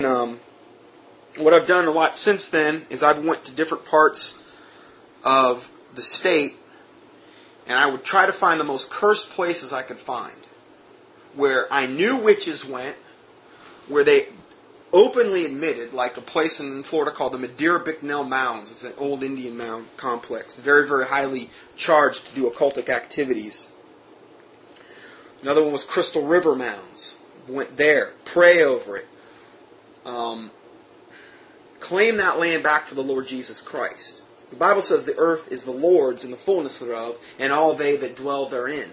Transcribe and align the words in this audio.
Um, 0.00 0.38
what 1.38 1.52
I've 1.52 1.66
done 1.66 1.86
a 1.86 1.90
lot 1.90 2.16
since 2.16 2.46
then 2.46 2.86
is 2.88 3.02
I've 3.02 3.18
went 3.18 3.42
to 3.46 3.52
different 3.52 3.84
parts 3.84 4.40
of 5.24 5.72
the 5.96 6.02
state, 6.02 6.54
and 7.66 7.76
I 7.76 7.90
would 7.90 8.04
try 8.04 8.24
to 8.24 8.32
find 8.32 8.60
the 8.60 8.64
most 8.64 8.90
cursed 8.90 9.30
places 9.30 9.72
I 9.72 9.82
could 9.82 9.98
find, 9.98 10.36
where 11.34 11.66
I 11.72 11.86
knew 11.86 12.16
witches 12.16 12.64
went, 12.64 12.94
where 13.88 14.04
they 14.04 14.28
openly 14.92 15.44
admitted, 15.44 15.92
like 15.92 16.16
a 16.16 16.20
place 16.20 16.60
in 16.60 16.84
Florida 16.84 17.10
called 17.10 17.32
the 17.32 17.38
Madeira 17.38 17.80
Bicknell 17.80 18.22
Mounds. 18.22 18.70
It's 18.70 18.84
an 18.84 18.92
old 18.98 19.24
Indian 19.24 19.56
mound 19.56 19.88
complex, 19.96 20.54
very, 20.54 20.86
very 20.86 21.06
highly 21.06 21.50
charged 21.74 22.24
to 22.28 22.34
do 22.36 22.48
occultic 22.48 22.88
activities. 22.88 23.68
Another 25.42 25.64
one 25.64 25.72
was 25.72 25.82
Crystal 25.82 26.24
River 26.24 26.54
Mounds. 26.54 27.16
Went 27.48 27.78
there, 27.78 28.12
pray 28.24 28.62
over 28.62 28.96
it, 28.96 29.08
um, 30.08 30.50
claim 31.80 32.16
that 32.16 32.38
land 32.38 32.62
back 32.62 32.86
for 32.86 32.94
the 32.94 33.02
Lord 33.02 33.26
Jesus 33.26 33.60
Christ. 33.60 34.22
The 34.50 34.56
Bible 34.56 34.82
says 34.82 35.04
the 35.04 35.18
earth 35.18 35.52
is 35.52 35.64
the 35.64 35.70
Lord's 35.70 36.24
and 36.24 36.32
the 36.32 36.38
fullness 36.38 36.78
thereof, 36.78 37.18
and 37.38 37.52
all 37.52 37.74
they 37.74 37.96
that 37.96 38.16
dwell 38.16 38.46
therein. 38.46 38.90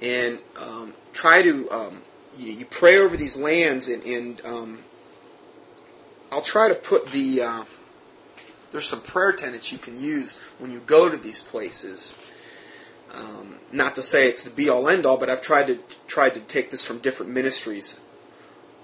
And 0.00 0.38
um, 0.60 0.94
try 1.12 1.42
to 1.42 1.68
um, 1.70 2.02
you, 2.36 2.52
you, 2.52 2.64
pray 2.66 2.98
over 2.98 3.16
these 3.16 3.36
lands, 3.36 3.88
and, 3.88 4.04
and 4.04 4.40
um, 4.44 4.78
I'll 6.30 6.42
try 6.42 6.68
to 6.68 6.74
put 6.74 7.08
the 7.08 7.42
uh, 7.42 7.64
there's 8.70 8.86
some 8.86 9.00
prayer 9.00 9.32
tenets 9.32 9.72
you 9.72 9.78
can 9.78 10.00
use 10.00 10.38
when 10.58 10.70
you 10.70 10.80
go 10.80 11.08
to 11.08 11.16
these 11.16 11.40
places. 11.40 12.16
Um, 13.12 13.56
not 13.72 13.94
to 13.94 14.02
say 14.02 14.28
it's 14.28 14.42
the 14.42 14.50
be 14.50 14.68
all 14.68 14.86
end 14.86 15.06
all, 15.06 15.16
but 15.16 15.30
I've 15.30 15.40
tried 15.40 15.68
to 15.68 15.78
tried 16.06 16.34
to 16.34 16.40
take 16.40 16.70
this 16.70 16.84
from 16.84 16.98
different 16.98 17.32
ministries 17.32 17.98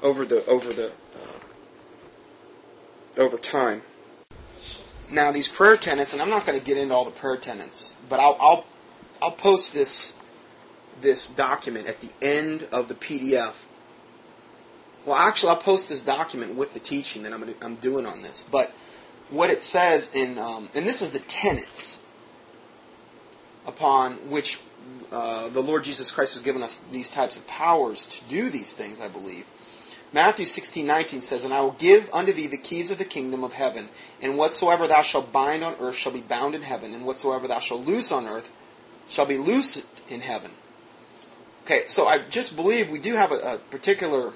over 0.05 0.25
the 0.25 0.47
over 0.47 0.73
the 0.73 0.93
uh, 1.17 1.41
over 3.19 3.37
time. 3.39 3.83
Now 5.11 5.33
these 5.33 5.49
prayer 5.49 5.77
tenets, 5.77 6.13
and 6.13 6.23
I'm 6.23 6.31
not 6.31 6.47
going 6.47 6.59
to 6.59 6.65
get 6.65 6.77
into 6.77 6.95
all 6.95 7.05
the 7.05 7.11
prayer 7.11 7.37
tenets, 7.37 7.97
but 8.09 8.21
I'll 8.21 8.37
I'll 8.39 8.65
I'll 9.21 9.33
post 9.33 9.73
this 9.73 10.15
this 11.01 11.27
document 11.27 11.89
at 11.89 12.01
the 12.01 12.11
end 12.23 12.69
of 12.71 12.89
the 12.89 12.95
PDF. 12.95 13.65
Well, 15.05 15.17
actually, 15.17 15.51
I'll 15.51 15.57
post 15.57 15.89
this 15.89 16.01
document 16.03 16.55
with 16.55 16.73
the 16.75 16.81
teaching 16.81 17.25
that 17.25 17.33
I'm 17.33 17.41
gonna, 17.41 17.55
I'm 17.61 17.77
doing 17.77 18.07
on 18.07 18.23
this. 18.23 18.45
But 18.49 18.73
what 19.31 19.51
it 19.51 19.63
says 19.63 20.11
in 20.15 20.39
um, 20.39 20.69
and 20.75 20.87
this 20.87 21.03
is 21.03 21.11
the 21.11 21.19
tenets 21.21 21.99
upon 23.67 24.15
which 24.29 24.61
uh, 25.11 25.49
the 25.49 25.63
Lord 25.63 25.85
Jesus 25.85 26.11
Christ 26.11 26.35
has 26.35 26.43
given 26.43 26.63
us 26.63 26.77
these 26.93 27.09
types 27.09 27.39
of 27.39 27.47
powers 27.47 28.05
to 28.05 28.25
do 28.25 28.51
these 28.51 28.75
things. 28.75 29.01
I 29.01 29.09
believe 29.09 29.47
Matthew 30.15 30.47
16:19 30.47 31.23
says, 31.23 31.43
"And 31.43 31.53
I 31.53 31.61
will 31.61 31.73
give 31.73 32.09
unto 32.13 32.33
thee 32.33 32.47
the 32.47 32.57
keys 32.57 32.93
of 32.93 32.99
the 32.99 33.05
kingdom 33.05 33.43
of 33.43 33.55
heaven, 33.55 33.89
and 34.23 34.39
whatsoever 34.39 34.87
thou 34.87 35.03
shalt 35.03 35.33
bind 35.33 35.65
on 35.65 35.75
earth 35.81 35.97
shall 35.97 36.13
be 36.13 36.21
bound 36.21 36.55
in 36.55 36.63
heaven, 36.63 36.95
and 36.95 37.05
whatsoever 37.05 37.49
thou 37.49 37.59
shalt 37.59 37.85
loose 37.85 38.13
on 38.13 38.29
earth 38.29 38.49
shall 39.09 39.27
be 39.27 39.37
loosed 39.37 39.83
in 40.09 40.21
heaven." 40.21 40.53
Okay, 41.65 41.87
so 41.89 42.07
I 42.07 42.19
just 42.19 42.55
believe 42.55 42.91
we 42.91 43.01
do 43.01 43.15
have 43.15 43.33
a, 43.33 43.55
a 43.55 43.59
particular, 43.59 44.35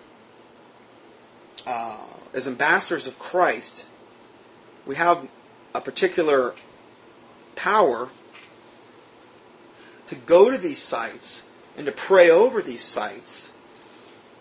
uh, 1.64 2.06
as 2.34 2.48
ambassadors 2.48 3.06
of 3.06 3.20
Christ, 3.20 3.86
we 4.84 4.96
have 4.96 5.28
a 5.76 5.80
particular 5.80 6.56
power 7.54 8.08
to 10.08 10.16
go 10.16 10.50
to 10.50 10.58
these 10.58 10.82
sites 10.82 11.44
and 11.76 11.86
to 11.86 11.92
pray 11.92 12.30
over 12.30 12.62
these 12.62 12.82
sites 12.82 13.47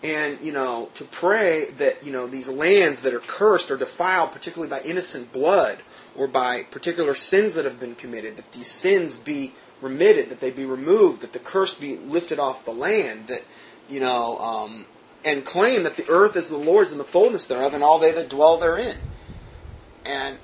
and 0.02 0.38
you 0.40 0.52
know 0.52 0.88
to 0.94 1.04
pray 1.04 1.66
that 1.78 2.04
you 2.04 2.12
know 2.12 2.26
these 2.26 2.48
lands 2.48 3.00
that 3.00 3.12
are 3.14 3.20
cursed 3.20 3.70
or 3.70 3.76
defiled 3.76 4.30
particularly 4.32 4.70
by 4.70 4.80
innocent 4.82 5.32
blood 5.32 5.78
or 6.16 6.28
by 6.28 6.62
particular 6.64 7.14
sins 7.14 7.54
that 7.54 7.64
have 7.64 7.80
been 7.80 7.94
committed 7.94 8.36
that 8.36 8.52
these 8.52 8.68
sins 8.68 9.16
be 9.16 9.52
remitted 9.80 10.28
that 10.28 10.40
they 10.40 10.50
be 10.50 10.64
removed 10.64 11.22
that 11.22 11.32
the 11.32 11.38
curse 11.38 11.74
be 11.74 11.96
lifted 11.96 12.38
off 12.38 12.64
the 12.64 12.72
land 12.72 13.26
that 13.26 13.42
you 13.88 13.98
know 13.98 14.38
um, 14.38 14.86
and 15.24 15.44
claim 15.44 15.82
that 15.82 15.96
the 15.96 16.08
earth 16.08 16.36
is 16.36 16.48
the 16.48 16.56
lord's 16.56 16.92
and 16.92 17.00
the 17.00 17.04
fullness 17.04 17.46
thereof 17.46 17.74
and 17.74 17.82
all 17.82 17.98
they 17.98 18.12
that 18.12 18.28
dwell 18.28 18.56
therein. 18.56 18.96
And 20.04 20.38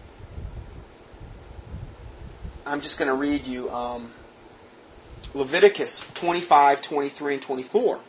i'm 2.67 2.81
just 2.81 2.99
going 2.99 3.09
to 3.09 3.15
read 3.15 3.47
you 3.47 3.71
um, 3.71 4.11
leviticus 5.33 6.05
25 6.15 6.83
23 6.83 7.35
and 7.35 7.43
24 7.43 8.01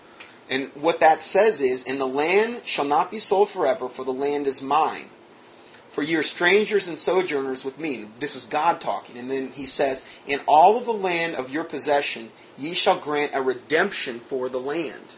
and 0.50 0.70
what 0.76 1.00
that 1.00 1.22
says 1.22 1.62
is, 1.62 1.84
And 1.84 2.00
the 2.00 2.08
land 2.08 2.62
shall 2.66 2.86
not 2.86 3.12
be 3.12 3.20
sold 3.20 3.50
forever, 3.50 3.90
for 3.90 4.06
the 4.06 4.14
land 4.14 4.48
is 4.48 4.62
mine. 4.62 5.10
For 5.90 6.04
ye 6.04 6.16
are 6.16 6.24
strangers 6.24 6.88
and 6.88 7.00
sojourners 7.00 7.64
with 7.64 7.80
me. 7.80 8.06
This 8.20 8.36
is 8.36 8.46
God 8.46 8.82
talking. 8.82 9.18
And 9.18 9.32
then 9.32 9.52
he 9.52 9.66
says, 9.66 10.04
In 10.28 10.42
all 10.48 10.78
of 10.78 10.86
the 10.86 10.92
land 10.92 11.36
of 11.36 11.52
your 11.52 11.64
possession, 11.64 12.32
ye 12.58 12.74
shall 12.74 13.00
grant 13.00 13.34
a 13.34 13.42
redemption 13.42 14.20
for 14.20 14.50
the 14.50 14.60
land. 14.60 15.16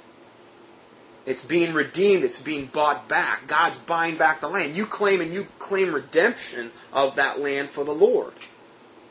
It's 1.25 1.41
being 1.41 1.73
redeemed. 1.73 2.23
It's 2.23 2.39
being 2.39 2.67
bought 2.67 3.09
back. 3.09 3.47
God's 3.47 3.77
buying 3.79 4.17
back 4.17 4.39
the 4.39 4.47
land. 4.47 4.77
You 4.77 4.85
claim 4.85 5.19
and 5.19 5.33
you 5.33 5.47
claim 5.59 5.93
redemption 5.93 6.71
of 6.93 7.15
that 7.15 7.39
land 7.39 7.69
for 7.69 7.83
the 7.83 7.93
Lord. 7.93 8.33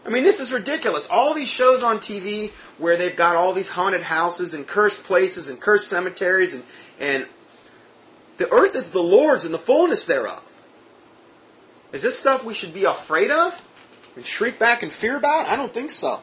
I 0.06 0.08
mean, 0.08 0.22
this 0.22 0.38
is 0.38 0.52
ridiculous. 0.52 1.08
All 1.10 1.34
these 1.34 1.50
shows 1.50 1.82
on 1.82 1.98
TV 1.98 2.52
where 2.78 2.96
they've 2.96 3.16
got 3.16 3.36
all 3.36 3.52
these 3.52 3.68
haunted 3.68 4.02
houses 4.02 4.54
and 4.54 4.66
cursed 4.66 5.04
places 5.04 5.48
and 5.48 5.60
cursed 5.60 5.88
cemeteries 5.88 6.54
and, 6.54 6.64
and 7.00 7.26
the 8.36 8.52
earth 8.52 8.74
is 8.74 8.90
the 8.90 9.02
Lord's 9.02 9.44
and 9.44 9.54
the 9.54 9.58
fullness 9.58 10.04
thereof. 10.04 10.42
Is 11.92 12.02
this 12.02 12.18
stuff 12.18 12.44
we 12.44 12.54
should 12.54 12.74
be 12.74 12.84
afraid 12.84 13.30
of 13.30 13.62
and 14.14 14.24
shriek 14.24 14.58
back 14.58 14.82
in 14.82 14.90
fear 14.90 15.16
about? 15.16 15.46
I 15.46 15.56
don't 15.56 15.72
think 15.72 15.90
so. 15.90 16.22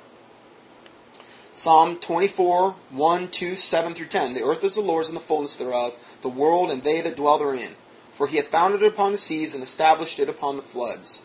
Psalm 1.54 1.98
24, 1.98 2.76
1, 2.90 3.28
2, 3.30 3.56
7 3.56 3.94
through 3.94 4.08
10. 4.08 4.34
The 4.34 4.44
earth 4.44 4.64
is 4.64 4.76
the 4.76 4.82
Lord's 4.82 5.10
and 5.10 5.16
the 5.16 5.22
fullness 5.22 5.56
thereof, 5.56 5.96
the 6.22 6.30
world 6.30 6.72
and 6.72 6.82
they 6.82 7.02
that 7.02 7.16
dwell 7.16 7.38
therein. 7.38 7.76
For 8.12 8.28
he 8.28 8.38
hath 8.38 8.48
founded 8.48 8.82
it 8.82 8.94
upon 8.94 9.12
the 9.12 9.18
seas 9.18 9.54
and 9.54 9.64
established 9.64 10.20
it 10.20 10.30
upon 10.30 10.56
the 10.56 10.64
floods. 10.64 11.24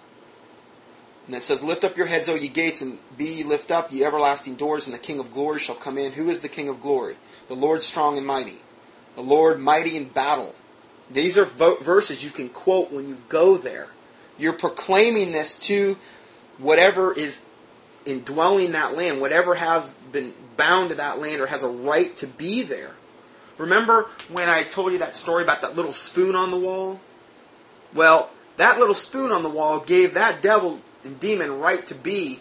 And 1.28 1.36
it 1.36 1.42
says, 1.42 1.62
Lift 1.62 1.84
up 1.84 1.98
your 1.98 2.06
heads, 2.06 2.30
O 2.30 2.34
ye 2.34 2.48
gates, 2.48 2.80
and 2.80 2.98
be 3.18 3.26
ye 3.26 3.42
lift 3.44 3.70
up, 3.70 3.92
ye 3.92 4.02
everlasting 4.02 4.56
doors, 4.56 4.86
and 4.86 4.94
the 4.94 4.98
King 4.98 5.20
of 5.20 5.30
glory 5.30 5.60
shall 5.60 5.74
come 5.74 5.98
in. 5.98 6.12
Who 6.12 6.30
is 6.30 6.40
the 6.40 6.48
King 6.48 6.70
of 6.70 6.80
glory? 6.80 7.16
The 7.48 7.54
Lord 7.54 7.82
strong 7.82 8.16
and 8.16 8.26
mighty. 8.26 8.58
The 9.14 9.22
Lord 9.22 9.60
mighty 9.60 9.94
in 9.98 10.08
battle. 10.08 10.54
These 11.10 11.36
are 11.36 11.44
verses 11.44 12.24
you 12.24 12.30
can 12.30 12.48
quote 12.48 12.90
when 12.90 13.06
you 13.08 13.18
go 13.28 13.58
there. 13.58 13.88
You're 14.38 14.54
proclaiming 14.54 15.32
this 15.32 15.56
to 15.66 15.98
whatever 16.56 17.12
is 17.12 17.42
indwelling 18.06 18.72
that 18.72 18.96
land, 18.96 19.20
whatever 19.20 19.54
has 19.54 19.90
been 20.12 20.32
bound 20.56 20.90
to 20.90 20.96
that 20.96 21.18
land 21.18 21.42
or 21.42 21.46
has 21.46 21.62
a 21.62 21.68
right 21.68 22.16
to 22.16 22.26
be 22.26 22.62
there. 22.62 22.92
Remember 23.58 24.06
when 24.30 24.48
I 24.48 24.62
told 24.62 24.92
you 24.92 24.98
that 24.98 25.14
story 25.14 25.42
about 25.42 25.60
that 25.60 25.76
little 25.76 25.92
spoon 25.92 26.34
on 26.34 26.50
the 26.50 26.58
wall? 26.58 27.00
Well, 27.92 28.30
that 28.56 28.78
little 28.78 28.94
spoon 28.94 29.30
on 29.30 29.42
the 29.42 29.50
wall 29.50 29.80
gave 29.80 30.14
that 30.14 30.40
devil 30.40 30.80
and 31.04 31.18
demon 31.20 31.58
right 31.58 31.86
to 31.86 31.94
be 31.94 32.40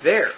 there. 0.00 0.32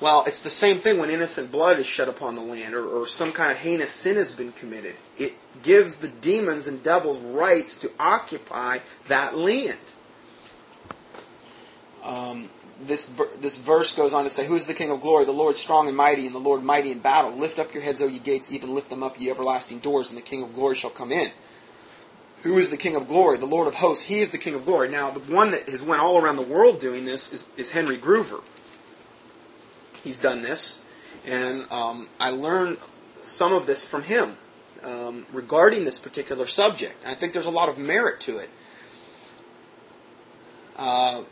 Well, 0.00 0.24
it's 0.26 0.42
the 0.42 0.50
same 0.50 0.80
thing 0.80 0.98
when 0.98 1.08
innocent 1.08 1.50
blood 1.52 1.78
is 1.78 1.86
shed 1.86 2.08
upon 2.08 2.34
the 2.34 2.42
land 2.42 2.74
or, 2.74 2.86
or 2.86 3.06
some 3.06 3.32
kind 3.32 3.50
of 3.50 3.58
heinous 3.58 3.92
sin 3.92 4.16
has 4.16 4.32
been 4.32 4.52
committed. 4.52 4.96
It 5.18 5.34
gives 5.62 5.96
the 5.96 6.08
demons 6.08 6.66
and 6.66 6.82
devils 6.82 7.20
rights 7.20 7.78
to 7.78 7.90
occupy 7.98 8.78
that 9.08 9.36
land. 9.36 9.78
Um, 12.02 12.50
this 12.82 13.04
this 13.40 13.56
verse 13.58 13.94
goes 13.94 14.12
on 14.12 14.24
to 14.24 14.30
say, 14.30 14.46
"Who 14.46 14.56
is 14.56 14.66
the 14.66 14.74
King 14.74 14.90
of 14.90 15.00
glory? 15.00 15.24
The 15.24 15.32
Lord 15.32 15.56
strong 15.56 15.86
and 15.88 15.96
mighty, 15.96 16.26
and 16.26 16.34
the 16.34 16.40
Lord 16.40 16.62
mighty 16.62 16.90
in 16.90 16.98
battle. 16.98 17.30
Lift 17.30 17.58
up 17.58 17.72
your 17.72 17.82
heads, 17.82 18.02
O 18.02 18.06
ye 18.06 18.18
gates, 18.18 18.52
even 18.52 18.74
lift 18.74 18.90
them 18.90 19.02
up, 19.02 19.18
ye 19.18 19.30
everlasting 19.30 19.78
doors, 19.78 20.10
and 20.10 20.18
the 20.18 20.22
King 20.22 20.42
of 20.42 20.54
glory 20.54 20.74
shall 20.74 20.90
come 20.90 21.12
in." 21.12 21.30
Who 22.44 22.58
is 22.58 22.68
the 22.68 22.76
King 22.76 22.94
of 22.94 23.08
glory, 23.08 23.38
the 23.38 23.46
Lord 23.46 23.66
of 23.66 23.74
hosts. 23.74 24.04
He 24.04 24.20
is 24.20 24.30
the 24.30 24.38
King 24.38 24.54
of 24.54 24.66
glory. 24.66 24.88
Now, 24.88 25.10
the 25.10 25.20
one 25.20 25.50
that 25.50 25.68
has 25.68 25.82
went 25.82 26.02
all 26.02 26.22
around 26.22 26.36
the 26.36 26.42
world 26.42 26.78
doing 26.78 27.06
this 27.06 27.32
is, 27.32 27.44
is 27.56 27.70
Henry 27.70 27.96
Gruver. 27.96 28.42
He's 30.04 30.18
done 30.18 30.42
this, 30.42 30.82
and 31.24 31.66
um, 31.72 32.08
I 32.20 32.30
learned 32.30 32.78
some 33.22 33.54
of 33.54 33.66
this 33.66 33.86
from 33.86 34.02
him 34.02 34.36
um, 34.82 35.26
regarding 35.32 35.86
this 35.86 35.98
particular 35.98 36.46
subject. 36.46 36.96
I 37.06 37.14
think 37.14 37.32
there's 37.32 37.46
a 37.46 37.50
lot 37.50 37.70
of 37.70 37.78
merit 37.78 38.20
to 38.20 38.36
it. 38.36 38.50
Uh, 40.76 41.22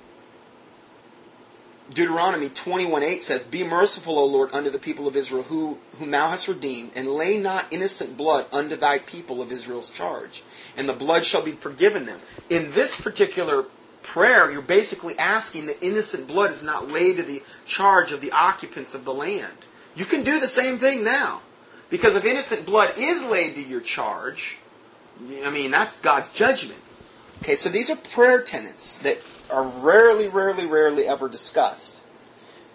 Deuteronomy 1.94 2.48
21:8 2.48 3.22
says, 3.22 3.42
"Be 3.42 3.64
merciful, 3.64 4.18
O 4.18 4.24
Lord, 4.24 4.50
unto 4.52 4.70
the 4.70 4.78
people 4.78 5.06
of 5.06 5.16
Israel, 5.16 5.44
who, 5.44 5.78
whom 5.98 6.10
thou 6.10 6.28
hast 6.28 6.48
redeemed, 6.48 6.92
and 6.94 7.14
lay 7.14 7.36
not 7.38 7.66
innocent 7.70 8.16
blood 8.16 8.46
unto 8.52 8.76
thy 8.76 8.98
people 8.98 9.42
of 9.42 9.52
Israel's 9.52 9.90
charge, 9.90 10.42
and 10.76 10.88
the 10.88 10.94
blood 10.94 11.26
shall 11.26 11.42
be 11.42 11.52
forgiven 11.52 12.06
them." 12.06 12.20
In 12.48 12.72
this 12.72 12.96
particular 12.96 13.66
prayer, 14.02 14.50
you're 14.50 14.62
basically 14.62 15.18
asking 15.18 15.66
that 15.66 15.84
innocent 15.84 16.26
blood 16.26 16.50
is 16.50 16.62
not 16.62 16.90
laid 16.90 17.16
to 17.18 17.22
the 17.22 17.42
charge 17.66 18.12
of 18.12 18.20
the 18.20 18.32
occupants 18.32 18.94
of 18.94 19.04
the 19.04 19.14
land. 19.14 19.66
You 19.94 20.04
can 20.04 20.22
do 20.22 20.40
the 20.40 20.48
same 20.48 20.78
thing 20.78 21.04
now, 21.04 21.42
because 21.90 22.16
if 22.16 22.24
innocent 22.24 22.64
blood 22.64 22.94
is 22.96 23.22
laid 23.22 23.54
to 23.54 23.62
your 23.62 23.80
charge, 23.80 24.58
I 25.44 25.50
mean, 25.50 25.70
that's 25.70 26.00
God's 26.00 26.30
judgment. 26.30 26.80
Okay, 27.42 27.56
so 27.56 27.68
these 27.68 27.90
are 27.90 27.96
prayer 27.96 28.40
tenets 28.40 28.98
that 28.98 29.18
are 29.50 29.64
rarely, 29.64 30.28
rarely, 30.28 30.64
rarely 30.64 31.08
ever 31.08 31.28
discussed. 31.28 32.00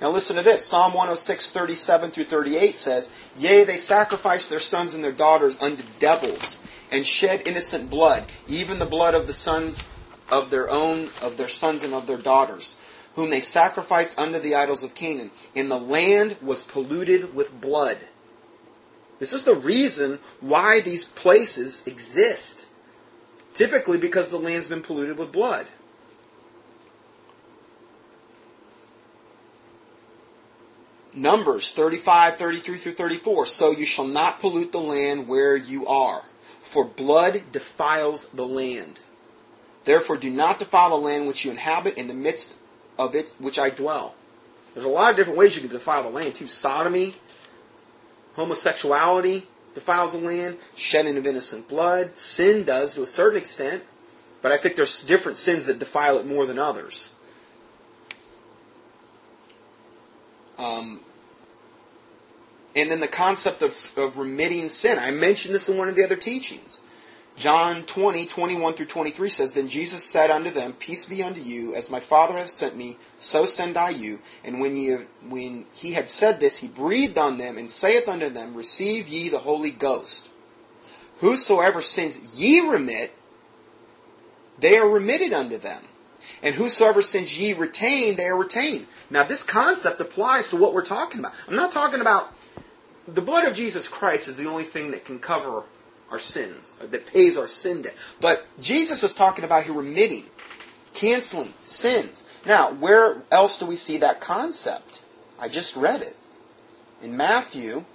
Now 0.01 0.09
listen 0.09 0.35
to 0.35 0.41
this. 0.41 0.65
Psalm 0.65 0.91
106, 0.91 1.51
37 1.51 2.11
through 2.11 2.25
38 2.25 2.75
says, 2.75 3.09
Yea, 3.37 3.63
they 3.63 3.77
sacrifice 3.77 4.45
their 4.45 4.59
sons 4.59 4.93
and 4.93 5.01
their 5.01 5.13
daughters 5.13 5.57
unto 5.61 5.85
devils, 5.99 6.59
and 6.91 7.07
shed 7.07 7.47
innocent 7.47 7.89
blood, 7.89 8.25
even 8.49 8.79
the 8.79 8.85
blood 8.85 9.15
of 9.15 9.25
the 9.25 9.31
sons 9.31 9.89
of 10.29 10.49
their 10.49 10.69
own, 10.69 11.11
of 11.21 11.37
their 11.37 11.47
sons 11.47 11.81
and 11.81 11.93
of 11.93 12.05
their 12.05 12.17
daughters, 12.17 12.77
whom 13.15 13.29
they 13.29 13.39
sacrificed 13.39 14.19
unto 14.19 14.37
the 14.37 14.55
idols 14.55 14.83
of 14.83 14.93
Canaan. 14.93 15.31
And 15.55 15.71
the 15.71 15.79
land 15.79 16.35
was 16.41 16.63
polluted 16.63 17.33
with 17.33 17.61
blood. 17.61 17.99
This 19.19 19.31
is 19.31 19.45
the 19.45 19.55
reason 19.55 20.19
why 20.41 20.81
these 20.81 21.05
places 21.05 21.87
exist. 21.87 22.66
Typically 23.57 23.97
because 23.97 24.27
the 24.27 24.37
land's 24.37 24.67
been 24.67 24.83
polluted 24.83 25.17
with 25.17 25.31
blood. 25.31 25.65
Numbers 31.11 31.71
35, 31.71 32.35
33 32.35 32.77
through 32.77 32.91
34. 32.91 33.47
So 33.47 33.71
you 33.71 33.87
shall 33.87 34.05
not 34.05 34.39
pollute 34.39 34.71
the 34.71 34.79
land 34.79 35.27
where 35.27 35.55
you 35.55 35.87
are, 35.87 36.21
for 36.61 36.85
blood 36.85 37.51
defiles 37.51 38.25
the 38.25 38.45
land. 38.45 38.99
Therefore 39.85 40.17
do 40.17 40.29
not 40.29 40.59
defile 40.59 40.91
the 40.91 40.97
land 40.97 41.25
which 41.25 41.43
you 41.43 41.49
inhabit 41.49 41.97
in 41.97 42.07
the 42.07 42.13
midst 42.13 42.55
of 42.99 43.15
it 43.15 43.33
which 43.39 43.57
I 43.57 43.71
dwell. 43.71 44.13
There's 44.75 44.85
a 44.85 44.89
lot 44.89 45.09
of 45.09 45.17
different 45.17 45.39
ways 45.39 45.55
you 45.55 45.61
can 45.61 45.71
defile 45.71 46.03
the 46.03 46.09
land 46.09 46.35
too. 46.35 46.45
Sodomy, 46.45 47.15
homosexuality 48.35 49.47
defiles 49.77 50.13
the 50.13 50.19
land, 50.19 50.57
shedding 50.75 51.17
of 51.17 51.27
innocent 51.27 51.67
blood. 51.67 52.17
Sin 52.17 52.63
does 52.63 52.95
to 52.95 53.03
a 53.03 53.07
certain 53.07 53.37
extent, 53.37 53.83
but 54.41 54.51
I 54.51 54.57
think 54.57 54.75
there's 54.75 55.01
different 55.01 55.37
sins 55.37 55.67
that 55.67 55.77
defile 55.77 56.17
it 56.17 56.25
more 56.25 56.47
than 56.47 56.57
others. 56.57 57.13
Um, 60.57 61.01
and 62.75 62.89
then 62.89 62.99
the 62.99 63.07
concept 63.07 63.61
of, 63.61 63.75
of 63.97 64.17
remitting 64.17 64.69
sin. 64.69 64.97
I 64.97 65.11
mentioned 65.11 65.53
this 65.53 65.69
in 65.69 65.77
one 65.77 65.89
of 65.89 65.95
the 65.95 66.03
other 66.03 66.15
teachings. 66.15 66.81
John 67.37 67.83
20, 67.83 68.25
21 68.25 68.73
through 68.73 68.87
23 68.87 69.29
says, 69.29 69.53
Then 69.53 69.67
Jesus 69.67 70.03
said 70.03 70.31
unto 70.31 70.49
them, 70.49 70.73
Peace 70.73 71.05
be 71.05 71.21
unto 71.21 71.39
you, 71.39 71.75
as 71.75 71.91
my 71.91 71.99
Father 71.99 72.35
hath 72.35 72.49
sent 72.49 72.75
me, 72.75 72.97
so 73.19 73.45
send 73.45 73.77
I 73.77 73.89
you. 73.89 74.19
And 74.43 74.59
when, 74.59 74.75
ye, 74.75 74.97
when 75.29 75.67
he 75.71 75.91
had 75.91 76.09
said 76.09 76.39
this, 76.39 76.57
he 76.57 76.67
breathed 76.67 77.19
on 77.19 77.37
them, 77.37 77.59
and 77.59 77.69
saith 77.69 78.09
unto 78.09 78.29
them, 78.29 78.55
Receive 78.55 79.07
ye 79.07 79.29
the 79.29 79.37
Holy 79.37 79.69
Ghost. 79.69 80.31
Whosoever 81.19 81.79
sins 81.79 82.39
ye 82.39 82.59
remit, 82.59 83.13
they 84.57 84.79
are 84.79 84.89
remitted 84.89 85.31
unto 85.31 85.59
them. 85.59 85.83
And 86.41 86.55
whosoever 86.55 87.03
sins 87.03 87.39
ye 87.39 87.53
retain, 87.53 88.15
they 88.15 88.25
are 88.25 88.37
retained. 88.37 88.87
Now, 89.11 89.23
this 89.23 89.43
concept 89.43 90.01
applies 90.01 90.49
to 90.49 90.57
what 90.57 90.73
we're 90.73 90.83
talking 90.83 91.19
about. 91.19 91.33
I'm 91.47 91.55
not 91.55 91.71
talking 91.71 92.01
about 92.01 92.31
the 93.07 93.21
blood 93.21 93.45
of 93.47 93.55
Jesus 93.55 93.87
Christ 93.87 94.27
is 94.27 94.37
the 94.37 94.49
only 94.49 94.63
thing 94.63 94.89
that 94.89 95.05
can 95.05 95.19
cover 95.19 95.63
our 96.11 96.19
sins, 96.19 96.75
that 96.81 97.05
pays 97.05 97.37
our 97.37 97.47
sin 97.47 97.83
debt. 97.83 97.95
But 98.19 98.45
Jesus 98.59 99.03
is 99.03 99.13
talking 99.13 99.43
about 99.45 99.63
here 99.63 99.73
remitting, 99.73 100.25
canceling 100.93 101.53
sins. 101.61 102.23
Now, 102.45 102.71
where 102.71 103.23
else 103.31 103.57
do 103.57 103.65
we 103.65 103.75
see 103.75 103.97
that 103.97 104.21
concept? 104.21 105.01
I 105.39 105.49
just 105.49 105.75
read 105.75 106.01
it. 106.01 106.15
In 107.01 107.15
Matthew 107.15 107.85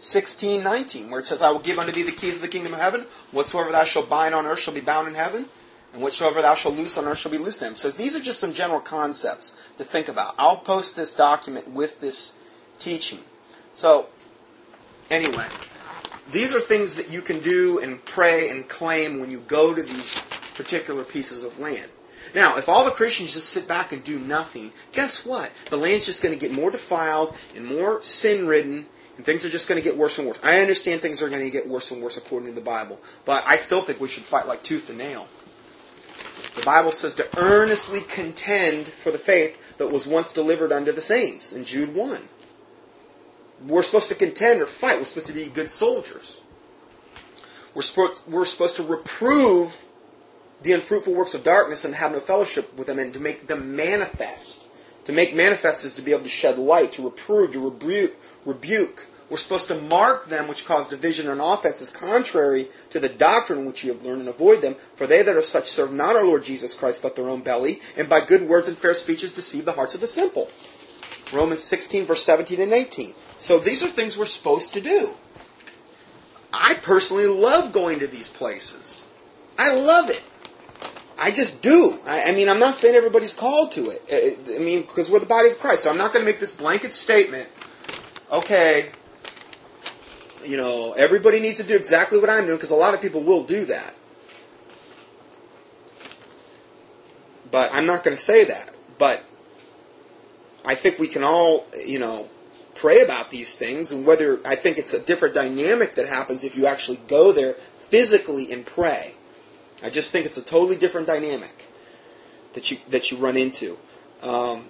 16, 0.00 0.62
19, 0.62 1.10
where 1.10 1.20
it 1.20 1.26
says, 1.26 1.42
I 1.42 1.50
will 1.50 1.60
give 1.60 1.78
unto 1.78 1.92
thee 1.92 2.02
the 2.02 2.12
keys 2.12 2.36
of 2.36 2.42
the 2.42 2.48
kingdom 2.48 2.74
of 2.74 2.80
heaven. 2.80 3.06
Whatsoever 3.30 3.70
thou 3.70 3.84
shalt 3.84 4.08
bind 4.08 4.34
on 4.34 4.46
earth 4.46 4.60
shall 4.60 4.74
be 4.74 4.80
bound 4.80 5.08
in 5.08 5.14
heaven. 5.14 5.46
And 5.92 6.02
whatsoever 6.02 6.40
thou 6.40 6.54
shalt 6.54 6.76
loose 6.76 6.96
on 6.98 7.06
earth 7.06 7.18
shall 7.18 7.32
be 7.32 7.38
loosed 7.38 7.60
in 7.60 7.66
heaven. 7.66 7.74
So 7.76 7.90
these 7.90 8.16
are 8.16 8.20
just 8.20 8.40
some 8.40 8.52
general 8.52 8.80
concepts 8.80 9.56
to 9.78 9.84
think 9.84 10.08
about. 10.08 10.34
I'll 10.38 10.58
post 10.58 10.96
this 10.96 11.14
document 11.14 11.68
with 11.68 12.00
this 12.00 12.38
teaching. 12.78 13.20
So, 13.72 14.08
anyway, 15.10 15.46
these 16.32 16.54
are 16.54 16.60
things 16.60 16.94
that 16.94 17.10
you 17.10 17.22
can 17.22 17.40
do 17.40 17.78
and 17.80 18.04
pray 18.04 18.48
and 18.50 18.68
claim 18.68 19.20
when 19.20 19.30
you 19.30 19.40
go 19.40 19.74
to 19.74 19.82
these 19.82 20.14
particular 20.54 21.04
pieces 21.04 21.42
of 21.42 21.58
land. 21.58 21.90
Now, 22.34 22.58
if 22.58 22.68
all 22.68 22.84
the 22.84 22.90
Christians 22.90 23.34
just 23.34 23.48
sit 23.48 23.66
back 23.66 23.92
and 23.92 24.04
do 24.04 24.18
nothing, 24.18 24.72
guess 24.92 25.26
what? 25.26 25.50
The 25.70 25.76
land's 25.76 26.06
just 26.06 26.22
going 26.22 26.38
to 26.38 26.40
get 26.40 26.54
more 26.54 26.70
defiled 26.70 27.34
and 27.56 27.66
more 27.66 28.02
sin 28.02 28.46
ridden, 28.46 28.86
and 29.16 29.26
things 29.26 29.44
are 29.44 29.48
just 29.48 29.68
going 29.68 29.80
to 29.80 29.84
get 29.84 29.96
worse 29.96 30.18
and 30.18 30.28
worse. 30.28 30.40
I 30.42 30.60
understand 30.60 31.00
things 31.00 31.22
are 31.22 31.28
going 31.28 31.42
to 31.42 31.50
get 31.50 31.68
worse 31.68 31.90
and 31.90 32.02
worse 32.02 32.16
according 32.16 32.48
to 32.48 32.54
the 32.54 32.60
Bible, 32.60 33.00
but 33.24 33.42
I 33.46 33.56
still 33.56 33.82
think 33.82 34.00
we 34.00 34.08
should 34.08 34.22
fight 34.22 34.46
like 34.46 34.62
tooth 34.62 34.88
and 34.90 34.98
nail. 34.98 35.26
The 36.54 36.62
Bible 36.62 36.90
says 36.90 37.14
to 37.16 37.38
earnestly 37.38 38.02
contend 38.02 38.88
for 38.88 39.10
the 39.10 39.18
faith 39.18 39.78
that 39.78 39.88
was 39.88 40.06
once 40.06 40.32
delivered 40.32 40.72
unto 40.72 40.92
the 40.92 41.00
saints 41.00 41.52
in 41.52 41.64
Jude 41.64 41.94
1 41.94 42.20
we're 43.66 43.82
supposed 43.82 44.08
to 44.08 44.14
contend 44.14 44.60
or 44.60 44.66
fight. 44.66 44.98
We're 44.98 45.04
supposed 45.04 45.26
to 45.26 45.32
be 45.32 45.46
good 45.46 45.70
soldiers. 45.70 46.40
We're, 47.74 47.82
supposed, 47.82 48.22
we're 48.26 48.44
supposed 48.44 48.76
to 48.76 48.82
reprove 48.82 49.84
the 50.62 50.72
unfruitful 50.72 51.14
works 51.14 51.34
of 51.34 51.44
darkness 51.44 51.84
and 51.84 51.94
have 51.94 52.12
no 52.12 52.20
fellowship 52.20 52.76
with 52.76 52.86
them 52.86 52.98
and 52.98 53.12
to 53.12 53.20
make 53.20 53.46
them 53.46 53.76
manifest. 53.76 54.66
To 55.04 55.12
make 55.12 55.34
manifest 55.34 55.84
is 55.84 55.94
to 55.94 56.02
be 56.02 56.12
able 56.12 56.24
to 56.24 56.28
shed 56.28 56.58
light, 56.58 56.92
to 56.92 57.04
reprove, 57.04 57.52
to 57.52 57.70
rebuke. 57.70 58.16
rebuke. 58.44 59.06
We're 59.30 59.36
supposed 59.36 59.68
to 59.68 59.80
mark 59.80 60.26
them 60.26 60.48
which 60.48 60.66
cause 60.66 60.88
division 60.88 61.28
and 61.28 61.40
offense 61.40 61.80
as 61.80 61.88
contrary 61.88 62.68
to 62.90 62.98
the 62.98 63.08
doctrine 63.08 63.64
which 63.64 63.84
you 63.84 63.92
have 63.92 64.04
learned 64.04 64.20
and 64.20 64.28
avoid 64.28 64.60
them. 64.60 64.74
For 64.96 65.06
they 65.06 65.22
that 65.22 65.36
are 65.36 65.42
such 65.42 65.70
serve 65.70 65.92
not 65.92 66.16
our 66.16 66.24
Lord 66.24 66.42
Jesus 66.42 66.74
Christ 66.74 67.00
but 67.00 67.14
their 67.14 67.28
own 67.28 67.40
belly, 67.40 67.80
and 67.96 68.08
by 68.08 68.20
good 68.20 68.48
words 68.48 68.66
and 68.66 68.76
fair 68.76 68.92
speeches 68.92 69.30
deceive 69.30 69.64
the 69.64 69.72
hearts 69.72 69.94
of 69.94 70.00
the 70.00 70.08
simple. 70.08 70.50
Romans 71.32 71.62
16, 71.62 72.06
verse 72.06 72.24
17 72.24 72.60
and 72.60 72.72
18. 72.72 73.14
So 73.36 73.58
these 73.58 73.82
are 73.82 73.88
things 73.88 74.18
we're 74.18 74.26
supposed 74.26 74.74
to 74.74 74.80
do. 74.80 75.14
I 76.52 76.74
personally 76.74 77.26
love 77.26 77.72
going 77.72 78.00
to 78.00 78.06
these 78.06 78.28
places. 78.28 79.04
I 79.58 79.72
love 79.72 80.10
it. 80.10 80.22
I 81.16 81.30
just 81.30 81.62
do. 81.62 81.98
I, 82.06 82.24
I 82.24 82.32
mean, 82.32 82.48
I'm 82.48 82.58
not 82.58 82.74
saying 82.74 82.94
everybody's 82.94 83.34
called 83.34 83.72
to 83.72 83.90
it. 83.90 84.02
I, 84.10 84.56
I 84.56 84.58
mean, 84.58 84.80
because 84.80 85.10
we're 85.10 85.20
the 85.20 85.26
body 85.26 85.50
of 85.50 85.58
Christ. 85.58 85.84
So 85.84 85.90
I'm 85.90 85.98
not 85.98 86.12
going 86.12 86.24
to 86.24 86.30
make 86.30 86.40
this 86.40 86.50
blanket 86.50 86.92
statement. 86.92 87.48
Okay, 88.32 88.90
you 90.44 90.56
know, 90.56 90.92
everybody 90.92 91.40
needs 91.40 91.58
to 91.58 91.64
do 91.64 91.76
exactly 91.76 92.18
what 92.18 92.30
I'm 92.30 92.46
doing 92.46 92.56
because 92.56 92.70
a 92.70 92.76
lot 92.76 92.94
of 92.94 93.00
people 93.00 93.22
will 93.22 93.44
do 93.44 93.66
that. 93.66 93.94
But 97.50 97.70
I'm 97.72 97.86
not 97.86 98.04
going 98.04 98.16
to 98.16 98.22
say 98.22 98.44
that. 98.44 98.74
But 98.98 99.24
I 100.64 100.74
think 100.74 100.98
we 100.98 101.08
can 101.08 101.22
all, 101.24 101.66
you 101.84 101.98
know, 101.98 102.28
pray 102.74 103.02
about 103.02 103.30
these 103.30 103.54
things 103.54 103.92
and 103.92 104.06
whether 104.06 104.40
I 104.46 104.56
think 104.56 104.78
it's 104.78 104.94
a 104.94 105.00
different 105.00 105.34
dynamic 105.34 105.94
that 105.94 106.06
happens 106.06 106.44
if 106.44 106.56
you 106.56 106.66
actually 106.66 107.00
go 107.08 107.32
there 107.32 107.54
physically 107.88 108.52
and 108.52 108.64
pray. 108.64 109.14
I 109.82 109.90
just 109.90 110.10
think 110.12 110.26
it's 110.26 110.36
a 110.36 110.44
totally 110.44 110.76
different 110.76 111.06
dynamic 111.06 111.66
that 112.52 112.70
you 112.70 112.78
that 112.88 113.10
you 113.10 113.16
run 113.16 113.36
into. 113.36 113.78
Um, 114.22 114.66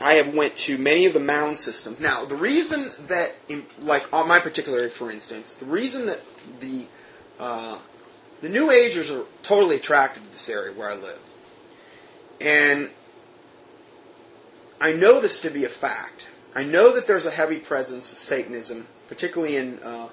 I 0.00 0.14
have 0.14 0.34
went 0.34 0.56
to 0.56 0.78
many 0.78 1.06
of 1.06 1.12
the 1.12 1.20
mound 1.20 1.56
systems. 1.56 2.00
Now, 2.00 2.24
the 2.24 2.34
reason 2.34 2.90
that, 3.08 3.32
in, 3.48 3.66
like 3.80 4.10
on 4.12 4.26
my 4.26 4.38
particular 4.38 4.88
for 4.88 5.10
instance, 5.10 5.54
the 5.54 5.66
reason 5.66 6.06
that 6.06 6.20
the 6.60 6.86
uh, 7.38 7.78
the 8.40 8.48
New 8.48 8.70
Agers 8.70 9.10
are 9.10 9.24
totally 9.42 9.76
attracted 9.76 10.24
to 10.24 10.32
this 10.32 10.48
area 10.48 10.72
where 10.72 10.90
I 10.90 10.94
live, 10.94 11.20
and 12.40 12.90
I 14.82 14.90
know 14.90 15.20
this 15.20 15.38
to 15.40 15.50
be 15.50 15.64
a 15.64 15.68
fact. 15.68 16.26
I 16.56 16.64
know 16.64 16.92
that 16.96 17.06
there's 17.06 17.24
a 17.24 17.30
heavy 17.30 17.58
presence 17.58 18.10
of 18.10 18.18
Satanism, 18.18 18.88
particularly 19.06 19.56
in 19.56 19.78
uh, 19.78 20.08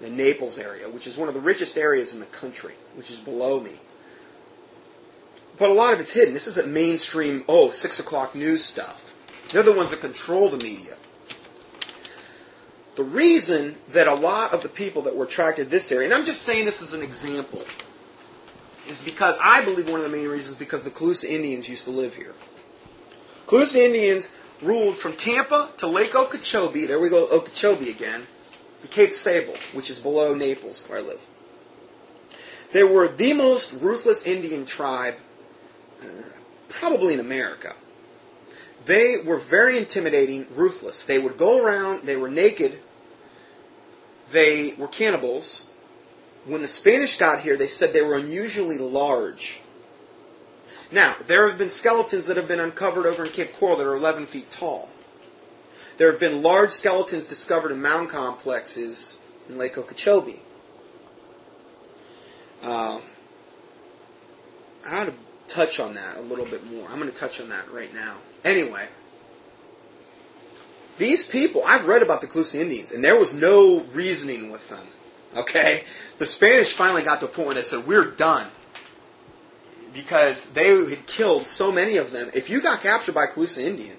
the 0.00 0.10
Naples 0.10 0.58
area, 0.58 0.90
which 0.90 1.06
is 1.06 1.16
one 1.16 1.28
of 1.28 1.34
the 1.34 1.40
richest 1.40 1.78
areas 1.78 2.12
in 2.12 2.18
the 2.18 2.26
country, 2.26 2.74
which 2.96 3.08
is 3.08 3.20
below 3.20 3.60
me. 3.60 3.74
But 5.58 5.70
a 5.70 5.72
lot 5.72 5.94
of 5.94 6.00
it's 6.00 6.10
hidden. 6.10 6.34
This 6.34 6.48
isn't 6.48 6.66
mainstream, 6.66 7.44
oh, 7.46 7.70
six 7.70 8.00
o'clock 8.00 8.34
news 8.34 8.64
stuff. 8.64 9.14
They're 9.50 9.62
the 9.62 9.72
ones 9.72 9.90
that 9.90 10.00
control 10.00 10.48
the 10.48 10.56
media. 10.56 10.96
The 12.96 13.04
reason 13.04 13.76
that 13.90 14.08
a 14.08 14.14
lot 14.14 14.52
of 14.52 14.64
the 14.64 14.68
people 14.68 15.02
that 15.02 15.14
were 15.14 15.26
attracted 15.26 15.66
to 15.66 15.70
this 15.70 15.92
area, 15.92 16.06
and 16.06 16.14
I'm 16.14 16.24
just 16.24 16.42
saying 16.42 16.64
this 16.64 16.82
as 16.82 16.94
an 16.94 17.02
example, 17.02 17.64
is 18.88 19.00
because 19.00 19.38
I 19.40 19.64
believe 19.64 19.88
one 19.88 20.00
of 20.00 20.10
the 20.10 20.16
main 20.16 20.26
reasons 20.26 20.54
is 20.54 20.56
because 20.56 20.82
the 20.82 20.90
Calusa 20.90 21.26
Indians 21.26 21.68
used 21.68 21.84
to 21.84 21.92
live 21.92 22.14
here. 22.16 22.34
Calusa 23.50 23.80
Indians 23.84 24.30
ruled 24.62 24.96
from 24.96 25.14
Tampa 25.14 25.70
to 25.78 25.88
Lake 25.88 26.14
Okeechobee, 26.14 26.86
there 26.86 27.00
we 27.00 27.08
go, 27.08 27.28
Okeechobee 27.28 27.90
again, 27.90 28.28
to 28.82 28.86
Cape 28.86 29.10
Sable, 29.10 29.56
which 29.72 29.90
is 29.90 29.98
below 29.98 30.34
Naples, 30.34 30.84
where 30.86 31.00
I 31.00 31.02
live. 31.02 31.26
They 32.70 32.84
were 32.84 33.08
the 33.08 33.32
most 33.32 33.72
ruthless 33.72 34.24
Indian 34.24 34.66
tribe, 34.66 35.16
uh, 36.00 36.06
probably 36.68 37.12
in 37.12 37.18
America. 37.18 37.74
They 38.84 39.16
were 39.16 39.38
very 39.38 39.76
intimidating, 39.76 40.46
ruthless. 40.54 41.02
They 41.02 41.18
would 41.18 41.36
go 41.36 41.60
around, 41.60 42.04
they 42.04 42.16
were 42.16 42.30
naked, 42.30 42.78
they 44.30 44.74
were 44.78 44.86
cannibals, 44.86 45.68
when 46.44 46.62
the 46.62 46.68
Spanish 46.68 47.18
got 47.18 47.40
here, 47.40 47.56
they 47.56 47.66
said 47.66 47.92
they 47.92 48.00
were 48.00 48.16
unusually 48.16 48.78
large. 48.78 49.60
Now, 50.92 51.16
there 51.26 51.48
have 51.48 51.58
been 51.58 51.70
skeletons 51.70 52.26
that 52.26 52.36
have 52.36 52.48
been 52.48 52.60
uncovered 52.60 53.06
over 53.06 53.24
in 53.24 53.30
Cape 53.30 53.54
Coral 53.54 53.76
that 53.76 53.86
are 53.86 53.94
11 53.94 54.26
feet 54.26 54.50
tall. 54.50 54.88
There 55.96 56.10
have 56.10 56.18
been 56.18 56.42
large 56.42 56.70
skeletons 56.70 57.26
discovered 57.26 57.70
in 57.70 57.80
mound 57.80 58.08
complexes 58.08 59.18
in 59.48 59.58
Lake 59.58 59.76
Okeechobee. 59.76 60.40
Uh, 62.62 63.00
I 64.86 65.02
ought 65.02 65.04
to 65.06 65.14
touch 65.46 65.78
on 65.78 65.94
that 65.94 66.16
a 66.16 66.20
little 66.20 66.44
bit 66.44 66.64
more. 66.70 66.88
I'm 66.88 66.98
going 66.98 67.10
to 67.10 67.16
touch 67.16 67.40
on 67.40 67.50
that 67.50 67.70
right 67.70 67.92
now. 67.94 68.16
Anyway, 68.44 68.88
these 70.98 71.22
people, 71.22 71.62
I've 71.64 71.86
read 71.86 72.02
about 72.02 72.20
the 72.20 72.26
Calusa 72.26 72.56
Indians, 72.56 72.92
and 72.92 73.04
there 73.04 73.18
was 73.18 73.34
no 73.34 73.80
reasoning 73.92 74.50
with 74.50 74.68
them. 74.68 74.86
Okay? 75.36 75.84
The 76.18 76.26
Spanish 76.26 76.72
finally 76.72 77.02
got 77.02 77.20
to 77.20 77.26
a 77.26 77.28
point 77.28 77.46
where 77.46 77.54
they 77.54 77.62
said, 77.62 77.86
We're 77.86 78.04
done. 78.04 78.48
Because 79.92 80.46
they 80.50 80.68
had 80.68 81.06
killed 81.06 81.46
so 81.46 81.72
many 81.72 81.96
of 81.96 82.12
them. 82.12 82.30
If 82.32 82.48
you 82.48 82.62
got 82.62 82.80
captured 82.80 83.14
by 83.14 83.26
Calusa 83.26 83.62
Indian, 83.62 83.96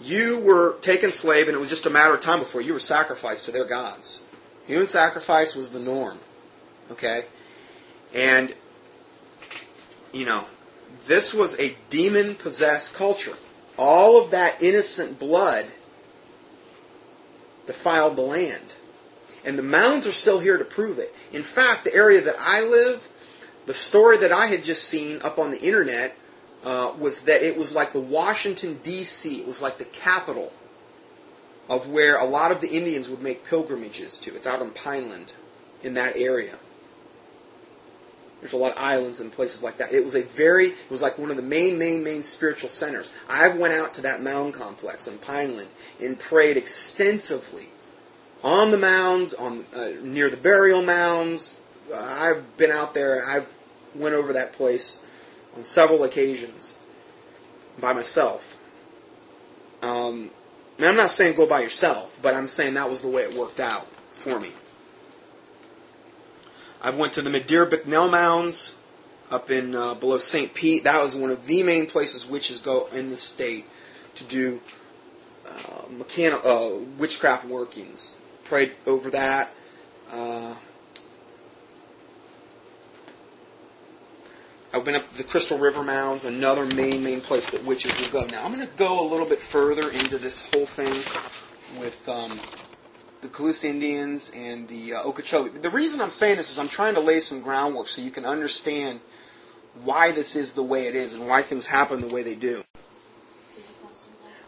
you 0.00 0.40
were 0.40 0.76
taken 0.80 1.10
slave, 1.10 1.48
and 1.48 1.56
it 1.56 1.60
was 1.60 1.68
just 1.68 1.86
a 1.86 1.90
matter 1.90 2.14
of 2.14 2.20
time 2.20 2.38
before 2.38 2.60
you 2.60 2.72
were 2.72 2.78
sacrificed 2.78 3.46
to 3.46 3.52
their 3.52 3.64
gods. 3.64 4.22
Human 4.66 4.86
sacrifice 4.86 5.54
was 5.56 5.70
the 5.70 5.80
norm. 5.80 6.18
Okay? 6.90 7.24
And, 8.14 8.54
you 10.12 10.26
know, 10.26 10.44
this 11.06 11.32
was 11.32 11.58
a 11.58 11.76
demon 11.90 12.34
possessed 12.34 12.94
culture. 12.94 13.36
All 13.78 14.22
of 14.22 14.30
that 14.30 14.62
innocent 14.62 15.18
blood 15.18 15.66
defiled 17.66 18.16
the 18.16 18.22
land. 18.22 18.74
And 19.44 19.58
the 19.58 19.62
mounds 19.62 20.06
are 20.06 20.12
still 20.12 20.40
here 20.40 20.58
to 20.58 20.64
prove 20.64 20.98
it. 20.98 21.14
In 21.32 21.42
fact, 21.42 21.84
the 21.84 21.94
area 21.94 22.20
that 22.20 22.36
I 22.38 22.62
live, 22.62 23.08
the 23.66 23.74
story 23.74 24.16
that 24.18 24.32
I 24.32 24.46
had 24.46 24.64
just 24.64 24.84
seen 24.84 25.20
up 25.22 25.38
on 25.38 25.50
the 25.50 25.60
internet 25.60 26.16
uh, 26.64 26.92
was 26.98 27.22
that 27.22 27.42
it 27.42 27.56
was 27.56 27.74
like 27.74 27.92
the 27.92 28.00
Washington, 28.00 28.80
D.C., 28.82 29.40
it 29.40 29.46
was 29.46 29.60
like 29.60 29.78
the 29.78 29.84
capital 29.84 30.52
of 31.68 31.88
where 31.88 32.16
a 32.16 32.24
lot 32.24 32.52
of 32.52 32.60
the 32.60 32.68
Indians 32.68 33.08
would 33.08 33.22
make 33.22 33.44
pilgrimages 33.44 34.20
to. 34.20 34.34
It's 34.34 34.46
out 34.46 34.62
in 34.62 34.70
Pineland, 34.70 35.32
in 35.82 35.94
that 35.94 36.16
area. 36.16 36.56
There's 38.40 38.52
a 38.52 38.56
lot 38.56 38.72
of 38.72 38.78
islands 38.78 39.18
and 39.18 39.32
places 39.32 39.62
like 39.62 39.78
that. 39.78 39.92
It 39.92 40.04
was 40.04 40.14
a 40.14 40.22
very, 40.22 40.68
it 40.68 40.90
was 40.90 41.02
like 41.02 41.18
one 41.18 41.30
of 41.30 41.36
the 41.36 41.42
main, 41.42 41.78
main, 41.78 42.04
main 42.04 42.22
spiritual 42.22 42.68
centers. 42.68 43.10
I've 43.28 43.56
went 43.56 43.74
out 43.74 43.94
to 43.94 44.02
that 44.02 44.22
mound 44.22 44.54
complex 44.54 45.08
in 45.08 45.18
Pineland 45.18 45.68
and 46.00 46.18
prayed 46.18 46.56
extensively 46.56 47.66
on 48.44 48.70
the 48.70 48.78
mounds, 48.78 49.34
on 49.34 49.64
uh, 49.74 49.90
near 50.02 50.30
the 50.30 50.36
burial 50.36 50.82
mounds. 50.82 51.60
Uh, 51.92 51.96
I've 51.98 52.56
been 52.56 52.70
out 52.70 52.94
there. 52.94 53.26
I've 53.26 53.48
went 53.98 54.14
over 54.14 54.32
that 54.32 54.52
place 54.52 55.04
on 55.56 55.62
several 55.62 56.04
occasions 56.04 56.74
by 57.80 57.92
myself. 57.92 58.60
Um, 59.82 60.30
and 60.78 60.86
I'm 60.86 60.96
not 60.96 61.10
saying 61.10 61.36
go 61.36 61.46
by 61.46 61.60
yourself, 61.60 62.18
but 62.22 62.34
I'm 62.34 62.46
saying 62.46 62.74
that 62.74 62.88
was 62.88 63.02
the 63.02 63.08
way 63.08 63.22
it 63.22 63.34
worked 63.34 63.60
out 63.60 63.86
for 64.12 64.38
me. 64.38 64.52
I've 66.82 66.96
went 66.96 67.14
to 67.14 67.22
the 67.22 67.30
Madeira 67.30 67.66
Bicknell 67.66 68.08
Mounds 68.08 68.76
up 69.30 69.50
in 69.50 69.74
uh, 69.74 69.94
below 69.94 70.18
St. 70.18 70.52
Pete. 70.54 70.84
That 70.84 71.02
was 71.02 71.14
one 71.14 71.30
of 71.30 71.46
the 71.46 71.62
main 71.62 71.86
places 71.86 72.26
witches 72.26 72.60
go 72.60 72.86
in 72.92 73.10
the 73.10 73.16
state 73.16 73.64
to 74.14 74.24
do 74.24 74.60
uh, 75.48 75.82
uh, 76.44 76.70
witchcraft 76.98 77.46
workings. 77.46 78.16
Prayed 78.44 78.72
over 78.86 79.10
that. 79.10 79.50
Uh, 80.10 80.54
I've 84.76 84.84
been 84.84 84.94
up 84.94 85.08
the 85.14 85.24
Crystal 85.24 85.56
River 85.56 85.82
Mounds, 85.82 86.26
another 86.26 86.66
main 86.66 87.02
main 87.02 87.22
place 87.22 87.48
that 87.48 87.64
witches 87.64 87.98
will 87.98 88.10
go. 88.10 88.26
Now 88.26 88.44
I'm 88.44 88.54
going 88.54 88.66
to 88.66 88.74
go 88.74 89.00
a 89.00 89.08
little 89.08 89.24
bit 89.24 89.40
further 89.40 89.90
into 89.90 90.18
this 90.18 90.46
whole 90.52 90.66
thing 90.66 91.02
with 91.80 92.06
um, 92.10 92.38
the 93.22 93.28
Calusa 93.28 93.64
Indians 93.64 94.30
and 94.36 94.68
the 94.68 94.92
uh, 94.92 95.02
Okeechobee. 95.04 95.60
The 95.60 95.70
reason 95.70 96.02
I'm 96.02 96.10
saying 96.10 96.36
this 96.36 96.50
is 96.50 96.58
I'm 96.58 96.68
trying 96.68 96.94
to 96.94 97.00
lay 97.00 97.20
some 97.20 97.40
groundwork 97.40 97.88
so 97.88 98.02
you 98.02 98.10
can 98.10 98.26
understand 98.26 99.00
why 99.82 100.12
this 100.12 100.36
is 100.36 100.52
the 100.52 100.62
way 100.62 100.86
it 100.86 100.94
is 100.94 101.14
and 101.14 101.26
why 101.26 101.40
things 101.40 101.64
happen 101.64 102.02
the 102.02 102.08
way 102.08 102.22
they 102.22 102.34
do. 102.34 102.62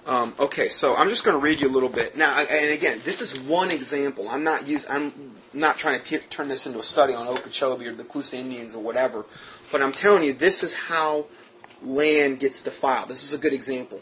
Um, 0.06 0.34
okay, 0.38 0.68
so 0.68 0.94
I'm 0.94 1.08
just 1.08 1.24
going 1.24 1.36
to 1.36 1.42
read 1.42 1.62
you 1.62 1.68
a 1.68 1.72
little 1.72 1.88
bit 1.88 2.16
now. 2.18 2.38
And 2.38 2.70
again, 2.70 3.00
this 3.02 3.22
is 3.22 3.38
one 3.38 3.70
example. 3.70 4.28
I'm 4.28 4.44
not 4.44 4.66
use, 4.66 4.86
I'm 4.88 5.36
not 5.52 5.76
trying 5.76 6.00
to 6.00 6.18
t- 6.18 6.24
turn 6.30 6.48
this 6.48 6.66
into 6.66 6.78
a 6.78 6.82
study 6.82 7.14
on 7.14 7.28
Okeechobee 7.28 7.86
or 7.86 7.94
the 7.94 8.04
Calusa 8.04 8.34
Indians 8.34 8.74
or 8.74 8.82
whatever, 8.82 9.26
but 9.70 9.82
I'm 9.82 9.92
telling 9.92 10.24
you, 10.24 10.32
this 10.32 10.62
is 10.62 10.74
how 10.74 11.26
land 11.82 12.40
gets 12.40 12.60
defiled. 12.60 13.08
This 13.08 13.22
is 13.22 13.32
a 13.32 13.38
good 13.38 13.52
example. 13.52 14.00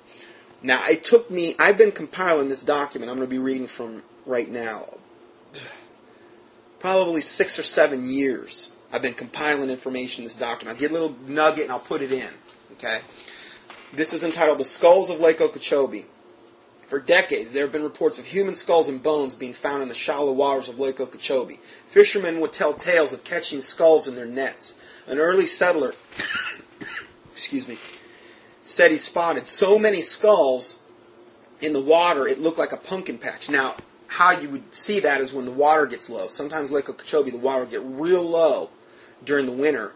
Now, 0.62 0.82
it 0.88 1.04
took 1.04 1.30
me. 1.30 1.54
I've 1.58 1.78
been 1.78 1.92
compiling 1.92 2.48
this 2.48 2.62
document. 2.62 3.10
I'm 3.10 3.16
going 3.16 3.28
to 3.28 3.34
be 3.34 3.38
reading 3.38 3.66
from 3.66 4.02
right 4.24 4.50
now. 4.50 4.86
Probably 6.78 7.20
six 7.20 7.58
or 7.58 7.62
seven 7.62 8.08
years. 8.08 8.70
I've 8.92 9.02
been 9.02 9.14
compiling 9.14 9.70
information 9.70 10.22
in 10.22 10.24
this 10.24 10.36
document. 10.36 10.76
I'll 10.76 10.80
get 10.80 10.90
a 10.90 10.94
little 10.94 11.16
nugget 11.26 11.64
and 11.64 11.72
I'll 11.72 11.80
put 11.80 12.02
it 12.02 12.12
in. 12.12 12.30
Okay? 12.72 13.00
This 13.92 14.12
is 14.12 14.24
entitled 14.24 14.58
The 14.58 14.64
Skulls 14.64 15.10
of 15.10 15.20
Lake 15.20 15.40
Okeechobee. 15.40 16.06
For 16.86 17.00
decades, 17.00 17.52
there 17.52 17.64
have 17.64 17.72
been 17.72 17.82
reports 17.82 18.18
of 18.18 18.26
human 18.26 18.54
skulls 18.54 18.88
and 18.88 19.02
bones 19.02 19.34
being 19.34 19.52
found 19.52 19.82
in 19.82 19.88
the 19.88 19.94
shallow 19.94 20.32
waters 20.32 20.68
of 20.68 20.78
Lake 20.78 21.00
Okeechobee. 21.00 21.58
Fishermen 21.88 22.38
would 22.40 22.52
tell 22.52 22.72
tales 22.72 23.12
of 23.12 23.24
catching 23.24 23.60
skulls 23.60 24.06
in 24.06 24.14
their 24.14 24.26
nets. 24.26 24.76
An 25.08 25.18
early 25.18 25.46
settler, 25.46 25.94
excuse 27.32 27.66
me, 27.66 27.78
said 28.62 28.92
he 28.92 28.98
spotted 28.98 29.48
so 29.48 29.80
many 29.80 30.00
skulls 30.00 30.78
in 31.60 31.72
the 31.72 31.80
water 31.80 32.28
it 32.28 32.40
looked 32.40 32.58
like 32.58 32.72
a 32.72 32.76
pumpkin 32.76 33.18
patch. 33.18 33.50
Now, 33.50 33.74
how 34.06 34.30
you 34.30 34.48
would 34.50 34.72
see 34.72 35.00
that 35.00 35.20
is 35.20 35.32
when 35.32 35.44
the 35.44 35.50
water 35.50 35.86
gets 35.86 36.08
low. 36.08 36.28
Sometimes 36.28 36.70
Lake 36.70 36.88
Okeechobee, 36.88 37.32
the 37.32 37.38
water 37.38 37.60
would 37.60 37.70
get 37.70 37.82
real 37.82 38.22
low 38.22 38.70
during 39.24 39.46
the 39.46 39.52
winter. 39.52 39.92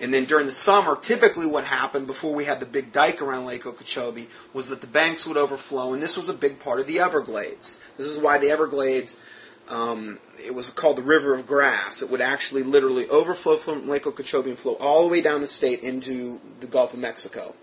And 0.00 0.14
then 0.14 0.24
during 0.24 0.46
the 0.46 0.52
summer, 0.52 0.96
typically 0.96 1.46
what 1.46 1.64
happened 1.64 2.06
before 2.06 2.34
we 2.34 2.44
had 2.44 2.58
the 2.58 2.66
big 2.66 2.90
dike 2.90 3.20
around 3.20 3.44
Lake 3.44 3.66
Okeechobee 3.66 4.28
was 4.54 4.68
that 4.70 4.80
the 4.80 4.86
banks 4.86 5.26
would 5.26 5.36
overflow, 5.36 5.92
and 5.92 6.02
this 6.02 6.16
was 6.16 6.30
a 6.30 6.34
big 6.34 6.58
part 6.58 6.80
of 6.80 6.86
the 6.86 7.00
Everglades. 7.00 7.78
This 7.98 8.06
is 8.06 8.18
why 8.18 8.38
the 8.38 8.50
Everglades, 8.50 9.20
um, 9.68 10.18
it 10.42 10.54
was 10.54 10.70
called 10.70 10.96
the 10.96 11.02
River 11.02 11.34
of 11.34 11.46
Grass. 11.46 12.00
It 12.00 12.08
would 12.08 12.22
actually 12.22 12.62
literally 12.62 13.08
overflow 13.08 13.56
from 13.56 13.88
Lake 13.88 14.06
Okeechobee 14.06 14.50
and 14.50 14.58
flow 14.58 14.74
all 14.80 15.04
the 15.04 15.10
way 15.10 15.20
down 15.20 15.42
the 15.42 15.46
state 15.46 15.82
into 15.82 16.40
the 16.60 16.66
Gulf 16.66 16.94
of 16.94 17.00
Mexico. 17.00 17.54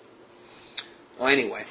Well, 1.17 1.29
anyway, 1.29 1.65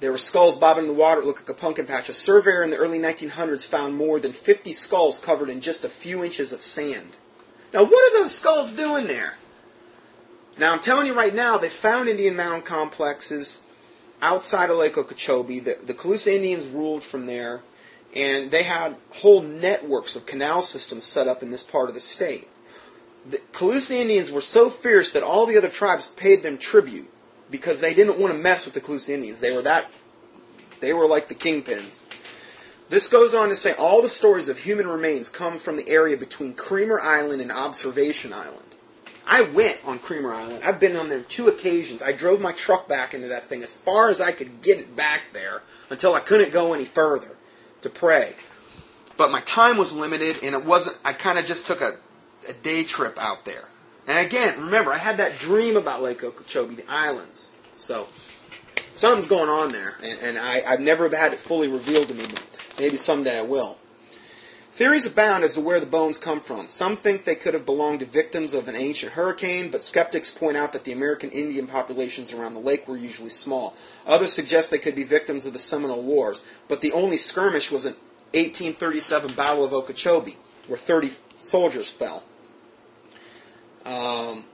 there 0.00 0.12
were 0.12 0.18
skulls 0.18 0.56
bobbing 0.56 0.84
in 0.84 0.88
the 0.88 0.94
water 0.94 1.22
that 1.22 1.26
looked 1.26 1.48
like 1.48 1.56
a 1.56 1.58
pumpkin 1.58 1.86
patch. 1.86 2.10
A 2.10 2.12
surveyor 2.12 2.62
in 2.62 2.68
the 2.68 2.76
early 2.76 2.98
1900s 2.98 3.66
found 3.66 3.94
more 3.94 4.20
than 4.20 4.32
50 4.32 4.74
skulls 4.74 5.18
covered 5.18 5.48
in 5.48 5.62
just 5.62 5.82
a 5.82 5.88
few 5.88 6.22
inches 6.22 6.52
of 6.52 6.60
sand. 6.60 7.16
Now, 7.72 7.84
what 7.84 8.12
are 8.12 8.18
those 8.18 8.34
skulls 8.34 8.72
doing 8.72 9.06
there? 9.06 9.36
Now, 10.58 10.72
I'm 10.72 10.80
telling 10.80 11.06
you 11.06 11.14
right 11.14 11.34
now, 11.34 11.56
they 11.56 11.68
found 11.68 12.08
Indian 12.08 12.36
mound 12.36 12.64
complexes 12.64 13.60
outside 14.20 14.70
of 14.70 14.76
Lake 14.76 14.98
Okeechobee. 14.98 15.60
The, 15.60 15.78
the 15.84 15.94
Calusa 15.94 16.34
Indians 16.34 16.66
ruled 16.66 17.02
from 17.02 17.26
there, 17.26 17.62
and 18.14 18.50
they 18.50 18.64
had 18.64 18.96
whole 19.10 19.40
networks 19.40 20.16
of 20.16 20.26
canal 20.26 20.62
systems 20.62 21.04
set 21.04 21.28
up 21.28 21.42
in 21.42 21.50
this 21.50 21.62
part 21.62 21.88
of 21.88 21.94
the 21.94 22.00
state. 22.00 22.48
The 23.28 23.38
Calusa 23.52 23.92
Indians 23.92 24.30
were 24.32 24.40
so 24.40 24.68
fierce 24.68 25.10
that 25.12 25.22
all 25.22 25.46
the 25.46 25.56
other 25.56 25.68
tribes 25.68 26.06
paid 26.06 26.42
them 26.42 26.58
tribute 26.58 27.10
because 27.50 27.80
they 27.80 27.94
didn't 27.94 28.18
want 28.18 28.32
to 28.32 28.38
mess 28.38 28.64
with 28.64 28.74
the 28.74 28.80
Calusa 28.80 29.10
Indians. 29.10 29.40
They 29.40 29.54
were 29.54 29.62
that, 29.62 29.90
they 30.80 30.92
were 30.92 31.06
like 31.06 31.28
the 31.28 31.34
kingpins. 31.34 32.00
This 32.90 33.06
goes 33.06 33.34
on 33.34 33.50
to 33.50 33.56
say 33.56 33.72
all 33.74 34.02
the 34.02 34.08
stories 34.08 34.48
of 34.48 34.58
human 34.58 34.88
remains 34.88 35.28
come 35.28 35.58
from 35.58 35.76
the 35.76 35.88
area 35.88 36.16
between 36.16 36.54
Kreamer 36.54 37.00
Island 37.00 37.40
and 37.40 37.52
Observation 37.52 38.32
Island. 38.32 38.74
I 39.24 39.42
went 39.42 39.78
on 39.84 40.00
Kreamer 40.00 40.34
Island. 40.34 40.64
I've 40.64 40.80
been 40.80 40.96
on 40.96 41.08
there 41.08 41.20
two 41.20 41.46
occasions. 41.46 42.02
I 42.02 42.10
drove 42.10 42.40
my 42.40 42.50
truck 42.50 42.88
back 42.88 43.14
into 43.14 43.28
that 43.28 43.44
thing 43.44 43.62
as 43.62 43.72
far 43.72 44.10
as 44.10 44.20
I 44.20 44.32
could 44.32 44.60
get 44.60 44.80
it 44.80 44.96
back 44.96 45.30
there 45.32 45.62
until 45.88 46.14
I 46.14 46.18
couldn't 46.18 46.52
go 46.52 46.74
any 46.74 46.84
further 46.84 47.36
to 47.82 47.88
pray. 47.88 48.34
But 49.16 49.30
my 49.30 49.40
time 49.42 49.76
was 49.76 49.94
limited 49.94 50.42
and 50.42 50.52
it 50.56 50.64
wasn't, 50.64 50.98
I 51.04 51.12
kind 51.12 51.38
of 51.38 51.44
just 51.44 51.66
took 51.66 51.80
a, 51.80 51.96
a 52.48 52.52
day 52.54 52.82
trip 52.82 53.16
out 53.20 53.44
there. 53.44 53.68
And 54.08 54.18
again, 54.18 54.64
remember, 54.64 54.92
I 54.92 54.98
had 54.98 55.18
that 55.18 55.38
dream 55.38 55.76
about 55.76 56.02
Lake 56.02 56.24
Okeechobee, 56.24 56.74
the 56.74 56.90
islands. 56.90 57.52
So, 57.76 58.08
something's 59.00 59.26
going 59.26 59.48
on 59.48 59.72
there, 59.72 59.96
and, 60.02 60.18
and 60.20 60.38
I, 60.38 60.60
have 60.60 60.80
never 60.80 61.08
had 61.08 61.32
it 61.32 61.38
fully 61.38 61.68
revealed 61.68 62.08
to 62.08 62.14
me, 62.14 62.26
but 62.26 62.42
maybe 62.78 62.96
someday 62.96 63.38
I 63.38 63.42
will. 63.42 63.78
Theories 64.72 65.06
abound 65.06 65.42
as 65.42 65.54
to 65.54 65.60
where 65.62 65.80
the 65.80 65.86
bones 65.86 66.18
come 66.18 66.40
from. 66.40 66.66
Some 66.66 66.96
think 66.96 67.24
they 67.24 67.34
could 67.34 67.54
have 67.54 67.64
belonged 67.64 68.00
to 68.00 68.06
victims 68.06 68.52
of 68.52 68.68
an 68.68 68.76
ancient 68.76 69.12
hurricane, 69.12 69.70
but 69.70 69.80
skeptics 69.80 70.30
point 70.30 70.58
out 70.58 70.74
that 70.74 70.84
the 70.84 70.92
American 70.92 71.30
Indian 71.30 71.66
populations 71.66 72.34
around 72.34 72.52
the 72.52 72.60
lake 72.60 72.86
were 72.86 72.96
usually 72.96 73.30
small. 73.30 73.74
Others 74.06 74.34
suggest 74.34 74.70
they 74.70 74.78
could 74.78 74.94
be 74.94 75.02
victims 75.02 75.46
of 75.46 75.54
the 75.54 75.58
Seminole 75.58 76.02
Wars, 76.02 76.42
but 76.68 76.82
the 76.82 76.92
only 76.92 77.16
skirmish 77.16 77.70
was 77.70 77.86
an 77.86 77.94
1837 78.34 79.32
Battle 79.32 79.64
of 79.64 79.72
Okeechobee 79.72 80.36
where 80.66 80.78
30 80.78 81.10
soldiers 81.38 81.90
fell. 81.90 82.22
Um, 83.86 84.44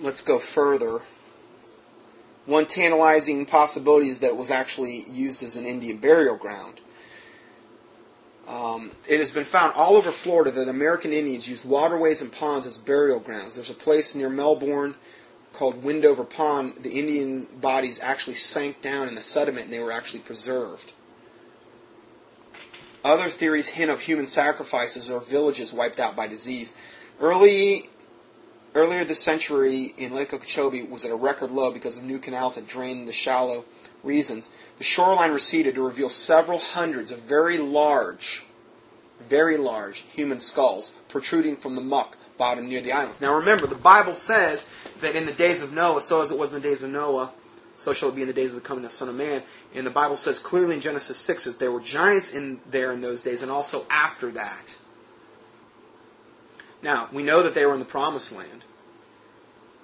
let's 0.00 0.22
go 0.22 0.38
further. 0.38 1.02
One 2.46 2.66
tantalizing 2.66 3.46
possibility 3.46 4.08
is 4.08 4.18
that 4.18 4.28
it 4.28 4.36
was 4.36 4.50
actually 4.50 5.04
used 5.08 5.42
as 5.42 5.56
an 5.56 5.64
Indian 5.64 5.98
burial 5.98 6.36
ground. 6.36 6.80
Um, 8.48 8.90
it 9.08 9.18
has 9.18 9.30
been 9.30 9.44
found 9.44 9.74
all 9.74 9.96
over 9.96 10.10
Florida 10.10 10.50
that 10.50 10.68
American 10.68 11.12
Indians 11.12 11.48
used 11.48 11.64
waterways 11.64 12.20
and 12.20 12.32
ponds 12.32 12.66
as 12.66 12.76
burial 12.76 13.20
grounds. 13.20 13.54
There's 13.54 13.70
a 13.70 13.74
place 13.74 14.14
near 14.14 14.28
Melbourne 14.28 14.96
called 15.52 15.84
Windover 15.84 16.24
Pond. 16.24 16.74
The 16.80 16.90
Indian 16.90 17.44
bodies 17.60 18.00
actually 18.00 18.34
sank 18.34 18.82
down 18.82 19.06
in 19.06 19.14
the 19.14 19.20
sediment 19.20 19.66
and 19.66 19.72
they 19.72 19.80
were 19.80 19.92
actually 19.92 20.20
preserved. 20.20 20.92
Other 23.04 23.28
theories 23.28 23.68
hint 23.68 23.90
of 23.90 24.00
human 24.00 24.26
sacrifices 24.26 25.10
or 25.10 25.20
villages 25.20 25.72
wiped 25.72 26.00
out 26.00 26.16
by 26.16 26.26
disease. 26.26 26.72
Early, 27.20 27.90
earlier 28.74 29.04
this 29.04 29.20
century 29.20 29.94
in 29.96 30.14
Lake 30.14 30.32
Okeechobee 30.32 30.82
was 30.82 31.04
at 31.04 31.10
a 31.10 31.16
record 31.16 31.50
low 31.50 31.72
because 31.72 31.96
of 31.96 32.04
new 32.04 32.18
canals 32.18 32.54
that 32.54 32.66
drained 32.66 33.08
the 33.08 33.12
shallow 33.12 33.64
reasons. 34.02 34.50
The 34.78 34.84
shoreline 34.84 35.30
receded 35.30 35.74
to 35.74 35.82
reveal 35.82 36.08
several 36.08 36.58
hundreds 36.58 37.10
of 37.10 37.20
very 37.20 37.58
large, 37.58 38.44
very 39.28 39.56
large 39.56 40.00
human 40.00 40.40
skulls 40.40 40.94
protruding 41.08 41.56
from 41.56 41.74
the 41.74 41.80
muck 41.80 42.16
bottom 42.38 42.68
near 42.68 42.80
the 42.80 42.92
islands. 42.92 43.20
Now 43.20 43.36
remember, 43.36 43.66
the 43.66 43.74
Bible 43.74 44.14
says 44.14 44.68
that 45.00 45.14
in 45.14 45.26
the 45.26 45.32
days 45.32 45.60
of 45.60 45.72
Noah, 45.72 46.00
so 46.00 46.22
as 46.22 46.30
it 46.30 46.38
was 46.38 46.48
in 46.48 46.54
the 46.54 46.68
days 46.68 46.82
of 46.82 46.90
Noah, 46.90 47.32
so 47.74 47.92
shall 47.92 48.10
it 48.10 48.16
be 48.16 48.22
in 48.22 48.28
the 48.28 48.34
days 48.34 48.50
of 48.50 48.56
the 48.56 48.60
coming 48.60 48.84
of 48.84 48.90
the 48.90 48.96
Son 48.96 49.08
of 49.08 49.14
Man. 49.14 49.42
And 49.74 49.86
the 49.86 49.90
Bible 49.90 50.16
says 50.16 50.38
clearly 50.38 50.74
in 50.74 50.80
Genesis 50.80 51.16
6 51.18 51.44
that 51.44 51.58
there 51.58 51.72
were 51.72 51.80
giants 51.80 52.30
in 52.30 52.60
there 52.70 52.92
in 52.92 53.00
those 53.00 53.22
days 53.22 53.42
and 53.42 53.50
also 53.50 53.86
after 53.90 54.30
that. 54.32 54.76
Now, 56.82 57.08
we 57.12 57.22
know 57.22 57.42
that 57.42 57.54
they 57.54 57.64
were 57.64 57.74
in 57.74 57.78
the 57.78 57.84
promised 57.84 58.32
land. 58.32 58.64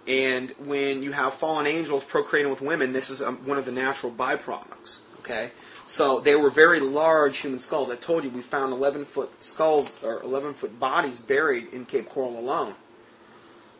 And 0.06 0.50
when 0.58 1.02
you 1.02 1.12
have 1.12 1.34
fallen 1.34 1.66
angels 1.66 2.02
procreating 2.02 2.50
with 2.50 2.62
women, 2.62 2.92
this 2.92 3.10
is 3.10 3.20
um, 3.20 3.36
one 3.44 3.58
of 3.58 3.66
the 3.66 3.72
natural 3.72 4.10
byproducts. 4.10 5.00
Okay? 5.20 5.50
So 5.86 6.20
they 6.20 6.34
were 6.34 6.50
very 6.50 6.80
large 6.80 7.38
human 7.38 7.58
skulls. 7.58 7.90
I 7.90 7.96
told 7.96 8.24
you 8.24 8.30
we 8.30 8.40
found 8.40 8.72
11 8.72 9.04
foot 9.04 9.42
skulls 9.42 9.98
or 10.02 10.22
11 10.22 10.54
foot 10.54 10.80
bodies 10.80 11.18
buried 11.18 11.72
in 11.72 11.84
Cape 11.84 12.08
Coral 12.08 12.38
alone. 12.38 12.74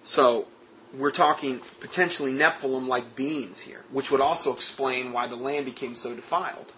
So 0.02 0.46
we're 0.94 1.10
talking 1.10 1.60
potentially 1.80 2.32
Nephilim 2.32 2.86
like 2.86 3.14
beings 3.14 3.60
here, 3.60 3.84
which 3.90 4.10
would 4.10 4.20
also 4.20 4.52
explain 4.52 5.12
why 5.12 5.26
the 5.26 5.36
land 5.36 5.64
became 5.64 5.94
so 5.94 6.14
defiled. 6.14 6.72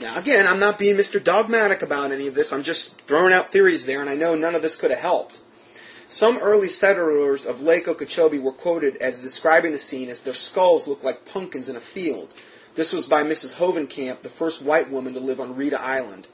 Now, 0.00 0.18
again, 0.18 0.46
I'm 0.46 0.58
not 0.58 0.78
being 0.78 0.96
Mr. 0.96 1.22
Dogmatic 1.22 1.80
about 1.80 2.10
any 2.10 2.26
of 2.26 2.34
this. 2.34 2.52
I'm 2.52 2.64
just 2.64 3.00
throwing 3.02 3.32
out 3.32 3.52
theories 3.52 3.86
there, 3.86 4.00
and 4.00 4.10
I 4.10 4.16
know 4.16 4.34
none 4.34 4.56
of 4.56 4.62
this 4.62 4.74
could 4.74 4.90
have 4.90 4.98
helped. 4.98 5.40
Some 6.08 6.38
early 6.38 6.68
settlers 6.68 7.46
of 7.46 7.62
Lake 7.62 7.86
Okeechobee 7.86 8.40
were 8.40 8.52
quoted 8.52 8.96
as 8.96 9.22
describing 9.22 9.70
the 9.70 9.78
scene 9.78 10.08
as 10.08 10.20
their 10.20 10.34
skulls 10.34 10.88
looked 10.88 11.04
like 11.04 11.24
pumpkins 11.24 11.68
in 11.68 11.76
a 11.76 11.80
field. 11.80 12.34
This 12.74 12.92
was 12.92 13.06
by 13.06 13.22
Mrs. 13.22 13.56
Hovenkamp, 13.56 14.20
the 14.20 14.28
first 14.28 14.60
white 14.60 14.90
woman 14.90 15.14
to 15.14 15.20
live 15.20 15.38
on 15.38 15.56
Ritta 15.56 15.80
Island. 15.80 16.26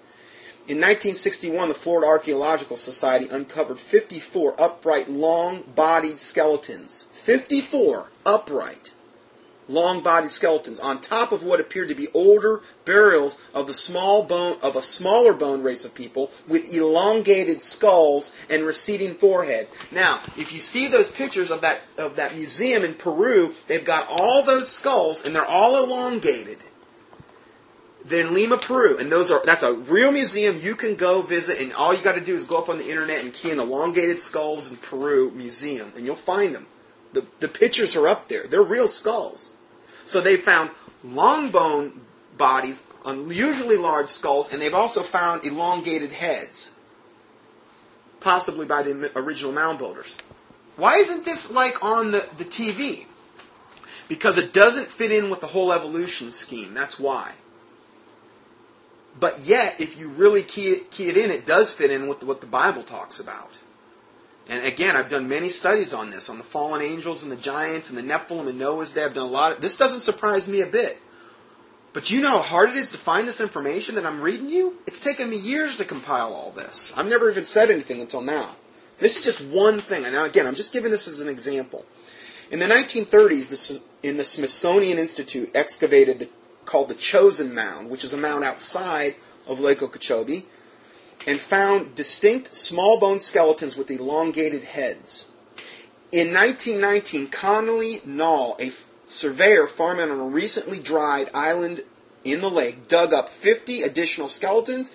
In 0.66 0.76
1961, 0.76 1.68
the 1.68 1.74
Florida 1.74 2.06
Archaeological 2.06 2.78
Society 2.78 3.28
uncovered 3.30 3.78
54 3.78 4.60
upright, 4.60 5.10
long-bodied 5.10 6.18
skeletons. 6.18 7.04
54 7.12 8.10
upright 8.24 8.94
long-bodied 9.70 10.30
skeletons 10.30 10.78
on 10.78 11.00
top 11.00 11.32
of 11.32 11.42
what 11.42 11.60
appeared 11.60 11.88
to 11.88 11.94
be 11.94 12.08
older 12.12 12.60
burials 12.84 13.40
of 13.54 13.66
the 13.66 13.74
small 13.74 14.22
bone 14.22 14.58
of 14.62 14.76
a 14.76 14.82
smaller 14.82 15.32
bone 15.32 15.62
race 15.62 15.84
of 15.84 15.94
people 15.94 16.30
with 16.48 16.72
elongated 16.72 17.62
skulls 17.62 18.34
and 18.48 18.64
receding 18.64 19.14
foreheads. 19.14 19.72
Now, 19.90 20.20
if 20.36 20.52
you 20.52 20.58
see 20.58 20.88
those 20.88 21.08
pictures 21.08 21.50
of 21.50 21.60
that 21.60 21.80
of 21.96 22.16
that 22.16 22.34
museum 22.34 22.84
in 22.84 22.94
Peru, 22.94 23.54
they've 23.68 23.84
got 23.84 24.06
all 24.08 24.42
those 24.42 24.68
skulls 24.68 25.24
and 25.24 25.34
they're 25.34 25.44
all 25.44 25.82
elongated. 25.82 26.58
They're 28.04 28.26
in 28.26 28.34
Lima, 28.34 28.56
Peru, 28.56 28.96
and 28.98 29.12
those 29.12 29.30
are 29.30 29.42
that's 29.44 29.62
a 29.62 29.72
real 29.72 30.10
museum 30.10 30.58
you 30.60 30.74
can 30.74 30.96
go 30.96 31.22
visit, 31.22 31.60
and 31.60 31.72
all 31.74 31.94
you 31.94 32.02
got 32.02 32.14
to 32.14 32.20
do 32.20 32.34
is 32.34 32.44
go 32.44 32.56
up 32.56 32.68
on 32.68 32.78
the 32.78 32.88
internet 32.88 33.22
and 33.22 33.32
key 33.32 33.50
in 33.50 33.60
elongated 33.60 34.20
skulls 34.20 34.70
in 34.70 34.78
Peru 34.78 35.30
museum, 35.30 35.92
and 35.94 36.06
you'll 36.06 36.16
find 36.16 36.54
them. 36.54 36.66
The 37.12 37.24
the 37.40 37.48
pictures 37.48 37.96
are 37.96 38.08
up 38.08 38.28
there. 38.28 38.46
They're 38.46 38.62
real 38.62 38.88
skulls. 38.88 39.50
So 40.04 40.20
they 40.20 40.36
found 40.36 40.70
long 41.04 41.50
bone 41.50 42.00
bodies, 42.36 42.82
unusually 43.04 43.76
large 43.76 44.08
skulls, 44.08 44.52
and 44.52 44.60
they've 44.60 44.74
also 44.74 45.02
found 45.02 45.44
elongated 45.44 46.12
heads, 46.12 46.72
possibly 48.20 48.66
by 48.66 48.82
the 48.82 49.10
original 49.16 49.52
mound 49.52 49.78
builders. 49.78 50.16
Why 50.76 50.96
isn't 50.96 51.24
this 51.24 51.50
like 51.50 51.84
on 51.84 52.10
the, 52.12 52.26
the 52.38 52.44
TV? 52.44 53.06
Because 54.08 54.38
it 54.38 54.52
doesn't 54.52 54.86
fit 54.86 55.12
in 55.12 55.30
with 55.30 55.40
the 55.40 55.46
whole 55.46 55.72
evolution 55.72 56.32
scheme. 56.32 56.74
That's 56.74 56.98
why. 56.98 57.34
But 59.18 59.40
yet, 59.40 59.80
if 59.80 59.98
you 59.98 60.08
really 60.08 60.42
key 60.42 60.68
it, 60.68 60.90
key 60.90 61.08
it 61.08 61.16
in, 61.16 61.30
it 61.30 61.44
does 61.44 61.72
fit 61.72 61.90
in 61.90 62.08
with 62.08 62.22
what 62.22 62.40
the 62.40 62.46
Bible 62.46 62.82
talks 62.82 63.20
about. 63.20 63.50
And 64.50 64.66
again, 64.66 64.96
I've 64.96 65.08
done 65.08 65.28
many 65.28 65.48
studies 65.48 65.94
on 65.94 66.10
this, 66.10 66.28
on 66.28 66.36
the 66.36 66.44
fallen 66.44 66.82
angels 66.82 67.22
and 67.22 67.30
the 67.30 67.36
giants 67.36 67.88
and 67.88 67.96
the 67.96 68.02
Nephilim 68.02 68.48
and 68.48 68.58
Noah's 68.58 68.92
Day. 68.92 69.04
I've 69.04 69.14
done 69.14 69.28
a 69.28 69.30
lot. 69.30 69.52
Of, 69.52 69.60
this 69.60 69.76
doesn't 69.76 70.00
surprise 70.00 70.48
me 70.48 70.60
a 70.60 70.66
bit. 70.66 70.98
But 71.92 72.10
you 72.10 72.20
know 72.20 72.30
how 72.30 72.42
hard 72.42 72.70
it 72.70 72.74
is 72.74 72.90
to 72.90 72.98
find 72.98 73.28
this 73.28 73.40
information 73.40 73.94
that 73.94 74.04
I'm 74.04 74.20
reading 74.20 74.50
you? 74.50 74.76
It's 74.88 74.98
taken 74.98 75.30
me 75.30 75.36
years 75.36 75.76
to 75.76 75.84
compile 75.84 76.34
all 76.34 76.50
this. 76.50 76.92
I've 76.96 77.06
never 77.06 77.30
even 77.30 77.44
said 77.44 77.70
anything 77.70 78.00
until 78.00 78.22
now. 78.22 78.56
This 78.98 79.16
is 79.16 79.22
just 79.22 79.40
one 79.40 79.78
thing. 79.78 80.04
And 80.04 80.14
now, 80.14 80.24
again, 80.24 80.48
I'm 80.48 80.56
just 80.56 80.72
giving 80.72 80.90
this 80.90 81.06
as 81.06 81.20
an 81.20 81.28
example. 81.28 81.86
In 82.50 82.58
the 82.58 82.66
1930s, 82.66 83.80
in 84.02 84.16
the 84.16 84.24
Smithsonian 84.24 84.98
Institute 84.98 85.52
excavated 85.54 86.18
the, 86.18 86.28
called 86.64 86.88
the 86.88 86.94
Chosen 86.94 87.54
Mound, 87.54 87.88
which 87.88 88.02
is 88.02 88.12
a 88.12 88.18
mound 88.18 88.42
outside 88.42 89.14
of 89.46 89.60
Lake 89.60 89.80
Okeechobee 89.80 90.44
and 91.26 91.38
found 91.38 91.94
distinct 91.94 92.54
small 92.54 92.98
bone 92.98 93.18
skeletons 93.18 93.76
with 93.76 93.90
elongated 93.90 94.64
heads. 94.64 95.30
In 96.12 96.32
1919, 96.34 97.28
Connolly 97.28 98.00
Nall, 98.00 98.60
a 98.60 98.72
surveyor 99.08 99.66
farming 99.66 100.10
on 100.10 100.18
a 100.18 100.24
recently 100.24 100.78
dried 100.78 101.30
island 101.34 101.82
in 102.24 102.40
the 102.40 102.50
lake, 102.50 102.88
dug 102.88 103.12
up 103.12 103.28
50 103.28 103.82
additional 103.82 104.28
skeletons 104.28 104.92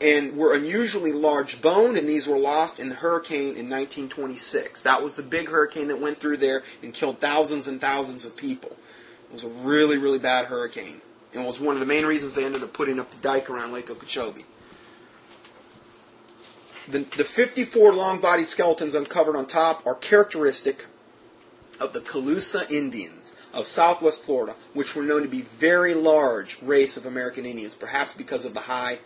and 0.00 0.36
were 0.36 0.54
unusually 0.54 1.12
large 1.12 1.60
boned, 1.60 1.96
and 1.96 2.08
these 2.08 2.28
were 2.28 2.38
lost 2.38 2.78
in 2.78 2.88
the 2.88 2.94
hurricane 2.94 3.56
in 3.56 3.68
1926. 3.68 4.82
That 4.82 5.02
was 5.02 5.16
the 5.16 5.22
big 5.22 5.48
hurricane 5.48 5.88
that 5.88 6.00
went 6.00 6.20
through 6.20 6.36
there 6.36 6.62
and 6.82 6.94
killed 6.94 7.20
thousands 7.20 7.66
and 7.66 7.80
thousands 7.80 8.24
of 8.24 8.36
people. 8.36 8.70
It 8.70 9.32
was 9.32 9.42
a 9.42 9.48
really, 9.48 9.98
really 9.98 10.18
bad 10.18 10.46
hurricane, 10.46 11.00
and 11.34 11.44
was 11.44 11.60
one 11.60 11.74
of 11.74 11.80
the 11.80 11.86
main 11.86 12.06
reasons 12.06 12.34
they 12.34 12.44
ended 12.44 12.62
up 12.62 12.72
putting 12.72 13.00
up 13.00 13.10
the 13.10 13.20
dike 13.20 13.50
around 13.50 13.72
Lake 13.72 13.90
Okeechobee. 13.90 14.44
The, 16.90 17.00
the 17.16 17.24
54 17.24 17.92
long-bodied 17.92 18.46
skeletons 18.46 18.94
uncovered 18.94 19.36
on 19.36 19.46
top 19.46 19.86
are 19.86 19.94
characteristic 19.94 20.86
of 21.78 21.92
the 21.92 22.00
Calusa 22.00 22.70
Indians 22.70 23.34
of 23.52 23.66
southwest 23.66 24.22
Florida, 24.22 24.56
which 24.72 24.96
were 24.96 25.02
known 25.02 25.22
to 25.22 25.28
be 25.28 25.42
very 25.42 25.94
large 25.94 26.60
race 26.62 26.96
of 26.96 27.04
American 27.04 27.44
Indians, 27.44 27.74
perhaps 27.74 28.12
because 28.12 28.44
of 28.44 28.54
the 28.54 28.60
high 28.60 28.98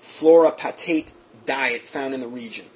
fluorapatite 0.00 1.10
diet 1.44 1.82
found 1.82 2.14
in 2.14 2.20
the 2.20 2.28
region. 2.28 2.66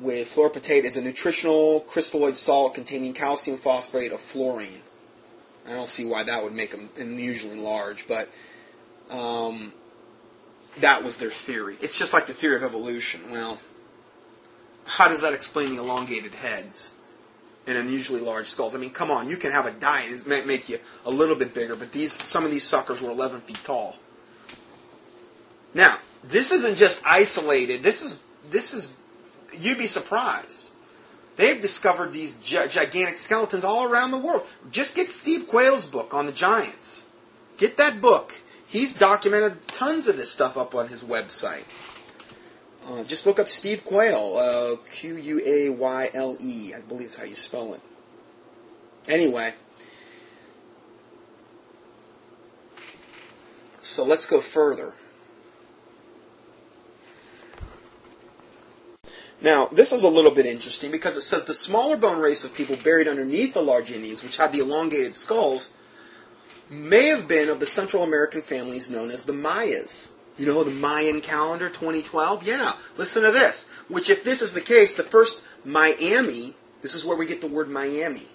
With 0.00 0.34
fluorapatite 0.34 0.84
is 0.84 0.96
a 0.96 1.00
nutritional 1.00 1.82
crystalloid 1.82 2.34
salt 2.34 2.74
containing 2.74 3.12
calcium 3.12 3.58
phosphate 3.58 4.12
of 4.12 4.20
fluorine. 4.20 4.82
I 5.66 5.72
don't 5.72 5.88
see 5.88 6.06
why 6.06 6.22
that 6.22 6.42
would 6.42 6.54
make 6.54 6.70
them 6.70 6.88
unusually 6.98 7.56
large, 7.56 8.08
but 8.08 8.28
um, 9.10 9.72
that 10.78 11.02
was 11.02 11.16
their 11.18 11.30
theory. 11.30 11.76
It's 11.80 11.98
just 11.98 12.12
like 12.12 12.26
the 12.26 12.32
theory 12.32 12.56
of 12.56 12.62
evolution. 12.62 13.30
Well, 13.30 13.60
how 14.84 15.08
does 15.08 15.22
that 15.22 15.32
explain 15.32 15.70
the 15.70 15.82
elongated 15.82 16.34
heads 16.34 16.92
and 17.66 17.76
unusually 17.76 18.20
large 18.20 18.46
skulls? 18.46 18.74
I 18.74 18.78
mean, 18.78 18.90
come 18.90 19.10
on, 19.10 19.28
you 19.28 19.36
can 19.36 19.52
have 19.52 19.66
a 19.66 19.72
diet 19.72 20.12
it 20.12 20.26
may 20.26 20.44
make 20.44 20.68
you 20.68 20.78
a 21.04 21.10
little 21.10 21.36
bit 21.36 21.54
bigger, 21.54 21.76
but 21.76 21.92
these 21.92 22.12
some 22.12 22.44
of 22.44 22.50
these 22.50 22.64
suckers 22.64 23.00
were 23.00 23.10
11 23.10 23.40
feet 23.42 23.62
tall. 23.62 23.96
Now, 25.74 25.98
this 26.24 26.52
isn't 26.52 26.76
just 26.76 27.02
isolated. 27.04 27.82
This 27.82 28.02
is 28.02 28.20
this 28.50 28.74
is 28.74 28.92
you'd 29.56 29.78
be 29.78 29.86
surprised. 29.86 30.66
They've 31.36 31.60
discovered 31.60 32.12
these 32.12 32.34
gigantic 32.34 33.16
skeletons 33.16 33.64
all 33.64 33.84
around 33.84 34.10
the 34.10 34.18
world. 34.18 34.46
Just 34.70 34.94
get 34.94 35.10
Steve 35.10 35.48
Quayle's 35.48 35.86
book 35.86 36.12
on 36.12 36.26
the 36.26 36.32
giants. 36.32 37.04
Get 37.56 37.78
that 37.78 38.00
book 38.00 38.34
He's 38.70 38.92
documented 38.92 39.66
tons 39.66 40.06
of 40.06 40.16
this 40.16 40.30
stuff 40.30 40.56
up 40.56 40.76
on 40.76 40.86
his 40.86 41.02
website. 41.02 41.64
Uh, 42.86 43.02
just 43.02 43.26
look 43.26 43.40
up 43.40 43.48
Steve 43.48 43.84
Quayle, 43.84 44.36
uh, 44.36 44.76
Q 44.92 45.16
U 45.16 45.42
A 45.44 45.70
Y 45.70 46.10
L 46.14 46.36
E, 46.38 46.72
I 46.72 46.80
believe 46.82 47.08
is 47.08 47.16
how 47.16 47.24
you 47.24 47.34
spell 47.34 47.74
it. 47.74 47.80
Anyway, 49.08 49.54
so 53.80 54.04
let's 54.04 54.24
go 54.24 54.40
further. 54.40 54.94
Now, 59.42 59.66
this 59.66 59.92
is 59.92 60.04
a 60.04 60.08
little 60.08 60.30
bit 60.30 60.46
interesting 60.46 60.92
because 60.92 61.16
it 61.16 61.22
says 61.22 61.44
the 61.44 61.54
smaller 61.54 61.96
bone 61.96 62.20
race 62.20 62.44
of 62.44 62.54
people 62.54 62.76
buried 62.76 63.08
underneath 63.08 63.54
the 63.54 63.62
large 63.62 63.90
Indians, 63.90 64.22
which 64.22 64.36
had 64.36 64.52
the 64.52 64.60
elongated 64.60 65.16
skulls, 65.16 65.70
may 66.70 67.06
have 67.06 67.26
been 67.26 67.48
of 67.48 67.60
the 67.60 67.66
Central 67.66 68.02
American 68.02 68.42
families 68.42 68.90
known 68.90 69.10
as 69.10 69.24
the 69.24 69.32
Mayas. 69.32 70.10
You 70.38 70.46
know 70.46 70.64
the 70.64 70.70
Mayan 70.70 71.20
calendar 71.20 71.68
2012? 71.68 72.44
Yeah, 72.44 72.72
listen 72.96 73.24
to 73.24 73.30
this. 73.30 73.66
Which, 73.88 74.08
if 74.08 74.24
this 74.24 74.40
is 74.40 74.54
the 74.54 74.60
case, 74.60 74.94
the 74.94 75.02
first 75.02 75.42
Miami, 75.64 76.54
this 76.80 76.94
is 76.94 77.04
where 77.04 77.16
we 77.16 77.26
get 77.26 77.40
the 77.40 77.46
word 77.46 77.68
Miami 77.68 78.28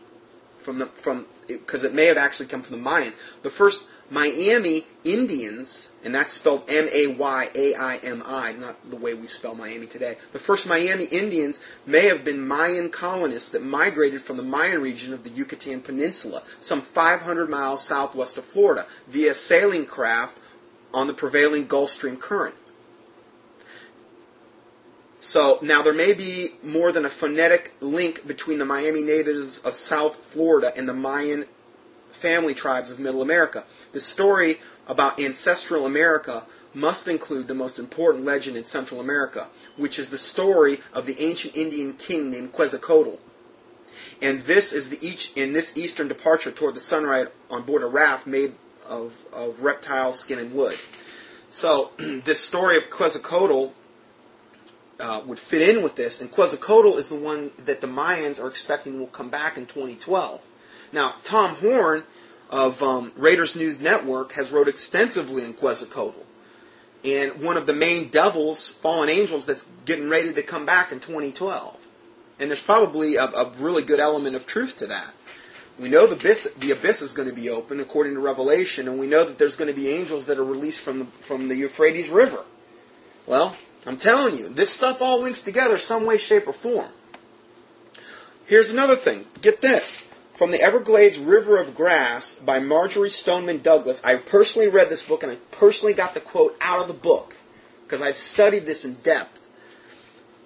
from 0.59 0.79
the 0.79 0.87
from 0.87 1.25
because 1.47 1.83
it 1.83 1.93
may 1.93 2.05
have 2.05 2.17
actually 2.17 2.47
come 2.47 2.61
from 2.61 2.81
the 2.81 2.89
Mayans. 2.89 3.19
The 3.43 3.49
first 3.49 3.87
Miami 4.09 4.85
Indians, 5.03 5.89
and 6.05 6.13
that's 6.13 6.31
spelled 6.31 6.63
M 6.69 6.87
A 6.93 7.07
Y 7.07 7.49
A 7.55 7.75
I 7.75 7.97
M 7.97 8.23
I, 8.25 8.53
not 8.53 8.89
the 8.89 8.95
way 8.95 9.15
we 9.15 9.25
spell 9.25 9.55
Miami 9.55 9.87
today. 9.87 10.17
The 10.31 10.39
first 10.39 10.67
Miami 10.67 11.05
Indians 11.05 11.59
may 11.87 12.07
have 12.07 12.23
been 12.23 12.47
Mayan 12.47 12.91
colonists 12.91 13.49
that 13.49 13.63
migrated 13.63 14.21
from 14.21 14.37
the 14.37 14.43
Mayan 14.43 14.81
region 14.81 15.13
of 15.13 15.23
the 15.23 15.31
Yucatan 15.31 15.81
Peninsula, 15.81 16.43
some 16.59 16.81
500 16.81 17.49
miles 17.49 17.83
southwest 17.83 18.37
of 18.37 18.45
Florida, 18.45 18.85
via 19.07 19.33
sailing 19.33 19.87
craft 19.87 20.37
on 20.93 21.07
the 21.07 21.13
prevailing 21.13 21.65
Gulf 21.65 21.89
Stream 21.89 22.17
current. 22.17 22.55
So 25.19 25.57
now 25.63 25.81
there 25.81 25.91
may 25.91 26.13
be 26.13 26.49
more 26.61 26.91
than 26.91 27.03
a 27.03 27.09
phonetic 27.09 27.73
link 27.81 28.27
between 28.27 28.59
the 28.59 28.65
Miami 28.65 29.01
natives 29.01 29.57
of 29.59 29.73
South 29.73 30.17
Florida 30.17 30.71
and 30.77 30.87
the 30.87 30.93
Mayan 30.93 31.45
family 32.11 32.53
tribes 32.53 32.91
of 32.91 32.99
Middle 32.99 33.21
America. 33.21 33.65
The 33.91 33.99
story 33.99 34.59
about 34.87 35.19
ancestral 35.19 35.85
America 35.85 36.43
must 36.73 37.07
include 37.07 37.47
the 37.47 37.55
most 37.55 37.79
important 37.79 38.25
legend 38.25 38.57
in 38.57 38.65
Central 38.65 38.99
America, 38.99 39.47
which 39.77 39.97
is 39.97 40.09
the 40.09 40.17
story 40.17 40.81
of 40.93 41.05
the 41.05 41.19
ancient 41.21 41.55
Indian 41.55 41.93
king 41.93 42.29
named 42.29 42.51
Quetzalcoatl. 42.51 43.17
And 44.21 44.41
this 44.41 44.73
is 44.73 44.89
the 44.89 45.05
each 45.05 45.31
in 45.35 45.53
this 45.53 45.77
eastern 45.77 46.07
departure 46.07 46.51
toward 46.51 46.75
the 46.75 46.79
sunrise 46.79 47.27
on 47.49 47.63
board 47.63 47.83
a 47.83 47.87
raft 47.87 48.27
made 48.27 48.53
of, 48.87 49.23
of 49.33 49.61
reptile 49.61 50.13
skin 50.13 50.39
and 50.39 50.53
wood. 50.53 50.77
So 51.47 51.91
this 51.97 52.39
story 52.39 52.77
of 52.77 52.89
Quetzalcoatl 52.89 53.73
uh, 54.99 55.21
would 55.25 55.39
fit 55.39 55.67
in 55.67 55.81
with 55.81 55.95
this, 55.95 56.21
and 56.21 56.31
Quetzalcoatl 56.31 56.97
is 56.97 57.09
the 57.09 57.15
one 57.15 57.51
that 57.57 57.81
the 57.81 57.87
Mayans 57.87 58.41
are 58.41 58.47
expecting 58.47 58.99
will 58.99 59.07
come 59.07 59.29
back 59.29 59.57
in 59.57 59.65
2012. 59.65 60.41
Now, 60.91 61.15
Tom 61.23 61.55
Horn 61.55 62.03
of 62.49 62.81
um, 62.83 63.11
Raiders 63.15 63.55
News 63.55 63.79
Network 63.79 64.33
has 64.33 64.51
wrote 64.51 64.67
extensively 64.67 65.43
in 65.43 65.53
Quetzalcoatl, 65.53 66.25
and 67.03 67.41
one 67.41 67.57
of 67.57 67.67
the 67.67 67.73
main 67.73 68.09
devils, 68.09 68.71
fallen 68.71 69.09
angels, 69.09 69.45
that's 69.45 69.67
getting 69.85 70.09
ready 70.09 70.33
to 70.33 70.41
come 70.41 70.65
back 70.65 70.91
in 70.91 70.99
2012. 70.99 71.77
And 72.39 72.49
there's 72.49 72.61
probably 72.61 73.15
a, 73.15 73.25
a 73.25 73.51
really 73.57 73.83
good 73.83 73.99
element 73.99 74.35
of 74.35 74.45
truth 74.45 74.77
to 74.77 74.87
that. 74.87 75.13
We 75.77 75.89
know 75.89 76.07
the 76.07 76.15
abyss, 76.15 76.53
the 76.57 76.71
abyss 76.71 77.01
is 77.01 77.11
going 77.11 77.29
to 77.29 77.35
be 77.35 77.49
open 77.49 77.79
according 77.79 78.13
to 78.13 78.19
Revelation, 78.19 78.87
and 78.87 78.97
we 78.97 79.07
know 79.07 79.25
that 79.25 79.37
there's 79.37 79.55
going 79.55 79.73
to 79.73 79.79
be 79.79 79.89
angels 79.89 80.25
that 80.25 80.39
are 80.39 80.43
released 80.43 80.81
from 80.81 80.99
the, 80.99 81.05
from 81.21 81.47
the 81.47 81.55
Euphrates 81.55 82.09
River. 82.09 82.43
Well, 83.27 83.55
I'm 83.85 83.97
telling 83.97 84.35
you, 84.35 84.49
this 84.49 84.69
stuff 84.69 85.01
all 85.01 85.21
links 85.21 85.41
together 85.41 85.77
some 85.77 86.05
way, 86.05 86.17
shape, 86.17 86.47
or 86.47 86.53
form. 86.53 86.89
Here's 88.45 88.71
another 88.71 88.95
thing. 88.95 89.25
Get 89.41 89.61
this. 89.61 90.07
From 90.35 90.51
the 90.51 90.61
Everglades 90.61 91.17
River 91.17 91.61
of 91.61 91.75
Grass 91.75 92.33
by 92.33 92.59
Marjory 92.59 93.09
Stoneman 93.09 93.59
Douglas. 93.59 94.01
I 94.03 94.15
personally 94.15 94.67
read 94.67 94.89
this 94.89 95.01
book 95.01 95.23
and 95.23 95.31
I 95.31 95.37
personally 95.51 95.93
got 95.93 96.13
the 96.13 96.19
quote 96.19 96.57
out 96.59 96.81
of 96.81 96.89
the 96.89 96.93
book 96.93 97.37
because 97.85 98.01
I've 98.01 98.17
studied 98.17 98.65
this 98.65 98.83
in 98.83 98.95
depth. 98.95 99.39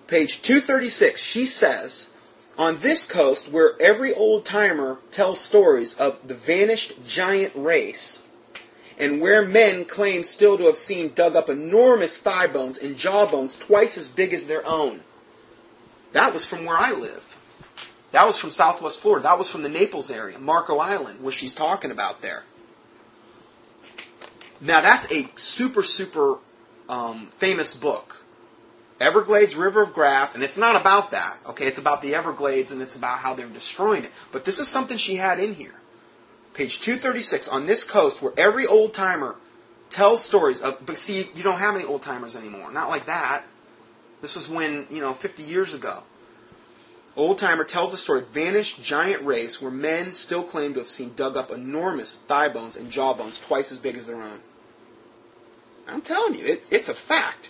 Page 0.05 0.43
236, 0.43 1.19
she 1.19 1.43
says, 1.43 2.07
on 2.55 2.77
this 2.77 3.03
coast, 3.03 3.51
where 3.51 3.73
every 3.81 4.13
old 4.13 4.45
timer 4.45 4.99
tells 5.09 5.39
stories 5.39 5.95
of 5.95 6.19
the 6.27 6.35
vanished 6.35 7.03
giant 7.07 7.53
race, 7.55 8.27
and 8.99 9.21
where 9.21 9.41
men 9.41 9.85
claim 9.85 10.21
still 10.21 10.57
to 10.57 10.65
have 10.65 10.75
seen 10.75 11.13
dug 11.15 11.35
up 11.35 11.49
enormous 11.49 12.17
thigh 12.17 12.47
bones 12.47 12.77
and 12.77 12.95
jaw 12.95 13.25
bones 13.25 13.55
twice 13.55 13.97
as 13.97 14.09
big 14.09 14.33
as 14.33 14.45
their 14.45 14.65
own. 14.67 15.01
That 16.11 16.33
was 16.33 16.45
from 16.45 16.65
where 16.65 16.77
I 16.77 16.91
live. 16.91 17.28
That 18.11 18.25
was 18.25 18.39
from 18.39 18.49
Southwest 18.49 18.99
Florida. 18.99 19.23
That 19.23 19.37
was 19.37 19.49
from 19.49 19.61
the 19.61 19.69
Naples 19.69 20.09
area, 20.09 20.39
Marco 20.39 20.77
Island, 20.77 21.21
where 21.21 21.31
she's 21.31 21.53
talking 21.53 21.91
about 21.91 22.21
there. 22.21 22.43
Now 24.61 24.81
that's 24.81 25.11
a 25.11 25.29
super, 25.35 25.83
super 25.83 26.39
um, 26.89 27.31
famous 27.37 27.73
book. 27.73 28.23
Everglades 28.99 29.55
River 29.55 29.81
of 29.81 29.93
Grass, 29.93 30.35
and 30.35 30.43
it's 30.43 30.57
not 30.57 30.75
about 30.75 31.11
that, 31.11 31.37
okay? 31.45 31.65
It's 31.65 31.77
about 31.77 32.01
the 32.01 32.15
Everglades 32.15 32.71
and 32.71 32.81
it's 32.81 32.95
about 32.95 33.19
how 33.19 33.33
they're 33.33 33.47
destroying 33.47 34.03
it. 34.03 34.11
But 34.31 34.43
this 34.43 34.59
is 34.59 34.67
something 34.67 34.97
she 34.97 35.15
had 35.15 35.39
in 35.39 35.53
here. 35.53 35.75
Page 36.53 36.81
236, 36.81 37.47
on 37.47 37.65
this 37.65 37.85
coast 37.85 38.21
where 38.21 38.33
every 38.35 38.65
old 38.65 38.93
timer 38.93 39.37
tells 39.89 40.23
stories 40.23 40.59
of, 40.59 40.85
but 40.85 40.97
see, 40.97 41.29
you 41.33 41.43
don't 41.43 41.59
have 41.59 41.75
any 41.75 41.85
old 41.85 42.01
timers 42.01 42.35
anymore. 42.35 42.71
Not 42.71 42.89
like 42.89 43.05
that. 43.05 43.43
This 44.21 44.35
was 44.35 44.49
when, 44.49 44.85
you 44.91 44.99
know, 44.99 45.13
50 45.13 45.43
years 45.43 45.73
ago. 45.73 46.03
Old 47.15 47.37
timer 47.37 47.63
tells 47.63 47.91
the 47.91 47.97
story 47.97 48.21
of 48.21 48.29
vanished 48.29 48.81
giant 48.83 49.23
race 49.23 49.61
where 49.61 49.71
men 49.71 50.11
still 50.11 50.43
claim 50.43 50.73
to 50.73 50.79
have 50.79 50.87
seen 50.87 51.13
dug 51.15 51.35
up 51.35 51.51
enormous 51.51 52.15
thigh 52.15 52.49
bones 52.49 52.75
and 52.75 52.91
jaw 52.91 53.13
bones 53.13 53.39
twice 53.39 53.71
as 53.71 53.79
big 53.79 53.95
as 53.95 54.07
their 54.07 54.21
own. 54.21 54.39
I'm 55.87 56.01
telling 56.01 56.35
you, 56.35 56.45
it's, 56.45 56.69
it's 56.69 56.87
a 56.87 56.93
fact 56.93 57.49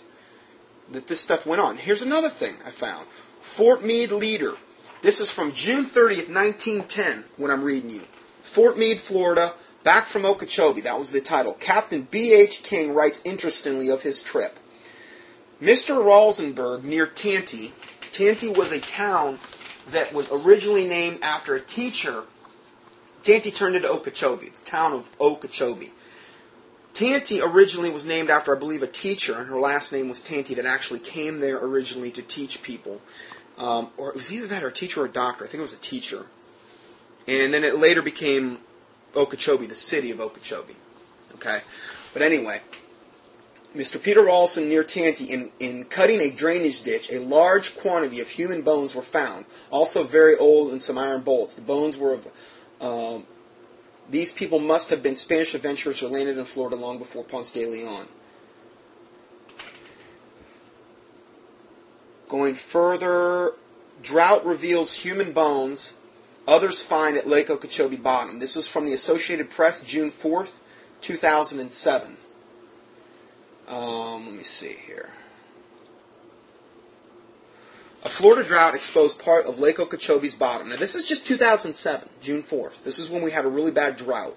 that 0.90 1.06
this 1.06 1.20
stuff 1.20 1.46
went 1.46 1.60
on. 1.60 1.76
Here's 1.76 2.02
another 2.02 2.30
thing 2.30 2.54
I 2.66 2.70
found. 2.70 3.06
Fort 3.40 3.84
Meade 3.84 4.12
Leader. 4.12 4.54
This 5.02 5.20
is 5.20 5.30
from 5.30 5.52
June 5.52 5.84
30th, 5.84 6.32
1910, 6.32 7.24
when 7.36 7.50
I'm 7.50 7.62
reading 7.62 7.90
you. 7.90 8.02
Fort 8.42 8.76
Meade, 8.76 8.98
Florida, 8.98 9.54
back 9.82 10.06
from 10.06 10.24
Okeechobee. 10.24 10.82
That 10.82 10.98
was 10.98 11.12
the 11.12 11.20
title. 11.20 11.52
Captain 11.54 12.08
B.H. 12.10 12.62
King 12.62 12.92
writes 12.92 13.20
interestingly 13.24 13.88
of 13.88 14.02
his 14.02 14.22
trip. 14.22 14.58
Mr. 15.60 16.02
Ralsenberg, 16.02 16.82
near 16.82 17.06
Tantie, 17.06 17.72
Tantie 18.12 18.48
was 18.48 18.72
a 18.72 18.80
town 18.80 19.38
that 19.92 20.12
was 20.12 20.28
originally 20.30 20.86
named 20.86 21.20
after 21.22 21.54
a 21.54 21.60
teacher. 21.60 22.24
Tantie 23.22 23.50
turned 23.50 23.76
into 23.76 23.88
Okeechobee, 23.88 24.48
the 24.48 24.64
town 24.64 24.92
of 24.92 25.08
Okeechobee. 25.20 25.92
Tantie 26.94 27.40
originally 27.40 27.90
was 27.90 28.04
named 28.04 28.30
after, 28.30 28.54
I 28.54 28.58
believe, 28.58 28.82
a 28.82 28.86
teacher, 28.86 29.38
and 29.38 29.46
her 29.48 29.60
last 29.60 29.92
name 29.92 30.08
was 30.08 30.22
Tantie, 30.22 30.54
that 30.54 30.66
actually 30.66 30.98
came 30.98 31.40
there 31.40 31.58
originally 31.58 32.10
to 32.12 32.22
teach 32.22 32.62
people. 32.62 33.00
Um, 33.58 33.90
or 33.96 34.08
it 34.08 34.16
was 34.16 34.32
either 34.32 34.46
that 34.48 34.62
or 34.62 34.68
a 34.68 34.72
teacher 34.72 35.02
or 35.02 35.04
a 35.04 35.10
doctor. 35.10 35.44
I 35.44 35.46
think 35.46 35.60
it 35.60 35.62
was 35.62 35.74
a 35.74 35.80
teacher. 35.80 36.26
And 37.28 37.52
then 37.52 37.62
it 37.62 37.76
later 37.76 38.02
became 38.02 38.58
Okeechobee, 39.14 39.66
the 39.66 39.74
city 39.74 40.10
of 40.10 40.20
Okeechobee. 40.20 40.76
Okay? 41.34 41.60
But 42.12 42.22
anyway, 42.22 42.60
Mr. 43.74 44.02
Peter 44.02 44.22
Rawlson 44.22 44.68
near 44.68 44.82
Tantie, 44.82 45.26
in, 45.26 45.50
in 45.60 45.84
cutting 45.84 46.20
a 46.20 46.30
drainage 46.30 46.82
ditch, 46.82 47.10
a 47.12 47.20
large 47.20 47.76
quantity 47.76 48.20
of 48.20 48.28
human 48.28 48.62
bones 48.62 48.94
were 48.94 49.02
found, 49.02 49.44
also 49.70 50.02
very 50.02 50.36
old 50.36 50.72
and 50.72 50.82
some 50.82 50.98
iron 50.98 51.22
bolts. 51.22 51.54
The 51.54 51.60
bones 51.62 51.96
were 51.96 52.14
of. 52.14 52.28
Um, 52.80 53.24
these 54.10 54.32
people 54.32 54.58
must 54.58 54.90
have 54.90 55.04
been 55.04 55.14
Spanish 55.14 55.54
adventurers 55.54 56.00
who 56.00 56.08
landed 56.08 56.36
in 56.36 56.44
Florida 56.44 56.74
long 56.74 56.98
before 56.98 57.22
Ponce 57.22 57.52
de 57.52 57.64
Leon. 57.64 58.08
Going 62.28 62.54
further, 62.54 63.52
drought 64.02 64.44
reveals 64.44 64.92
human 64.92 65.32
bones 65.32 65.94
others 66.48 66.82
find 66.82 67.16
at 67.16 67.28
Lake 67.28 67.50
Okeechobee 67.50 67.96
Bottom. 67.96 68.40
This 68.40 68.56
was 68.56 68.66
from 68.66 68.84
the 68.84 68.92
Associated 68.92 69.50
Press, 69.50 69.80
June 69.80 70.10
4th, 70.10 70.58
2007. 71.00 72.16
Um, 73.70 74.26
let 74.26 74.34
me 74.34 74.42
see 74.42 74.72
here. 74.72 75.10
A 78.02 78.08
Florida 78.08 78.42
drought 78.42 78.74
exposed 78.74 79.22
part 79.22 79.46
of 79.46 79.60
Lake 79.60 79.76
Okeechobee's 79.76 80.34
bottom. 80.34 80.70
Now, 80.70 80.76
this 80.76 80.94
is 80.94 81.06
just 81.06 81.26
2007, 81.26 82.08
June 82.20 82.42
4th. 82.42 82.82
This 82.82 82.98
is 82.98 83.08
when 83.08 83.22
we 83.22 83.30
had 83.30 83.44
a 83.44 83.48
really 83.48 83.70
bad 83.70 83.96
drought. 83.96 84.36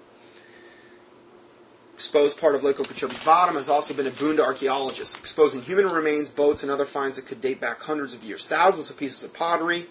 Exposed 1.94 2.38
part 2.38 2.54
of 2.54 2.62
Lake 2.62 2.76
Okeechobee's 2.76 3.20
bottom 3.20 3.56
has 3.56 3.68
also 3.68 3.92
been 3.94 4.06
a 4.06 4.10
boon 4.10 4.36
to 4.36 4.44
archaeologists, 4.44 5.14
exposing 5.14 5.62
human 5.62 5.90
remains, 5.90 6.30
boats, 6.30 6.62
and 6.62 6.70
other 6.70 6.84
finds 6.84 7.16
that 7.16 7.26
could 7.26 7.40
date 7.40 7.60
back 7.60 7.80
hundreds 7.80 8.14
of 8.14 8.22
years. 8.22 8.46
Thousands 8.46 8.90
of 8.90 8.96
pieces 8.96 9.24
of 9.24 9.32
pottery, 9.32 9.86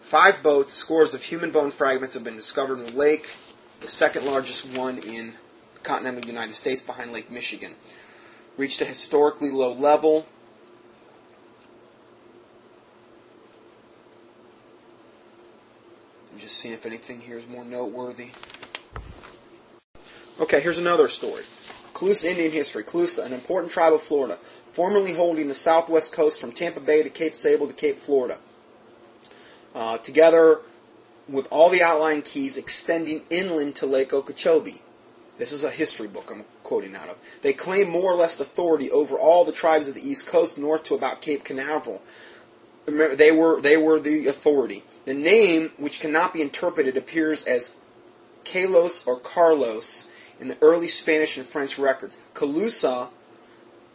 five 0.00 0.42
boats, 0.42 0.72
scores 0.72 1.14
of 1.14 1.22
human 1.22 1.50
bone 1.52 1.70
fragments 1.70 2.14
have 2.14 2.24
been 2.24 2.36
discovered 2.36 2.80
in 2.80 2.86
the 2.86 2.92
lake, 2.92 3.30
the 3.80 3.88
second 3.88 4.24
largest 4.24 4.66
one 4.66 4.98
in 4.98 5.34
the 5.74 5.80
continental 5.80 6.24
United 6.24 6.54
States 6.54 6.82
behind 6.82 7.12
Lake 7.12 7.30
Michigan 7.30 7.74
reached 8.58 8.82
a 8.82 8.84
historically 8.84 9.50
low 9.50 9.72
level. 9.72 10.26
I'm 16.32 16.38
just 16.40 16.56
seeing 16.56 16.74
if 16.74 16.84
anything 16.84 17.20
here 17.20 17.38
is 17.38 17.46
more 17.46 17.64
noteworthy. 17.64 18.28
Okay, 20.40 20.60
here's 20.60 20.78
another 20.78 21.08
story. 21.08 21.44
Calusa 21.94 22.26
Indian 22.26 22.52
history. 22.52 22.84
Calusa, 22.84 23.24
an 23.24 23.32
important 23.32 23.72
tribe 23.72 23.94
of 23.94 24.02
Florida. 24.02 24.38
formerly 24.72 25.14
holding 25.14 25.48
the 25.48 25.54
southwest 25.54 26.12
coast 26.12 26.40
from 26.40 26.52
Tampa 26.52 26.78
Bay 26.78 27.02
to 27.02 27.10
Cape 27.10 27.34
Sable 27.34 27.66
to 27.66 27.72
Cape 27.72 27.96
Florida. 27.96 28.38
Uh, 29.74 29.98
together 29.98 30.60
with 31.28 31.48
all 31.50 31.68
the 31.68 31.82
outlying 31.82 32.22
keys 32.22 32.56
extending 32.56 33.22
inland 33.30 33.74
to 33.76 33.86
Lake 33.86 34.12
Okeechobee. 34.12 34.80
This 35.38 35.52
is 35.52 35.62
a 35.62 35.70
history 35.70 36.08
book 36.08 36.30
I'm 36.32 36.44
quoting 36.64 36.96
out 36.96 37.08
of. 37.08 37.16
They 37.42 37.52
claim 37.52 37.88
more 37.88 38.12
or 38.12 38.16
less 38.16 38.38
authority 38.40 38.90
over 38.90 39.16
all 39.16 39.44
the 39.44 39.52
tribes 39.52 39.86
of 39.86 39.94
the 39.94 40.06
East 40.06 40.26
Coast 40.26 40.58
north 40.58 40.82
to 40.84 40.94
about 40.94 41.20
Cape 41.20 41.44
Canaveral. 41.44 42.02
Remember, 42.86 43.14
they 43.14 43.30
were 43.30 43.60
they 43.60 43.76
were 43.76 44.00
the 44.00 44.26
authority. 44.26 44.82
The 45.04 45.14
name, 45.14 45.72
which 45.76 46.00
cannot 46.00 46.32
be 46.32 46.42
interpreted, 46.42 46.96
appears 46.96 47.44
as 47.44 47.74
Kalos 48.44 49.06
or 49.06 49.18
Carlos 49.18 50.08
in 50.40 50.48
the 50.48 50.58
early 50.60 50.88
Spanish 50.88 51.36
and 51.36 51.46
French 51.46 51.78
records. 51.78 52.16
Calusa 52.34 53.10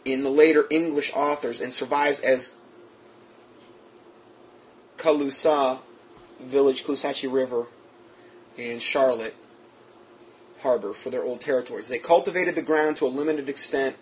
in 0.04 0.22
the 0.22 0.30
later 0.30 0.66
English 0.70 1.12
authors 1.14 1.60
and 1.60 1.72
survives 1.72 2.20
as 2.20 2.54
Calusa 4.96 5.80
Village, 6.40 6.84
Caloosahatchee 6.84 7.32
River, 7.32 7.66
and 8.56 8.80
Charlotte 8.80 9.34
Harbor 10.64 10.94
for 10.94 11.10
their 11.10 11.22
old 11.22 11.42
territories. 11.42 11.88
They 11.88 11.98
cultivated 11.98 12.54
the 12.54 12.62
ground 12.62 12.96
to 12.96 13.06
a 13.06 13.08
limited 13.08 13.50
extent. 13.50 13.96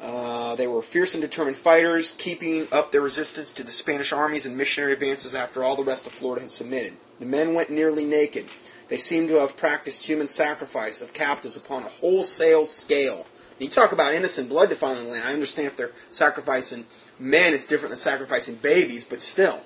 Uh, 0.00 0.54
they 0.54 0.68
were 0.68 0.80
fierce 0.80 1.12
and 1.14 1.20
determined 1.20 1.56
fighters, 1.56 2.12
keeping 2.12 2.68
up 2.72 2.92
their 2.92 3.00
resistance 3.00 3.52
to 3.52 3.64
the 3.64 3.72
Spanish 3.72 4.12
armies 4.12 4.46
and 4.46 4.56
missionary 4.56 4.92
advances 4.92 5.34
after 5.34 5.64
all 5.64 5.74
the 5.74 5.84
rest 5.84 6.06
of 6.06 6.12
Florida 6.12 6.42
had 6.42 6.52
submitted. 6.52 6.94
The 7.18 7.26
men 7.26 7.52
went 7.52 7.68
nearly 7.68 8.04
naked. 8.04 8.46
They 8.86 8.96
seem 8.96 9.26
to 9.26 9.40
have 9.40 9.56
practiced 9.56 10.06
human 10.06 10.28
sacrifice 10.28 11.02
of 11.02 11.12
captives 11.12 11.56
upon 11.56 11.82
a 11.82 11.88
wholesale 11.88 12.64
scale. 12.64 13.26
You 13.58 13.68
talk 13.68 13.92
about 13.92 14.14
innocent 14.14 14.48
blood 14.48 14.68
defiling 14.68 15.04
the 15.04 15.10
land. 15.10 15.24
I 15.24 15.34
understand 15.34 15.66
if 15.66 15.76
they're 15.76 15.92
sacrificing 16.08 16.86
men, 17.18 17.54
it's 17.54 17.66
different 17.66 17.90
than 17.90 17.98
sacrificing 17.98 18.54
babies, 18.54 19.04
but 19.04 19.20
still, 19.20 19.60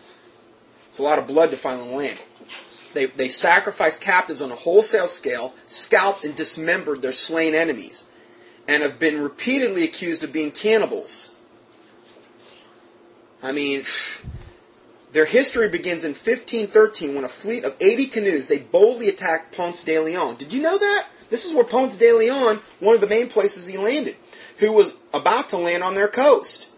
it's 0.89 0.99
a 0.99 1.03
lot 1.03 1.19
of 1.19 1.27
blood 1.27 1.51
defiling 1.51 1.91
the 1.91 1.97
land. 1.97 2.19
They, 2.95 3.07
they 3.07 3.29
sacrificed 3.29 4.01
captives 4.01 4.41
on 4.41 4.51
a 4.51 4.57
wholesale 4.57 5.09
scale, 5.09 5.55
scalped 5.65 6.25
and 6.25 6.35
dismembered 6.35 7.03
their 7.03 7.13
slain 7.13 7.55
enemies, 7.55 8.07
and 8.67 8.83
have 8.83 8.99
been 8.99 9.21
repeatedly 9.21 9.85
accused 9.85 10.25
of 10.25 10.33
being 10.33 10.53
cannibals. 10.53 11.33
I 13.43 13.53
mean, 13.53 13.85
their 15.13 15.27
history 15.27 15.69
begins 15.69 16.05
in 16.05 16.13
1513 16.13 17.15
when 17.15 17.25
a 17.25 17.29
fleet 17.29 17.65
of 17.65 17.77
80 17.81 18.07
canoes, 18.07 18.47
they 18.47 18.59
boldly 18.59 19.09
attacked 19.09 19.55
Ponce 19.55 19.83
de 19.83 19.99
Leon. 19.99 20.37
Did 20.37 20.53
you 20.53 20.63
know 20.63 20.79
that? 20.79 21.07
This 21.31 21.45
is 21.45 21.55
where 21.55 21.65
Ponce 21.65 21.97
de 21.97 22.13
Leon, 22.13 22.61
one 22.81 22.95
of 22.95 23.01
the 23.01 23.07
main 23.07 23.29
places 23.29 23.67
he 23.67 23.77
landed, 23.77 24.17
who 24.59 24.73
was 24.73 24.99
about 25.13 25.49
to 25.51 25.57
land 25.57 25.83
on 25.83 25.95
their 25.95 26.09
coast. 26.09 26.69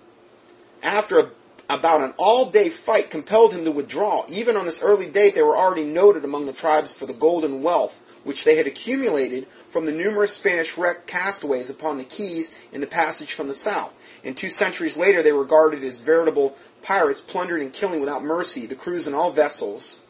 After 0.83 1.19
a 1.19 1.31
about 1.69 2.03
an 2.03 2.15
all 2.17 2.51
day 2.51 2.69
fight 2.69 3.11
compelled 3.11 3.53
him 3.53 3.65
to 3.65 3.71
withdraw. 3.71 4.25
Even 4.29 4.57
on 4.57 4.65
this 4.65 4.83
early 4.83 5.07
date, 5.07 5.35
they 5.35 5.43
were 5.43 5.57
already 5.57 5.85
noted 5.85 6.25
among 6.25 6.47
the 6.47 6.53
tribes 6.53 6.93
for 6.93 7.07
the 7.07 7.15
golden 7.15 7.63
wealth 7.63 8.01
which 8.27 8.43
they 8.43 8.57
had 8.57 8.67
accumulated 8.67 9.47
from 9.71 9.87
the 9.87 9.93
numerous 9.93 10.33
Spanish 10.33 10.77
wrecked 10.77 11.07
castaways 11.07 11.71
upon 11.71 11.97
the 11.97 12.05
Keys 12.05 12.53
in 12.73 12.81
the 12.81 12.87
passage 12.87 13.33
from 13.33 13.47
the 13.47 13.55
south. 13.55 13.95
And 14.25 14.37
two 14.37 14.49
centuries 14.49 14.97
later, 14.97 15.23
they 15.23 15.33
were 15.33 15.43
regarded 15.43 15.85
as 15.85 16.01
veritable 16.01 16.57
pirates, 16.83 17.21
plundering 17.21 17.63
and 17.63 17.73
killing 17.73 18.01
without 18.01 18.25
mercy 18.25 18.67
the 18.67 18.75
crews 18.75 19.07
in 19.07 19.15
all 19.15 19.31
vessels. 19.31 20.01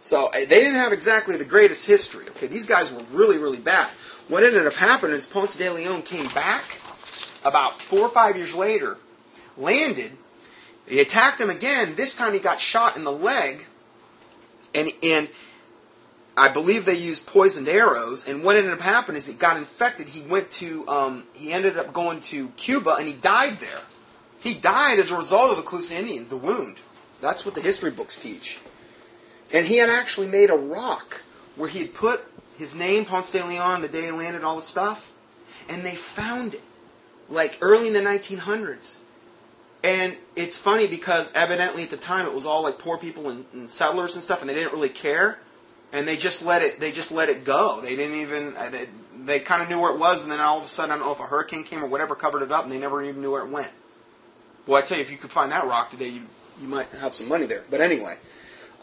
So 0.00 0.28
eh, 0.28 0.46
they 0.46 0.60
didn't 0.60 0.76
have 0.76 0.94
exactly 0.94 1.36
the 1.36 1.44
greatest 1.44 1.84
history. 1.84 2.26
Okay, 2.30 2.46
these 2.46 2.64
guys 2.64 2.90
were 2.90 3.04
really, 3.12 3.36
really 3.36 3.60
bad. 3.60 3.90
What 4.28 4.42
ended 4.42 4.66
up 4.66 4.74
happening 4.74 5.14
is 5.14 5.26
Ponce 5.26 5.56
de 5.56 5.68
Leon 5.68 6.02
came 6.02 6.28
back 6.28 6.64
about 7.44 7.82
four 7.82 8.00
or 8.00 8.08
five 8.08 8.36
years 8.36 8.54
later 8.54 8.96
landed. 9.56 10.12
He 10.86 11.00
attacked 11.00 11.40
him 11.40 11.50
again. 11.50 11.94
This 11.94 12.14
time 12.14 12.32
he 12.32 12.38
got 12.38 12.60
shot 12.60 12.96
in 12.96 13.04
the 13.04 13.12
leg, 13.12 13.66
and 14.74 14.92
and 15.02 15.28
I 16.36 16.48
believe 16.48 16.84
they 16.84 16.96
used 16.96 17.26
poisoned 17.26 17.68
arrows. 17.68 18.26
And 18.26 18.42
what 18.42 18.56
ended 18.56 18.72
up 18.72 18.80
happening 18.80 19.16
is 19.16 19.26
he 19.26 19.34
got 19.34 19.56
infected. 19.56 20.08
He 20.08 20.22
went 20.22 20.50
to 20.52 20.86
um, 20.88 21.24
he 21.34 21.52
ended 21.52 21.76
up 21.76 21.92
going 21.92 22.20
to 22.22 22.48
Cuba, 22.50 22.96
and 22.98 23.06
he 23.06 23.14
died 23.14 23.60
there. 23.60 23.80
He 24.40 24.54
died 24.54 24.98
as 24.98 25.10
a 25.10 25.16
result 25.16 25.50
of 25.50 25.56
the 25.56 25.62
Calusa 25.62 25.92
Indians, 25.92 26.28
the 26.28 26.36
wound. 26.36 26.76
That's 27.20 27.46
what 27.46 27.54
the 27.54 27.60
history 27.60 27.92
books 27.92 28.18
teach. 28.18 28.58
And 29.52 29.66
he 29.66 29.76
had 29.76 29.88
actually 29.88 30.26
made 30.26 30.50
a 30.50 30.56
rock 30.56 31.22
where 31.54 31.68
he 31.68 31.78
had 31.78 31.94
put 31.94 32.24
his 32.58 32.74
name, 32.74 33.04
Ponce 33.04 33.30
de 33.30 33.46
Leon, 33.46 33.82
the 33.82 33.88
day 33.88 34.06
he 34.06 34.10
landed, 34.10 34.42
all 34.42 34.56
the 34.56 34.62
stuff, 34.62 35.12
and 35.68 35.84
they 35.84 35.94
found 35.94 36.54
it, 36.54 36.62
like 37.28 37.58
early 37.60 37.86
in 37.86 37.92
the 37.92 38.00
1900s. 38.00 38.98
And 39.82 40.16
it's 40.36 40.56
funny 40.56 40.86
because 40.86 41.30
evidently 41.34 41.82
at 41.82 41.90
the 41.90 41.96
time 41.96 42.26
it 42.26 42.32
was 42.32 42.46
all 42.46 42.62
like 42.62 42.78
poor 42.78 42.98
people 42.98 43.28
and, 43.28 43.44
and, 43.52 43.70
settlers 43.70 44.14
and 44.14 44.22
stuff, 44.22 44.40
and 44.40 44.48
they 44.48 44.54
didn't 44.54 44.72
really 44.72 44.88
care, 44.88 45.38
and 45.92 46.06
they 46.06 46.16
just 46.16 46.44
let 46.44 46.62
it 46.62 46.78
they 46.78 46.92
just 46.92 47.10
let 47.10 47.28
it 47.28 47.44
go. 47.44 47.80
They 47.80 47.96
didn't 47.96 48.16
even 48.16 48.56
uh, 48.56 48.68
they, 48.70 48.86
they 49.24 49.40
kind 49.40 49.60
of 49.60 49.68
knew 49.68 49.80
where 49.80 49.92
it 49.92 49.98
was, 49.98 50.22
and 50.22 50.30
then 50.30 50.38
all 50.38 50.58
of 50.58 50.64
a 50.64 50.68
sudden 50.68 50.92
I 50.92 50.96
don't 50.98 51.06
know 51.06 51.12
if 51.12 51.20
a 51.20 51.24
hurricane 51.24 51.64
came 51.64 51.84
or 51.84 51.88
whatever 51.88 52.14
covered 52.14 52.42
it 52.42 52.52
up, 52.52 52.62
and 52.62 52.72
they 52.72 52.78
never 52.78 53.02
even 53.02 53.20
knew 53.20 53.32
where 53.32 53.42
it 53.42 53.50
went. 53.50 53.72
Well, 54.66 54.80
I 54.80 54.86
tell 54.86 54.98
you, 54.98 55.02
if 55.02 55.10
you 55.10 55.16
could 55.16 55.32
find 55.32 55.50
that 55.50 55.66
rock 55.66 55.90
today, 55.90 56.08
you 56.08 56.22
you 56.60 56.68
might 56.68 56.86
have 57.00 57.14
some 57.14 57.28
money 57.28 57.46
there. 57.46 57.64
But 57.68 57.80
anyway, 57.80 58.18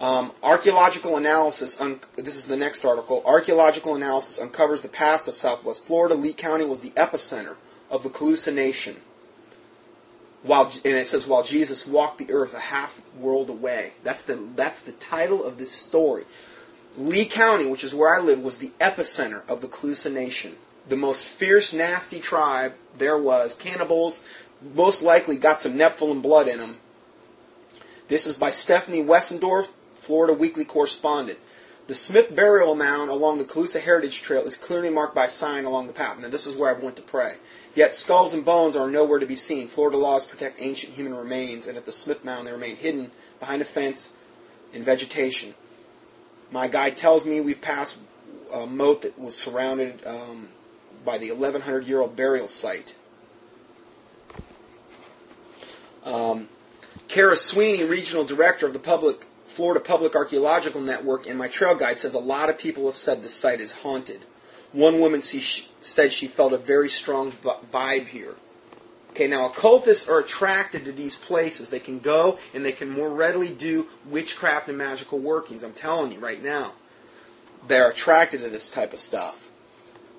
um, 0.02 0.34
archaeological 0.44 1.16
analysis. 1.16 1.80
Un- 1.80 2.02
this 2.18 2.36
is 2.36 2.46
the 2.46 2.58
next 2.58 2.84
article. 2.84 3.24
Archaeological 3.26 3.96
analysis 3.96 4.38
uncovers 4.38 4.82
the 4.82 4.90
past 4.90 5.30
of 5.30 5.34
Southwest 5.34 5.86
Florida. 5.86 6.16
Lee 6.16 6.34
County 6.34 6.66
was 6.66 6.82
the 6.82 6.90
epicenter 6.92 7.56
of 7.90 8.04
the 8.04 8.10
Calusa 8.10 8.54
Nation 8.54 8.98
while 10.44 10.72
and 10.86 10.98
it 10.98 11.08
says 11.08 11.28
while 11.28 11.44
Jesus 11.44 11.86
walked 11.86 12.18
the 12.18 12.32
earth 12.32 12.54
a 12.54 12.60
half 12.60 13.02
world 13.18 13.50
away. 13.50 13.94
That's 14.04 14.22
the 14.22 14.36
that's 14.56 14.80
the 14.80 14.94
title 14.94 15.44
of 15.44 15.58
this 15.58 15.72
story. 15.72 16.24
Lee 16.98 17.26
County, 17.26 17.68
which 17.68 17.84
is 17.84 17.94
where 17.94 18.14
I 18.14 18.20
live, 18.20 18.40
was 18.40 18.58
the 18.58 18.72
epicenter 18.80 19.48
of 19.48 19.62
the 19.62 19.68
Calusa 19.68 20.12
Nation. 20.12 20.56
The 20.88 20.98
most 20.98 21.26
fierce, 21.26 21.72
nasty 21.72 22.20
tribe 22.20 22.74
there 22.98 23.18
was. 23.18 23.54
Cannibals, 23.54 24.24
most 24.74 25.04
likely 25.04 25.38
got 25.38 25.62
some 25.62 25.74
Nephilim 25.74 26.22
blood 26.22 26.48
in 26.48 26.58
them. 26.58 26.78
This 28.08 28.26
is 28.26 28.36
by 28.36 28.50
Stephanie 28.50 29.04
Wessendorf, 29.04 29.70
Florida 30.00 30.34
Weekly 30.34 30.66
correspondent. 30.66 31.38
The 31.88 31.94
Smith 31.96 32.36
burial 32.36 32.76
mound 32.76 33.10
along 33.10 33.38
the 33.38 33.46
Calusa 33.46 33.82
Heritage 33.82 34.22
Trail 34.22 34.46
is 34.46 34.56
clearly 34.56 34.90
marked 34.90 35.16
by 35.16 35.26
a 35.26 35.30
sign 35.30 35.66
along 35.66 35.88
the 35.88 35.94
path. 35.94 36.20
Now, 36.20 36.30
this 36.30 36.46
is 36.46 36.56
where 36.56 36.76
I 36.76 36.80
went 36.80 36.96
to 36.98 37.02
pray. 37.02 37.36
Yet 37.80 37.94
skulls 37.94 38.34
and 38.34 38.44
bones 38.44 38.76
are 38.76 38.92
nowhere 38.92 39.20
to 39.20 39.26
be 39.26 39.38
seen. 39.38 39.70
Florida 39.70 39.96
laws 39.96 40.26
protect 40.26 40.62
ancient 40.62 40.96
human 40.96 41.16
remains, 41.16 41.66
and 41.66 41.78
at 41.78 41.86
the 41.86 41.94
Smith 41.94 42.26
Mound 42.26 42.46
they 42.46 42.52
remain 42.52 42.76
hidden 42.76 43.10
behind 43.40 43.62
a 43.62 43.66
fence 43.66 44.12
in 44.74 44.84
vegetation. 44.84 45.56
My 46.52 46.68
guide 46.68 46.98
tells 46.98 47.26
me 47.26 47.40
we've 47.40 47.62
passed 47.62 47.98
a 48.52 48.68
moat 48.68 49.04
that 49.04 49.18
was 49.18 49.38
surrounded 49.38 50.06
um, 50.06 50.50
by 51.06 51.18
the 51.18 51.32
1100 51.32 51.88
year 51.88 52.02
old 52.02 52.18
burial 52.18 52.50
site. 52.50 52.96
Um, 56.04 56.50
Kara 57.08 57.38
Sweeney, 57.38 57.86
regional 57.86 58.26
director 58.26 58.66
of 58.66 58.74
the 58.74 58.80
public 58.80 59.26
Florida 59.46 59.80
Public 59.80 60.18
Archaeological 60.18 60.82
Network, 60.82 61.30
and 61.30 61.40
my 61.40 61.48
trail 61.48 61.76
guide 61.76 61.98
says 61.98 62.14
a 62.14 62.20
lot 62.20 62.50
of 62.50 62.58
people 62.58 62.88
have 62.88 62.96
said 62.96 63.24
the 63.24 63.30
site 63.30 63.62
is 63.62 63.72
haunted. 63.72 64.26
One 64.72 65.00
woman 65.00 65.22
she, 65.22 65.68
said 65.82 66.14
she 66.14 66.28
felt 66.28 66.54
a 66.54 66.58
very 66.58 66.90
strong 66.90 67.32
vibe 67.32 68.08
here. 68.08 68.36
Okay, 69.12 69.28
now 69.28 69.48
occultists 69.48 70.08
are 70.08 70.20
attracted 70.20 70.86
to 70.86 70.92
these 70.92 71.16
places. 71.16 71.70
They 71.70 71.80
can 71.80 72.00
go 72.00 72.38
and 72.54 72.64
they 72.64 72.72
can 72.72 72.90
more 72.90 73.14
readily 73.14 73.50
do 73.50 73.88
witchcraft 74.06 74.70
and 74.70 74.78
magical 74.78 75.20
workings. 75.20 75.64
I'm 75.64 75.74
telling 75.74 76.12
you 76.12 76.20
right 76.20 76.42
now. 76.42 76.74
They're 77.68 77.90
attracted 77.90 78.42
to 78.44 78.50
this 78.50 78.70
type 78.70 78.94
of 78.94 79.00
stuff. 79.00 79.50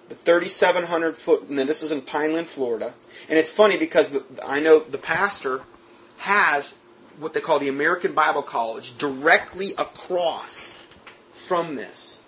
The 0.09 0.17
3,700 0.17 1.17
foot, 1.17 1.49
and 1.49 1.59
this 1.59 1.83
is 1.83 1.93
in 1.93 2.03
Pineland, 2.03 2.49
Florida. 2.49 2.95
And 3.29 3.39
it's 3.39 3.51
funny 3.51 3.77
because 3.77 4.11
the, 4.11 4.25
I 4.45 4.59
know 4.59 4.81
the 4.81 4.99
pastor 4.99 5.63
has 6.19 6.77
what 7.19 7.33
they 7.33 7.41
call 7.41 7.59
the 7.59 7.69
American 7.69 8.13
Bible 8.13 8.43
College 8.43 8.99
directly 8.99 9.71
across 9.79 10.77
from 11.33 11.77
this, 11.77 12.21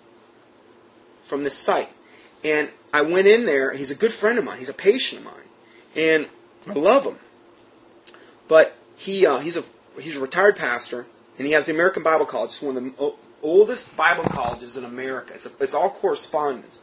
from 1.23 1.43
this 1.43 1.57
site. 1.57 1.89
And 2.43 2.69
I 2.91 3.01
went 3.01 3.27
in 3.27 3.45
there. 3.45 3.73
He's 3.73 3.91
a 3.91 3.95
good 3.95 4.13
friend 4.13 4.37
of 4.37 4.45
mine. 4.45 4.59
He's 4.59 4.69
a 4.69 4.73
patient 4.73 5.21
of 5.21 5.25
mine, 5.25 5.49
and 5.95 6.27
I 6.67 6.73
love 6.73 7.05
him. 7.05 7.17
But 8.47 8.75
he 8.97 9.25
uh, 9.25 9.39
he's 9.39 9.57
a 9.57 9.63
he's 9.99 10.17
a 10.17 10.19
retired 10.19 10.57
pastor, 10.57 11.05
and 11.37 11.47
he 11.47 11.53
has 11.53 11.65
the 11.65 11.73
American 11.73 12.03
Bible 12.03 12.25
College. 12.25 12.49
It's 12.49 12.61
one 12.61 12.77
of 12.77 12.83
the 12.83 13.13
oldest 13.41 13.95
Bible 13.95 14.23
colleges 14.23 14.77
in 14.77 14.85
America. 14.85 15.33
It's 15.33 15.45
a, 15.45 15.51
it's 15.59 15.73
all 15.73 15.89
correspondence. 15.89 16.81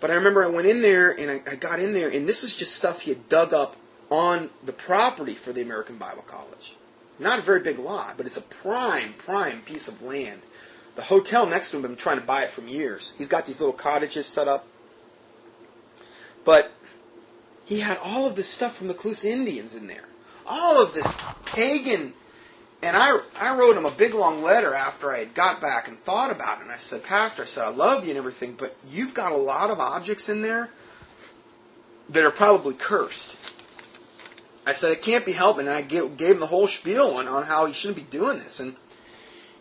But 0.00 0.10
I 0.10 0.14
remember 0.14 0.44
I 0.44 0.48
went 0.48 0.68
in 0.68 0.80
there 0.80 1.10
and 1.10 1.30
I, 1.30 1.42
I 1.50 1.56
got 1.56 1.80
in 1.80 1.92
there, 1.92 2.08
and 2.08 2.28
this 2.28 2.44
is 2.44 2.54
just 2.54 2.74
stuff 2.74 3.00
he 3.00 3.10
had 3.10 3.28
dug 3.28 3.52
up 3.52 3.76
on 4.10 4.50
the 4.64 4.72
property 4.72 5.34
for 5.34 5.52
the 5.52 5.62
American 5.62 5.96
Bible 5.96 6.22
College. 6.22 6.74
Not 7.18 7.40
a 7.40 7.42
very 7.42 7.60
big 7.60 7.78
lot, 7.78 8.14
but 8.16 8.26
it's 8.26 8.36
a 8.36 8.42
prime, 8.42 9.14
prime 9.18 9.62
piece 9.62 9.88
of 9.88 10.02
land. 10.02 10.42
The 10.94 11.02
hotel 11.02 11.46
next 11.46 11.70
to 11.70 11.76
him, 11.76 11.84
I've 11.84 11.90
been 11.90 11.96
trying 11.96 12.20
to 12.20 12.24
buy 12.24 12.42
it 12.42 12.50
from 12.50 12.68
years. 12.68 13.12
He's 13.18 13.28
got 13.28 13.46
these 13.46 13.60
little 13.60 13.74
cottages 13.74 14.26
set 14.26 14.46
up 14.46 14.66
but 16.48 16.70
he 17.66 17.80
had 17.80 17.98
all 18.02 18.26
of 18.26 18.34
this 18.34 18.48
stuff 18.48 18.74
from 18.74 18.88
the 18.88 18.94
Calusa 18.94 19.26
Indians 19.26 19.74
in 19.74 19.86
there. 19.86 20.06
All 20.46 20.82
of 20.82 20.94
this 20.94 21.12
pagan. 21.44 22.14
And 22.82 22.96
I, 22.96 23.20
I 23.38 23.54
wrote 23.54 23.76
him 23.76 23.84
a 23.84 23.90
big 23.90 24.14
long 24.14 24.42
letter 24.42 24.72
after 24.72 25.12
I 25.12 25.18
had 25.18 25.34
got 25.34 25.60
back 25.60 25.88
and 25.88 25.98
thought 25.98 26.30
about 26.30 26.60
it. 26.60 26.62
And 26.62 26.72
I 26.72 26.76
said, 26.76 27.04
Pastor, 27.04 27.42
I 27.42 27.44
said, 27.44 27.64
I 27.64 27.68
love 27.68 28.04
you 28.04 28.12
and 28.12 28.18
everything, 28.18 28.54
but 28.54 28.74
you've 28.88 29.12
got 29.12 29.32
a 29.32 29.36
lot 29.36 29.68
of 29.68 29.78
objects 29.78 30.30
in 30.30 30.40
there 30.40 30.70
that 32.08 32.24
are 32.24 32.30
probably 32.30 32.72
cursed. 32.72 33.36
I 34.66 34.72
said, 34.72 34.92
it 34.92 35.02
can't 35.02 35.26
be 35.26 35.32
helped. 35.32 35.60
And 35.60 35.68
I 35.68 35.82
gave, 35.82 36.16
gave 36.16 36.36
him 36.36 36.40
the 36.40 36.46
whole 36.46 36.66
spiel 36.66 37.08
on, 37.18 37.28
on 37.28 37.42
how 37.42 37.66
he 37.66 37.74
shouldn't 37.74 37.98
be 37.98 38.04
doing 38.04 38.38
this. 38.38 38.58
And 38.58 38.74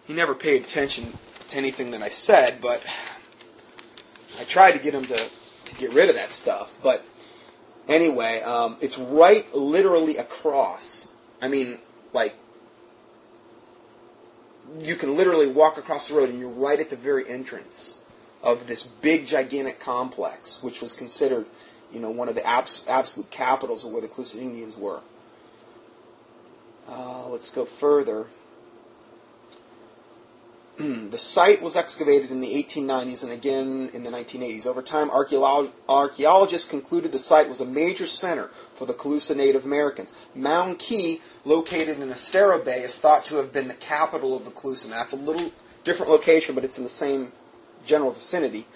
he 0.05 0.13
never 0.13 0.33
paid 0.33 0.61
attention 0.61 1.17
to 1.49 1.57
anything 1.57 1.91
that 1.91 2.01
I 2.01 2.09
said, 2.11 2.61
but 2.61 2.81
I 4.39 4.45
tried 4.45 4.71
to 4.71 4.79
get 4.79 4.93
him 4.93 5.05
to, 5.07 5.29
to 5.67 5.75
get 5.75 5.93
rid 5.93 6.09
of 6.09 6.15
that 6.15 6.31
stuff. 6.31 6.73
But 6.83 7.05
anyway, 7.87 8.41
um, 8.41 8.77
it's 8.81 8.97
right 8.97 9.53
literally 9.55 10.17
across. 10.17 11.11
I 11.41 11.47
mean, 11.47 11.79
like, 12.13 12.35
you 14.79 14.95
can 14.95 15.15
literally 15.15 15.47
walk 15.47 15.77
across 15.77 16.09
the 16.09 16.15
road 16.15 16.29
and 16.29 16.39
you're 16.39 16.49
right 16.49 16.79
at 16.79 16.89
the 16.89 16.95
very 16.95 17.27
entrance 17.29 18.01
of 18.43 18.67
this 18.67 18.83
big, 18.83 19.25
gigantic 19.25 19.79
complex, 19.79 20.61
which 20.61 20.81
was 20.81 20.93
considered, 20.93 21.45
you 21.91 21.99
know, 21.99 22.09
one 22.09 22.29
of 22.29 22.35
the 22.35 22.45
abs- 22.45 22.83
absolute 22.87 23.29
capitals 23.31 23.85
of 23.85 23.91
where 23.91 24.01
the 24.01 24.07
Calusa 24.07 24.37
Indians 24.37 24.77
were. 24.77 25.01
Uh, 26.87 27.27
let's 27.29 27.49
go 27.49 27.65
further. 27.65 28.27
the 31.09 31.17
site 31.17 31.61
was 31.61 31.75
excavated 31.75 32.29
in 32.29 32.39
the 32.39 32.53
1890s 32.63 33.23
and 33.23 33.31
again 33.31 33.89
in 33.93 34.03
the 34.03 34.11
1980s. 34.11 34.67
Over 34.67 34.83
time, 34.83 35.09
archaeologists 35.09 36.69
concluded 36.69 37.11
the 37.11 37.17
site 37.17 37.49
was 37.49 37.61
a 37.61 37.65
major 37.65 38.05
center 38.05 38.51
for 38.75 38.85
the 38.85 38.93
Calusa 38.93 39.35
Native 39.35 39.65
Americans. 39.65 40.13
Mound 40.35 40.77
Key, 40.77 41.21
located 41.45 41.99
in 41.99 42.11
Estero 42.11 42.63
Bay, 42.63 42.83
is 42.83 42.95
thought 42.95 43.25
to 43.25 43.37
have 43.37 43.51
been 43.51 43.67
the 43.67 43.73
capital 43.73 44.35
of 44.35 44.45
the 44.45 44.51
Calusa. 44.51 44.89
Now, 44.89 45.03
a 45.11 45.15
little 45.15 45.51
different 45.83 46.11
location, 46.11 46.53
but 46.53 46.63
it's 46.63 46.77
in 46.77 46.83
the 46.83 46.89
same 46.89 47.31
general 47.83 48.11
vicinity. 48.11 48.67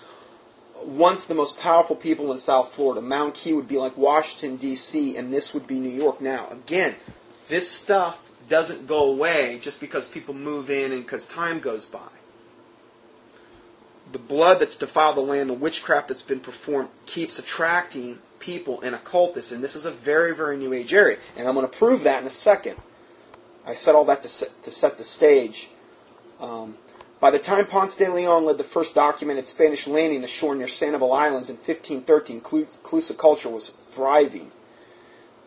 Once 0.84 1.26
the 1.26 1.36
most 1.36 1.60
powerful 1.60 1.96
people 1.96 2.32
in 2.32 2.40
South 2.40 2.74
Florida, 2.74 3.02
Mound 3.02 3.36
Key 3.36 3.54
would 3.54 3.68
be 3.68 3.78
like 3.78 3.96
Washington, 3.96 4.58
D.C., 4.58 5.16
and 5.16 5.32
this 5.32 5.54
would 5.54 5.68
be 5.68 5.80
New 5.80 5.90
York. 5.90 6.20
Now, 6.20 6.48
again, 6.50 6.96
this 7.48 7.70
stuff 7.70 8.18
doesn't 8.52 8.86
go 8.86 9.06
away 9.06 9.58
just 9.62 9.80
because 9.80 10.10
people 10.10 10.34
move 10.34 10.70
in 10.70 10.92
and 10.92 11.04
because 11.04 11.26
time 11.26 11.60
goes 11.60 11.86
by. 11.86 12.12
The 14.12 14.20
blood 14.20 14.60
that's 14.60 14.76
defiled 14.76 15.16
the 15.16 15.22
land, 15.22 15.50
the 15.50 15.54
witchcraft 15.54 16.10
that's 16.10 16.22
been 16.22 16.42
performed, 16.42 16.90
keeps 17.06 17.40
attracting 17.40 18.20
people 18.40 18.82
and 18.82 18.94
occultists, 18.94 19.54
and 19.54 19.64
this 19.64 19.74
is 19.74 19.86
a 19.86 19.92
very, 19.92 20.36
very 20.36 20.58
new 20.58 20.74
age 20.74 20.94
area. 20.94 21.18
And 21.38 21.48
I'm 21.48 21.56
going 21.56 21.66
to 21.66 21.76
prove 21.76 22.04
that 22.04 22.20
in 22.20 22.28
a 22.28 22.30
second. 22.30 22.76
I 23.66 23.74
said 23.74 23.96
all 23.96 24.04
that 24.06 24.22
to 24.24 24.28
set, 24.28 24.64
to 24.64 24.72
set 24.72 24.98
the 24.98 25.06
stage. 25.06 25.70
Um, 26.42 26.78
by 27.22 27.32
the 27.32 27.40
time 27.40 27.68
Ponce 27.68 27.96
de 27.96 28.12
Leon 28.12 28.44
led 28.44 28.58
the 28.58 28.66
first 28.66 28.96
documented 28.96 29.48
Spanish 29.48 29.88
landing 29.88 30.26
ashore 30.26 30.56
near 30.56 30.68
Sanibel 30.68 31.16
Islands 31.18 31.50
in 31.50 31.56
1513, 31.56 32.42
Calusa 32.42 33.18
culture 33.18 33.50
was 33.50 33.70
thriving. 33.92 34.52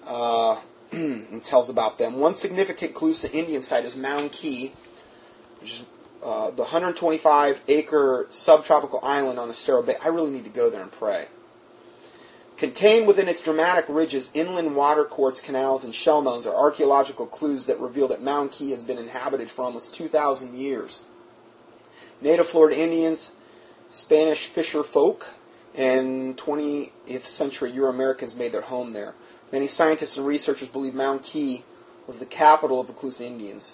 Uh, 0.06 0.58
and 1.32 1.42
tells 1.42 1.68
about 1.68 1.98
them. 1.98 2.18
One 2.18 2.34
significant 2.34 2.94
Calusa 2.94 3.32
Indian 3.32 3.62
site 3.62 3.84
is 3.84 3.96
Mound 3.96 4.32
Key, 4.32 4.72
which 5.60 5.72
is 5.72 5.84
uh, 6.22 6.50
the 6.50 6.62
125 6.62 7.62
acre 7.68 8.26
subtropical 8.30 9.00
island 9.02 9.38
on 9.38 9.50
Estero 9.50 9.82
Bay. 9.82 9.96
I 10.02 10.08
really 10.08 10.30
need 10.30 10.44
to 10.44 10.50
go 10.50 10.70
there 10.70 10.82
and 10.82 10.92
pray. 10.92 11.26
Contained 12.56 13.08
within 13.08 13.28
its 13.28 13.40
dramatic 13.40 13.84
ridges, 13.88 14.30
inland 14.32 14.76
watercourts, 14.76 15.40
canals, 15.40 15.82
and 15.82 15.92
shell 15.92 16.22
mounds 16.22 16.46
are 16.46 16.54
archaeological 16.54 17.26
clues 17.26 17.66
that 17.66 17.80
reveal 17.80 18.06
that 18.08 18.22
Mound 18.22 18.52
Key 18.52 18.70
has 18.70 18.84
been 18.84 18.96
inhabited 18.96 19.50
for 19.50 19.62
almost 19.64 19.92
2,000 19.94 20.54
years. 20.56 21.04
Native 22.20 22.48
Florida 22.48 22.80
Indians, 22.80 23.34
Spanish 23.90 24.46
fisher 24.46 24.84
folk, 24.84 25.28
and 25.74 26.36
20th 26.36 27.24
century 27.24 27.72
Euro 27.72 27.90
Americans 27.90 28.36
made 28.36 28.52
their 28.52 28.62
home 28.62 28.92
there. 28.92 29.14
Many 29.54 29.68
scientists 29.68 30.16
and 30.16 30.26
researchers 30.26 30.68
believe 30.68 30.96
Mound 30.96 31.22
Key 31.22 31.62
was 32.08 32.18
the 32.18 32.26
capital 32.26 32.80
of 32.80 32.88
the 32.88 32.92
Calusa 32.92 33.20
Indians. 33.20 33.72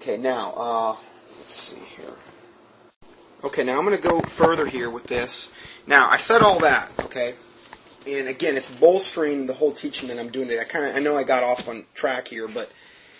Okay, 0.00 0.16
now, 0.16 0.52
uh, 0.56 0.96
let's 1.38 1.54
see 1.54 1.78
here. 1.96 2.14
Okay, 3.44 3.62
now 3.62 3.78
I'm 3.78 3.84
going 3.84 3.96
to 3.96 4.02
go 4.02 4.18
further 4.22 4.66
here 4.66 4.90
with 4.90 5.04
this. 5.04 5.52
Now, 5.86 6.08
I 6.10 6.16
said 6.16 6.42
all 6.42 6.58
that, 6.58 6.90
okay? 6.98 7.34
And 8.04 8.26
again, 8.26 8.56
it's 8.56 8.68
bolstering 8.68 9.46
the 9.46 9.54
whole 9.54 9.70
teaching 9.70 10.08
that 10.08 10.18
I'm 10.18 10.30
doing 10.30 10.48
today. 10.48 10.60
I 10.60 10.64
kind 10.64 10.84
of, 10.84 10.96
I 10.96 10.98
know 10.98 11.16
I 11.16 11.22
got 11.22 11.44
off 11.44 11.68
on 11.68 11.84
track 11.94 12.26
here, 12.26 12.48
but 12.48 12.72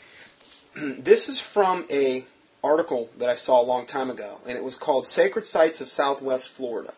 this 0.74 1.28
is 1.28 1.38
from 1.38 1.86
a 1.88 2.24
article 2.64 3.10
that 3.18 3.28
I 3.28 3.36
saw 3.36 3.60
a 3.60 3.62
long 3.62 3.86
time 3.86 4.10
ago, 4.10 4.40
and 4.44 4.58
it 4.58 4.64
was 4.64 4.76
called 4.76 5.06
"Sacred 5.06 5.44
Sites 5.44 5.80
of 5.80 5.86
Southwest 5.86 6.50
Florida." 6.50 6.94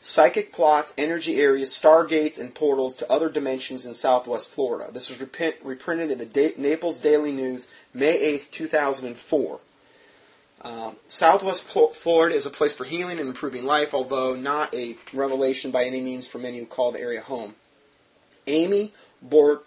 Psychic 0.00 0.50
plots, 0.50 0.94
energy 0.96 1.40
areas, 1.40 1.70
stargates, 1.70 2.40
and 2.40 2.54
portals 2.54 2.94
to 2.96 3.12
other 3.12 3.28
dimensions 3.28 3.84
in 3.84 3.92
southwest 3.94 4.50
Florida. 4.50 4.90
This 4.90 5.10
was 5.10 5.20
reprinted 5.20 6.10
in 6.10 6.18
the 6.18 6.26
da- 6.26 6.54
Naples 6.56 6.98
Daily 6.98 7.32
News, 7.32 7.68
May 7.92 8.18
8, 8.18 8.50
2004. 8.50 9.60
Um, 10.62 10.96
southwest 11.06 11.64
Florida 11.64 12.34
is 12.34 12.46
a 12.46 12.50
place 12.50 12.74
for 12.74 12.84
healing 12.84 13.18
and 13.18 13.28
improving 13.28 13.64
life, 13.64 13.94
although 13.94 14.34
not 14.34 14.74
a 14.74 14.96
revelation 15.12 15.70
by 15.70 15.84
any 15.84 16.00
means 16.00 16.26
for 16.26 16.38
many 16.38 16.58
who 16.58 16.66
call 16.66 16.92
the 16.92 17.00
area 17.00 17.20
home. 17.20 17.54
Amy 18.46 18.92
Bort- 19.22 19.64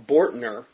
Bortner 0.00 0.66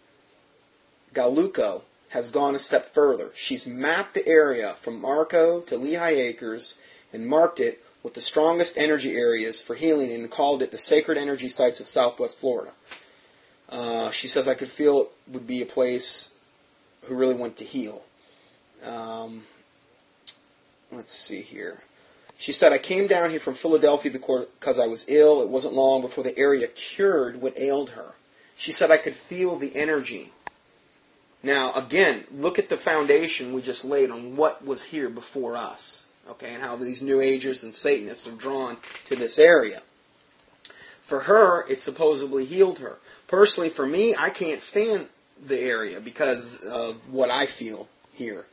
Galuco 1.14 1.82
has 2.10 2.28
gone 2.28 2.54
a 2.54 2.58
step 2.58 2.92
further. 2.92 3.30
She's 3.34 3.66
mapped 3.66 4.14
the 4.14 4.26
area 4.26 4.74
from 4.80 5.00
Marco 5.00 5.60
to 5.60 5.76
Lehigh 5.76 6.10
Acres 6.10 6.78
and 7.12 7.26
marked 7.26 7.60
it 7.60 7.82
with 8.02 8.14
the 8.14 8.20
strongest 8.20 8.78
energy 8.78 9.16
areas 9.16 9.60
for 9.60 9.74
healing 9.74 10.12
and 10.12 10.30
called 10.30 10.62
it 10.62 10.70
the 10.70 10.78
sacred 10.78 11.18
energy 11.18 11.48
sites 11.48 11.80
of 11.80 11.86
southwest 11.86 12.38
Florida. 12.38 12.72
Uh, 13.68 14.10
she 14.10 14.26
says 14.26 14.48
I 14.48 14.54
could 14.54 14.68
feel 14.68 15.00
it 15.00 15.08
would 15.32 15.46
be 15.46 15.62
a 15.62 15.66
place 15.66 16.30
who 17.04 17.14
really 17.16 17.34
went 17.34 17.56
to 17.58 17.64
heal. 17.64 18.02
Um, 18.84 19.44
let's 20.90 21.12
see 21.12 21.42
here. 21.42 21.82
She 22.38 22.52
said, 22.52 22.72
I 22.72 22.78
came 22.78 23.08
down 23.08 23.30
here 23.30 23.40
from 23.40 23.54
Philadelphia 23.54 24.12
because 24.12 24.78
I 24.78 24.86
was 24.86 25.04
ill. 25.08 25.42
It 25.42 25.48
wasn't 25.48 25.74
long 25.74 26.02
before 26.02 26.22
the 26.22 26.38
area 26.38 26.68
cured 26.68 27.42
what 27.42 27.58
ailed 27.58 27.90
her. 27.90 28.14
She 28.56 28.70
said, 28.70 28.92
I 28.92 28.96
could 28.96 29.14
feel 29.14 29.56
the 29.56 29.74
energy. 29.74 30.32
Now, 31.42 31.72
again, 31.74 32.24
look 32.32 32.58
at 32.58 32.68
the 32.68 32.76
foundation 32.76 33.52
we 33.52 33.62
just 33.62 33.84
laid 33.84 34.10
on 34.10 34.36
what 34.36 34.64
was 34.64 34.84
here 34.84 35.08
before 35.08 35.56
us 35.56 36.07
okay, 36.28 36.54
and 36.54 36.62
how 36.62 36.76
these 36.76 37.02
New 37.02 37.20
Agers 37.20 37.64
and 37.64 37.74
Satanists 37.74 38.28
are 38.28 38.36
drawn 38.36 38.76
to 39.06 39.16
this 39.16 39.38
area. 39.38 39.82
For 41.02 41.20
her, 41.20 41.66
it 41.68 41.80
supposedly 41.80 42.44
healed 42.44 42.80
her. 42.80 42.98
Personally, 43.26 43.70
for 43.70 43.86
me, 43.86 44.14
I 44.16 44.30
can't 44.30 44.60
stand 44.60 45.06
the 45.46 45.58
area 45.58 46.00
because 46.00 46.62
of 46.64 47.12
what 47.12 47.30
I 47.30 47.46
feel 47.46 47.88
here. 48.12 48.46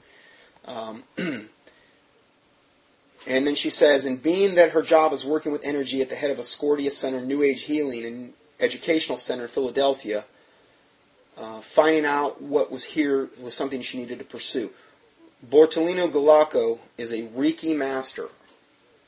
Um, 0.66 1.04
and 1.18 1.48
then 3.28 3.56
she 3.56 3.70
says, 3.70 4.06
and 4.06 4.22
being 4.22 4.56
that 4.56 4.72
her 4.72 4.82
job 4.82 5.12
is 5.12 5.26
working 5.26 5.52
with 5.52 5.66
energy 5.66 6.02
at 6.02 6.10
the 6.10 6.16
head 6.16 6.32
of 6.32 6.40
Ascordia 6.40 6.92
Center, 6.92 7.22
New 7.22 7.44
Age 7.44 7.64
Healing 7.64 8.06
and 8.06 8.34
Educational 8.60 9.18
Center 9.18 9.44
in 9.44 9.50
Philadelphia, 9.50 10.24
uh, 11.38 11.60
finding 11.60 12.06
out 12.06 12.42
what 12.42 12.72
was 12.72 12.84
here 12.84 13.30
was 13.42 13.54
something 13.54 13.82
she 13.82 13.98
needed 13.98 14.20
to 14.20 14.26
pursue. 14.26 14.72
Bortolino 15.50 16.10
Galacco 16.10 16.80
is 16.98 17.12
a 17.12 17.24
Reiki 17.24 17.76
master. 17.76 18.30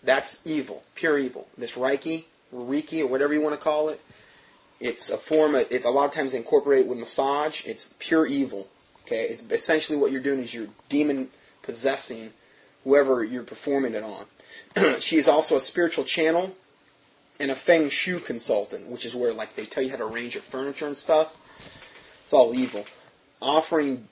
That's 0.03 0.39
evil, 0.45 0.84
pure 0.95 1.18
evil. 1.18 1.47
This 1.57 1.76
Reiki, 1.76 2.26
Reiki, 2.53 3.01
or 3.01 3.07
whatever 3.07 3.34
you 3.34 3.41
want 3.41 3.55
to 3.55 3.62
call 3.62 3.89
it, 3.89 4.01
it's 4.80 5.09
a 5.09 5.18
form 5.18 5.55
of, 5.55 5.66
it's 5.72 5.86
a 5.86 5.89
lot 5.89 6.05
of 6.05 6.14
times 6.14 6.34
they 6.34 6.38
incorporate 6.38 6.82
it 6.82 6.88
with 6.88 6.99
massage. 6.99 7.66
It's 7.66 7.93
pure 7.99 8.26
evil. 8.26 8.68
Okay, 9.05 9.24
it's 9.24 9.43
essentially 9.49 9.97
what 9.97 10.12
you're 10.12 10.22
doing 10.22 10.39
is 10.39 10.53
you're 10.53 10.68
demon 10.89 11.30
possessing 11.64 12.32
whoever 12.84 13.24
you're 13.24 13.43
performing 13.43 13.95
it 13.95 14.03
on. 14.03 14.26
she 14.99 15.18
is 15.18 15.28
also 15.28 15.55
a 15.55 15.59
spiritual 15.59 16.03
channel 16.03 16.55
and 17.39 17.49
a 17.49 17.55
feng 17.55 17.89
shui 17.89 18.20
consultant, 18.20 18.88
which 18.88 19.05
is 19.05 19.16
where 19.16 19.34
like 19.34 19.55
they 19.55 19.66
tell 19.66 19.84
you 19.84 19.89
how 19.89 19.95
to 19.95 20.05
arrange 20.05 20.36
your 20.36 20.43
furniture 20.43 20.88
and 20.88 20.97
stuff. 20.97 21.36
It's 22.24 22.34
all 22.34 22.53
evil. 22.53 22.86
Offering 23.41 24.07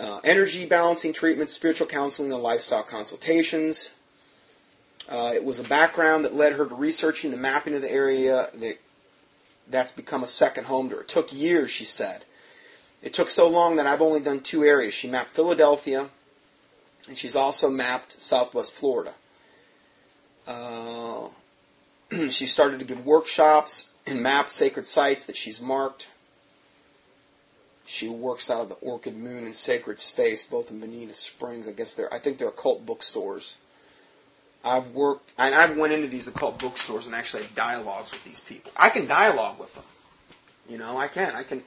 uh, 0.00 0.20
energy 0.24 0.66
balancing 0.66 1.12
treatments, 1.12 1.52
spiritual 1.52 1.86
counseling, 1.86 2.32
and 2.32 2.42
lifestyle 2.42 2.82
consultations. 2.82 3.90
Uh, 5.08 5.32
it 5.34 5.44
was 5.44 5.58
a 5.58 5.64
background 5.64 6.24
that 6.24 6.34
led 6.34 6.54
her 6.54 6.66
to 6.66 6.74
researching 6.74 7.30
the 7.30 7.36
mapping 7.36 7.74
of 7.74 7.82
the 7.82 7.92
area. 7.92 8.48
That, 8.54 8.78
that's 9.68 9.92
become 9.92 10.22
a 10.22 10.26
second 10.26 10.64
home 10.64 10.88
to 10.90 10.96
her. 10.96 11.02
It 11.02 11.08
took 11.08 11.32
years, 11.32 11.70
she 11.70 11.84
said. 11.84 12.24
It 13.02 13.12
took 13.12 13.28
so 13.28 13.48
long 13.48 13.76
that 13.76 13.86
I've 13.86 14.02
only 14.02 14.20
done 14.20 14.40
two 14.40 14.64
areas. 14.64 14.94
She 14.94 15.08
mapped 15.08 15.30
Philadelphia, 15.30 16.08
and 17.06 17.18
she's 17.18 17.36
also 17.36 17.70
mapped 17.70 18.20
Southwest 18.20 18.72
Florida. 18.72 19.12
Uh, 20.46 21.28
she 22.30 22.46
started 22.46 22.78
to 22.78 22.84
give 22.84 23.04
workshops 23.04 23.90
and 24.06 24.22
map 24.22 24.48
sacred 24.48 24.86
sites 24.86 25.24
that 25.26 25.36
she's 25.36 25.60
marked. 25.60 26.08
She 27.86 28.08
works 28.08 28.50
out 28.50 28.62
of 28.62 28.68
the 28.70 28.74
Orchid 28.76 29.16
Moon 29.16 29.44
and 29.44 29.54
Sacred 29.54 29.98
Space, 29.98 30.44
both 30.44 30.70
in 30.70 30.80
Bonita 30.80 31.14
Springs. 31.14 31.68
I 31.68 31.72
guess 31.72 31.94
they're 31.94 32.12
I 32.12 32.18
think 32.18 32.38
they're 32.38 32.48
occult 32.48 32.86
bookstores. 32.86 33.56
I've 34.64 34.90
worked 34.90 35.34
and 35.38 35.54
I've 35.54 35.76
went 35.76 35.92
into 35.92 36.08
these 36.08 36.26
occult 36.26 36.58
bookstores 36.58 37.06
and 37.06 37.14
actually 37.14 37.42
had 37.42 37.54
dialogues 37.54 38.12
with 38.12 38.24
these 38.24 38.40
people. 38.40 38.72
I 38.76 38.88
can 38.88 39.06
dialogue 39.06 39.58
with 39.58 39.74
them. 39.74 39.84
You 40.68 40.78
know, 40.78 40.96
I 40.96 41.08
can. 41.08 41.34
I 41.34 41.42
can 41.42 41.62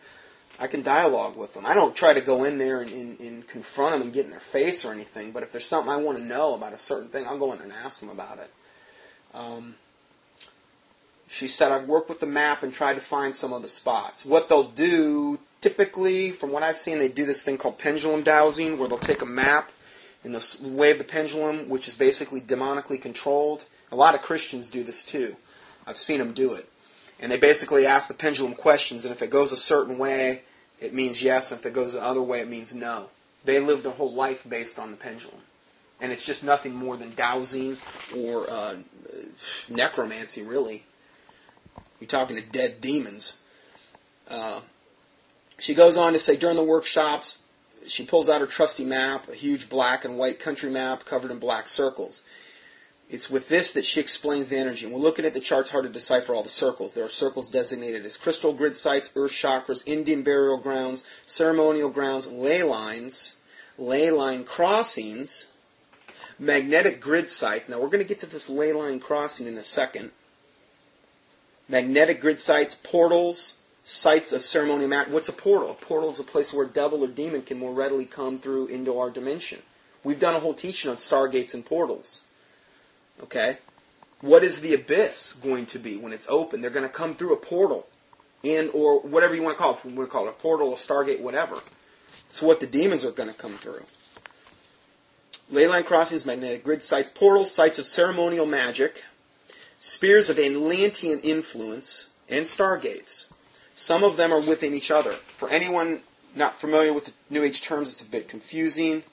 I 0.59 0.67
can 0.67 0.81
dialogue 0.81 1.37
with 1.37 1.53
them. 1.53 1.65
I 1.65 1.75
don't 1.75 1.95
try 1.95 2.13
to 2.13 2.21
go 2.21 2.43
in 2.43 2.57
there 2.57 2.81
and, 2.81 2.89
and, 2.89 3.19
and 3.19 3.47
confront 3.47 3.93
them 3.93 4.01
and 4.01 4.13
get 4.13 4.25
in 4.25 4.31
their 4.31 4.39
face 4.39 4.83
or 4.83 4.91
anything, 4.91 5.31
but 5.31 5.43
if 5.43 5.51
there's 5.51 5.65
something 5.65 5.91
I 5.91 5.97
want 5.97 6.17
to 6.17 6.23
know 6.23 6.55
about 6.55 6.73
a 6.73 6.79
certain 6.79 7.09
thing, 7.09 7.27
I'll 7.27 7.37
go 7.37 7.51
in 7.51 7.59
there 7.59 7.67
and 7.67 7.75
ask 7.75 7.99
them 7.99 8.09
about 8.09 8.39
it. 8.39 8.51
Um, 9.35 9.75
she 11.29 11.47
said, 11.47 11.71
I've 11.71 11.87
worked 11.87 12.09
with 12.09 12.19
the 12.19 12.25
map 12.25 12.63
and 12.63 12.73
tried 12.73 12.95
to 12.95 13.01
find 13.01 13.35
some 13.35 13.53
of 13.53 13.61
the 13.61 13.67
spots. 13.67 14.25
What 14.25 14.49
they'll 14.49 14.63
do, 14.63 15.37
typically, 15.61 16.31
from 16.31 16.51
what 16.51 16.63
I've 16.63 16.77
seen, 16.77 16.97
they 16.97 17.09
do 17.09 17.25
this 17.25 17.43
thing 17.43 17.57
called 17.57 17.77
pendulum 17.77 18.23
dowsing, 18.23 18.77
where 18.77 18.87
they'll 18.87 18.97
take 18.97 19.21
a 19.21 19.25
map 19.25 19.71
and 20.23 20.33
they'll 20.33 20.71
wave 20.73 20.97
the 20.97 21.03
pendulum, 21.03 21.69
which 21.69 21.87
is 21.87 21.95
basically 21.95 22.41
demonically 22.41 23.01
controlled. 23.01 23.65
A 23.91 23.95
lot 23.95 24.15
of 24.15 24.21
Christians 24.21 24.69
do 24.69 24.83
this 24.83 25.03
too. 25.03 25.35
I've 25.85 25.97
seen 25.97 26.19
them 26.19 26.33
do 26.33 26.53
it. 26.53 26.69
And 27.19 27.31
they 27.31 27.37
basically 27.37 27.85
ask 27.85 28.07
the 28.07 28.13
pendulum 28.13 28.53
questions, 28.53 29.05
and 29.05 29.11
if 29.11 29.21
it 29.21 29.29
goes 29.29 29.51
a 29.51 29.57
certain 29.57 29.97
way, 29.97 30.43
it 30.79 30.93
means 30.93 31.23
yes, 31.23 31.51
and 31.51 31.59
if 31.59 31.65
it 31.65 31.73
goes 31.73 31.93
the 31.93 32.03
other 32.03 32.21
way, 32.21 32.41
it 32.41 32.47
means 32.47 32.75
no. 32.75 33.09
They 33.45 33.59
live 33.59 33.83
their 33.83 33.93
whole 33.93 34.13
life 34.13 34.47
based 34.47 34.77
on 34.77 34.91
the 34.91 34.97
pendulum. 34.97 35.39
And 35.99 36.11
it's 36.11 36.23
just 36.23 36.43
nothing 36.43 36.75
more 36.75 36.95
than 36.95 37.15
dowsing 37.15 37.77
or 38.15 38.47
uh, 38.49 38.75
necromancy, 39.69 40.43
really. 40.43 40.83
You're 41.99 42.07
talking 42.07 42.35
to 42.35 42.43
dead 42.43 42.81
demons. 42.81 43.37
Uh, 44.29 44.59
she 45.59 45.73
goes 45.73 45.97
on 45.97 46.13
to 46.13 46.19
say 46.19 46.35
during 46.35 46.55
the 46.55 46.63
workshops, 46.63 47.39
she 47.85 48.05
pulls 48.05 48.29
out 48.29 48.41
her 48.41 48.47
trusty 48.47 48.83
map, 48.83 49.27
a 49.27 49.33
huge 49.33 49.69
black 49.69 50.05
and 50.05 50.17
white 50.17 50.39
country 50.39 50.69
map 50.69 51.05
covered 51.05 51.31
in 51.31 51.39
black 51.39 51.67
circles. 51.67 52.21
It's 53.09 53.29
with 53.29 53.47
this 53.47 53.71
that 53.71 53.85
she 53.85 54.01
explains 54.01 54.49
the 54.49 54.57
energy. 54.57 54.85
And 54.85 54.93
we're 54.93 54.99
looking 54.99 55.23
at 55.23 55.33
the 55.33 55.39
charts 55.39 55.69
hard 55.69 55.85
to 55.85 55.89
decipher 55.89 56.35
all 56.35 56.43
the 56.43 56.49
circles. 56.49 56.93
There 56.93 57.05
are 57.05 57.09
circles 57.09 57.49
designated 57.49 58.05
as 58.05 58.17
crystal 58.17 58.51
grid 58.51 58.75
sites, 58.75 59.11
earth 59.15 59.31
chakras, 59.31 59.87
Indian 59.87 60.23
burial 60.23 60.57
grounds, 60.57 61.05
ceremonial 61.25 61.89
grounds, 61.89 62.27
ley 62.27 62.63
lines, 62.63 63.37
ley 63.77 64.11
line 64.11 64.43
crossings, 64.43 65.47
magnetic 66.37 66.99
grid 66.99 67.29
sites. 67.29 67.69
Now 67.69 67.79
we're 67.79 67.87
going 67.87 68.03
to 68.03 68.07
get 68.07 68.19
to 68.19 68.25
this 68.25 68.49
ley 68.49 68.73
line 68.73 68.99
crossing 68.99 69.47
in 69.47 69.57
a 69.57 69.63
second 69.63 70.11
magnetic 71.69 72.21
grid 72.21 72.39
sites, 72.39 72.75
portals, 72.75 73.56
sites 73.87 74.33
of 74.33 74.41
ceremonial 74.41 74.89
mat. 74.89 75.09
What's 75.09 75.29
a 75.29 75.33
portal? 75.33 75.71
A 75.71 75.73
portal 75.73 76.11
is 76.11 76.19
a 76.19 76.23
place 76.23 76.51
where 76.51 76.65
a 76.65 76.69
devil 76.69 77.05
or 77.05 77.07
demon 77.07 77.41
can 77.41 77.57
more 77.57 77.73
readily 77.73 78.05
come 78.05 78.37
through 78.37 78.67
into 78.67 78.99
our 78.99 79.09
dimension. 79.09 79.61
We've 80.03 80.19
done 80.19 80.35
a 80.35 80.39
whole 80.39 80.53
teaching 80.53 80.91
on 80.91 80.97
stargates 80.97 81.53
and 81.53 81.65
portals. 81.65 82.23
Okay? 83.23 83.59
What 84.19 84.43
is 84.43 84.59
the 84.59 84.73
abyss 84.73 85.33
going 85.41 85.67
to 85.67 85.79
be 85.79 85.95
when 85.95 86.11
it's 86.11 86.27
open? 86.27 86.59
They're 86.59 86.69
going 86.69 86.85
to 86.85 86.93
come 86.93 87.15
through 87.15 87.33
a 87.33 87.37
portal. 87.37 87.87
And 88.43 88.69
or 88.73 88.99
whatever 88.99 89.35
you 89.35 89.41
want 89.41 89.55
to 89.55 89.63
call 89.63 89.71
it. 89.71 89.77
If 89.77 89.85
we 89.85 89.93
want 89.93 90.09
to 90.09 90.11
call 90.11 90.27
it 90.27 90.31
a 90.31 90.33
portal, 90.33 90.73
a 90.73 90.75
stargate, 90.75 91.21
whatever. 91.21 91.61
It's 92.25 92.41
what 92.41 92.59
the 92.59 92.67
demons 92.67 93.05
are 93.05 93.11
going 93.11 93.29
to 93.29 93.35
come 93.35 93.57
through. 93.57 93.85
Leyline 95.51 95.85
crossings, 95.85 96.25
magnetic 96.25 96.65
grid 96.65 96.83
sites, 96.83 97.09
portals, 97.09 97.55
sites 97.55 97.79
of 97.79 97.85
ceremonial 97.85 98.45
magic, 98.45 99.05
spheres 99.79 100.29
of 100.29 100.37
Atlantean 100.37 101.21
influence, 101.21 102.09
and 102.27 102.43
stargates. 102.43 103.31
Some 103.77 104.03
of 104.03 104.17
them 104.17 104.33
are 104.33 104.39
within 104.39 104.73
each 104.73 104.89
other. 104.89 105.13
For 105.37 105.49
anyone 105.49 106.01
not 106.35 106.55
familiar 106.55 106.91
with 106.91 107.05
the 107.05 107.13
New 107.29 107.43
Age 107.43 107.61
terms, 107.61 107.91
it's 107.91 108.01
a 108.01 108.09
bit 108.09 108.27
confusing. 108.27 109.03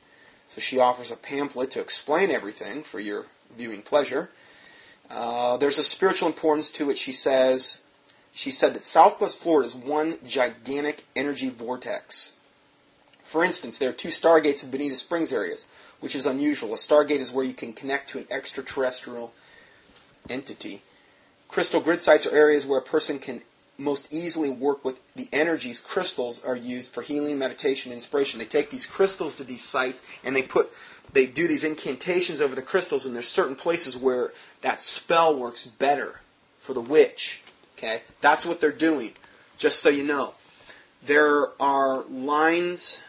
So 0.48 0.62
she 0.62 0.78
offers 0.78 1.12
a 1.12 1.16
pamphlet 1.16 1.70
to 1.72 1.80
explain 1.80 2.30
everything 2.30 2.82
for 2.82 2.98
your 2.98 3.26
viewing 3.54 3.82
pleasure. 3.82 4.30
Uh, 5.10 5.58
there's 5.58 5.78
a 5.78 5.82
spiritual 5.82 6.28
importance 6.28 6.70
to 6.70 6.88
it, 6.88 6.96
she 6.96 7.12
says. 7.12 7.82
She 8.32 8.50
said 8.50 8.72
that 8.72 8.84
Southwest 8.84 9.38
Florida 9.38 9.66
is 9.66 9.74
one 9.74 10.16
gigantic 10.26 11.04
energy 11.14 11.50
vortex. 11.50 12.32
For 13.22 13.44
instance, 13.44 13.76
there 13.76 13.90
are 13.90 13.92
two 13.92 14.08
stargates 14.08 14.64
in 14.64 14.70
Bonita 14.70 14.96
Springs 14.96 15.30
areas, 15.30 15.66
which 16.00 16.16
is 16.16 16.24
unusual. 16.24 16.72
A 16.72 16.78
stargate 16.78 17.20
is 17.20 17.30
where 17.30 17.44
you 17.44 17.52
can 17.52 17.74
connect 17.74 18.08
to 18.10 18.18
an 18.18 18.26
extraterrestrial 18.30 19.34
entity. 20.30 20.80
Crystal 21.48 21.82
grid 21.82 22.00
sites 22.00 22.26
are 22.26 22.34
areas 22.34 22.64
where 22.64 22.78
a 22.78 22.82
person 22.82 23.18
can 23.18 23.42
most 23.78 24.12
easily 24.12 24.50
work 24.50 24.84
with 24.84 24.98
the 25.14 25.28
energies 25.32 25.80
crystals 25.80 26.42
are 26.44 26.56
used 26.56 26.90
for 26.90 27.02
healing, 27.02 27.38
meditation, 27.38 27.92
inspiration. 27.92 28.38
They 28.38 28.44
take 28.44 28.70
these 28.70 28.86
crystals 28.86 29.34
to 29.36 29.44
these 29.44 29.64
sites 29.64 30.02
and 30.22 30.34
they 30.34 30.42
put 30.42 30.70
they 31.12 31.26
do 31.26 31.46
these 31.46 31.64
incantations 31.64 32.40
over 32.40 32.54
the 32.54 32.62
crystals 32.62 33.06
and 33.06 33.14
there's 33.14 33.28
certain 33.28 33.56
places 33.56 33.96
where 33.96 34.32
that 34.62 34.80
spell 34.80 35.36
works 35.36 35.66
better 35.66 36.20
for 36.58 36.72
the 36.72 36.80
witch. 36.80 37.42
Okay? 37.76 38.02
That's 38.20 38.46
what 38.46 38.60
they're 38.60 38.72
doing. 38.72 39.12
Just 39.58 39.80
so 39.80 39.88
you 39.88 40.02
know. 40.02 40.34
There 41.04 41.50
are 41.60 42.02
lines 42.04 43.02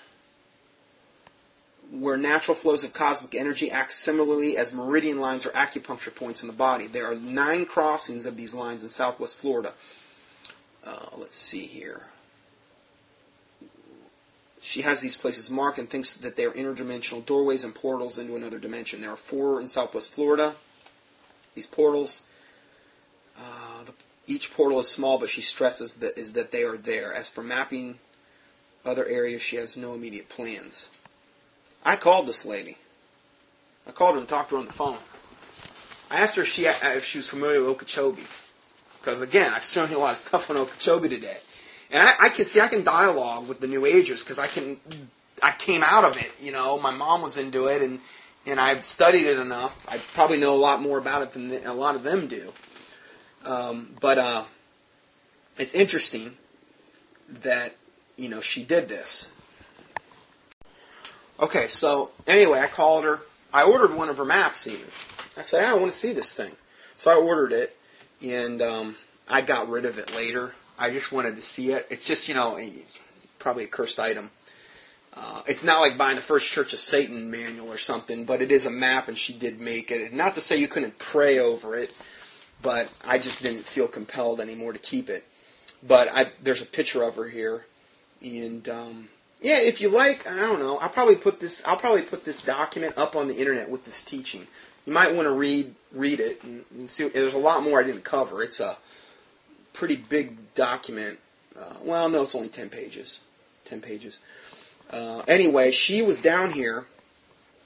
where 1.92 2.18
natural 2.18 2.56
flows 2.56 2.84
of 2.84 2.94
cosmic 2.94 3.36
energy 3.36 3.72
act 3.72 3.94
similarly 3.94 4.58
as 4.58 4.74
meridian 4.74 5.22
lines 5.22 5.46
or 5.46 5.50
acupuncture 5.52 6.14
points 6.14 6.42
in 6.42 6.48
the 6.48 6.54
body. 6.54 6.88
There 6.88 7.10
are 7.10 7.16
nine 7.16 7.66
crossings 7.66 8.26
of 8.26 8.36
these 8.36 8.54
lines 8.54 8.84
in 8.84 8.90
southwest 8.90 9.38
Florida. 9.38 9.74
Uh, 10.86 11.08
let's 11.18 11.36
see 11.36 11.62
here. 11.66 12.04
She 14.62 14.82
has 14.82 15.02
these 15.02 15.16
places 15.16 15.50
marked 15.50 15.78
and 15.78 15.90
thinks 15.90 16.14
that 16.14 16.36
they 16.36 16.46
are 16.46 16.52
interdimensional 16.52 17.26
doorways 17.26 17.64
and 17.64 17.74
portals 17.74 18.18
into 18.18 18.36
another 18.36 18.60
dimension. 18.60 19.02
There 19.02 19.12
are 19.12 19.16
four 19.16 19.60
in 19.62 19.68
southwest 19.68 20.12
Florida. 20.12 20.56
These 21.54 21.68
portals, 21.68 22.24
uh, 23.38 23.84
the, 23.86 23.94
each 24.28 24.54
portal 24.54 24.80
is 24.80 24.90
small, 24.90 25.18
but 25.18 25.30
she 25.30 25.42
stresses 25.42 25.96
that 25.96 26.18
is 26.18 26.34
that 26.34 26.52
they 26.52 26.64
are 26.64 26.78
there. 26.78 27.14
As 27.14 27.30
for 27.30 27.44
mapping 27.44 28.00
other 28.84 29.06
areas, 29.06 29.42
she 29.42 29.56
has 29.58 29.78
no 29.78 29.94
immediate 29.94 30.30
plans. 30.30 30.90
I 31.84 31.96
called 31.96 32.28
this 32.28 32.46
lady. 32.46 32.78
I 33.88 33.92
called 33.92 34.16
her 34.16 34.20
and 34.20 34.28
talked 34.28 34.50
to 34.50 34.56
her 34.56 34.60
on 34.60 34.68
the 34.68 34.74
phone. 34.74 34.98
I 36.10 36.18
asked 36.22 36.36
her 36.36 36.42
if 36.42 36.48
she, 36.48 36.66
if 36.66 37.06
she 37.06 37.20
was 37.20 37.30
familiar 37.30 37.60
with 37.60 37.70
Okeechobee. 37.70 38.24
Because 39.06 39.22
again, 39.22 39.54
I've 39.54 39.64
shown 39.64 39.92
you 39.92 39.98
a 39.98 40.00
lot 40.00 40.14
of 40.14 40.18
stuff 40.18 40.50
on 40.50 40.58
Okeechobee 40.58 41.10
today. 41.10 41.38
And 41.92 42.02
I, 42.02 42.14
I 42.20 42.30
can 42.30 42.46
see 42.46 42.60
I 42.60 42.68
can 42.68 42.84
dialogue 42.84 43.48
with 43.48 43.60
the 43.60 43.68
New 43.68 43.86
Agers 43.86 44.24
because 44.24 44.40
I 44.40 44.48
can, 44.48 44.80
I 45.44 45.52
came 45.52 45.84
out 45.84 46.04
of 46.04 46.18
it. 46.18 46.32
You 46.42 46.52
know, 46.52 46.80
my 46.80 46.90
mom 46.90 47.22
was 47.22 47.38
into 47.38 47.68
it, 47.68 47.84
and 47.84 48.00
and 48.48 48.60
I've 48.60 48.84
studied 48.84 49.28
it 49.28 49.38
enough. 49.38 49.86
I 49.88 50.00
probably 50.14 50.38
know 50.38 50.56
a 50.56 50.58
lot 50.58 50.82
more 50.82 50.98
about 50.98 51.22
it 51.22 51.32
than 51.32 51.52
a 51.66 51.74
lot 51.74 51.96
of 51.96 52.02
them 52.02 52.26
do. 52.28 52.52
Um, 53.44 53.96
but 54.02 54.18
uh, 54.18 54.44
it's 55.60 55.76
interesting 55.76 56.36
that 57.42 57.76
you 58.18 58.30
know 58.30 58.40
she 58.42 58.64
did 58.64 58.90
this, 58.90 59.32
Okay, 61.40 61.68
so 61.68 62.12
anyway, 62.28 62.60
I 62.60 62.68
called 62.68 63.04
her. 63.04 63.20
I 63.54 63.64
ordered 63.64 63.94
one 63.94 64.08
of 64.10 64.18
her 64.18 64.26
maps 64.26 64.68
even. 64.68 64.86
I 65.38 65.42
said, 65.42 65.66
I 65.66 65.74
want 65.74 65.92
to 65.92 65.98
see 65.98 66.14
this 66.14 66.32
thing. 66.32 66.52
So 66.96 67.12
I 67.12 67.16
ordered 67.16 67.52
it, 67.52 67.75
and 68.24 68.62
um, 68.62 68.96
I 69.28 69.42
got 69.42 69.70
rid 69.70 69.86
of 69.86 69.98
it 69.98 70.16
later. 70.16 70.54
I 70.78 70.92
just 70.92 71.12
wanted 71.12 71.36
to 71.38 71.42
see 71.42 71.72
it. 71.72 71.88
It's 71.90 72.06
just, 72.06 72.28
you 72.28 72.36
know, 72.36 72.60
probably 73.40 73.64
a 73.64 73.68
cursed 73.68 74.00
item. 74.00 74.32
Uh, 75.14 75.42
it's 75.48 75.64
not 75.64 75.80
like 75.80 75.98
buying 75.98 76.18
the 76.18 76.22
First 76.22 76.52
Church 76.52 76.74
of 76.74 76.80
Satan 76.80 77.32
manual 77.32 77.72
or 77.72 77.78
something, 77.78 78.26
but 78.26 78.42
it 78.42 78.52
is 78.52 78.66
a 78.66 78.72
map, 78.72 79.08
and 79.08 79.18
she 79.18 79.32
did 79.32 79.62
make 79.62 79.90
it. 79.90 80.02
And 80.02 80.14
Not 80.18 80.34
to 80.36 80.42
say 80.42 80.58
you 80.58 80.68
couldn't 80.68 80.98
pray 81.00 81.40
over 81.40 81.78
it, 81.78 81.94
but 82.62 82.92
I 83.04 83.18
just 83.18 83.42
didn't 83.42 83.64
feel 83.64 83.88
compelled 83.88 84.42
anymore 84.42 84.74
to 84.74 84.80
keep 84.80 85.10
it. 85.10 85.24
But 85.88 86.10
I, 86.14 86.32
there's 86.42 86.62
a 86.62 86.66
picture 86.66 87.04
of 87.04 87.16
her 87.16 87.30
here, 87.30 87.66
and 88.22 88.68
um, 88.68 89.10
yeah, 89.42 89.60
if 89.60 89.80
you 89.80 89.90
like, 89.90 90.28
I 90.30 90.40
don't 90.42 90.60
know. 90.60 90.78
I'll 90.78 90.90
probably 90.90 91.16
put 91.16 91.40
this. 91.40 91.62
I'll 91.66 91.78
probably 91.78 92.02
put 92.02 92.26
this 92.26 92.42
document 92.42 92.98
up 92.98 93.16
on 93.16 93.28
the 93.28 93.36
internet 93.38 93.70
with 93.70 93.86
this 93.86 94.02
teaching. 94.02 94.48
You 94.86 94.94
might 94.94 95.14
want 95.14 95.28
to 95.28 95.34
read 95.34 95.74
read 95.92 96.20
it 96.20 96.44
and, 96.44 96.64
and 96.72 96.90
see. 96.90 97.08
There's 97.08 97.34
a 97.34 97.40
lot 97.40 97.64
more 97.64 97.80
I 97.80 97.84
didn't 97.84 98.04
cover. 98.04 98.44
It's 98.44 98.60
a 98.60 98.78
pretty 99.74 99.96
big 99.96 100.54
document. 100.54 101.20
Uh, 101.58 101.76
well, 101.84 102.10
no, 102.10 102.22
it's 102.22 102.36
only 102.36 102.50
ten 102.50 102.70
pages. 102.70 103.22
Ten 103.64 103.82
pages. 103.82 104.20
Uh, 104.92 105.24
anyway, 105.28 105.72
she 105.72 106.02
was 106.02 106.20
down 106.20 106.52
here 106.52 106.86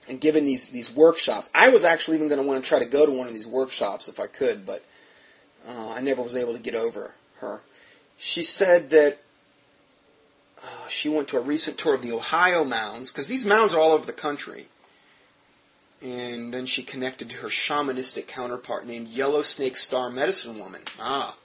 and 0.07 0.21
giving 0.21 0.45
these 0.45 0.69
these 0.69 0.93
workshops. 0.93 1.49
I 1.53 1.69
was 1.69 1.83
actually 1.83 2.17
even 2.17 2.29
going 2.29 2.41
to 2.41 2.47
want 2.47 2.63
to 2.63 2.67
try 2.67 2.79
to 2.79 2.85
go 2.85 3.05
to 3.05 3.11
one 3.11 3.27
of 3.27 3.33
these 3.33 3.47
workshops 3.47 4.07
if 4.07 4.19
I 4.19 4.27
could, 4.27 4.65
but 4.65 4.85
uh, 5.67 5.93
I 5.95 6.01
never 6.01 6.21
was 6.21 6.35
able 6.35 6.53
to 6.53 6.59
get 6.59 6.75
over 6.75 7.13
her. 7.39 7.61
She 8.17 8.43
said 8.43 8.89
that 8.89 9.19
uh, 10.63 10.87
she 10.89 11.09
went 11.09 11.27
to 11.29 11.37
a 11.37 11.41
recent 11.41 11.77
tour 11.77 11.93
of 11.95 12.01
the 12.01 12.11
Ohio 12.11 12.63
mounds 12.63 13.11
because 13.11 13.27
these 13.27 13.45
mounds 13.45 13.73
are 13.73 13.79
all 13.79 13.91
over 13.91 14.05
the 14.05 14.13
country. 14.13 14.67
And 16.01 16.53
then 16.53 16.65
she 16.65 16.83
connected 16.83 17.29
to 17.29 17.37
her 17.37 17.47
shamanistic 17.49 18.27
counterpart 18.27 18.85
named 18.85 19.07
Yellow 19.09 19.41
Snake 19.41 19.75
Star 19.75 20.09
Medicine 20.09 20.57
Woman. 20.57 20.81
Ah, 20.99 21.35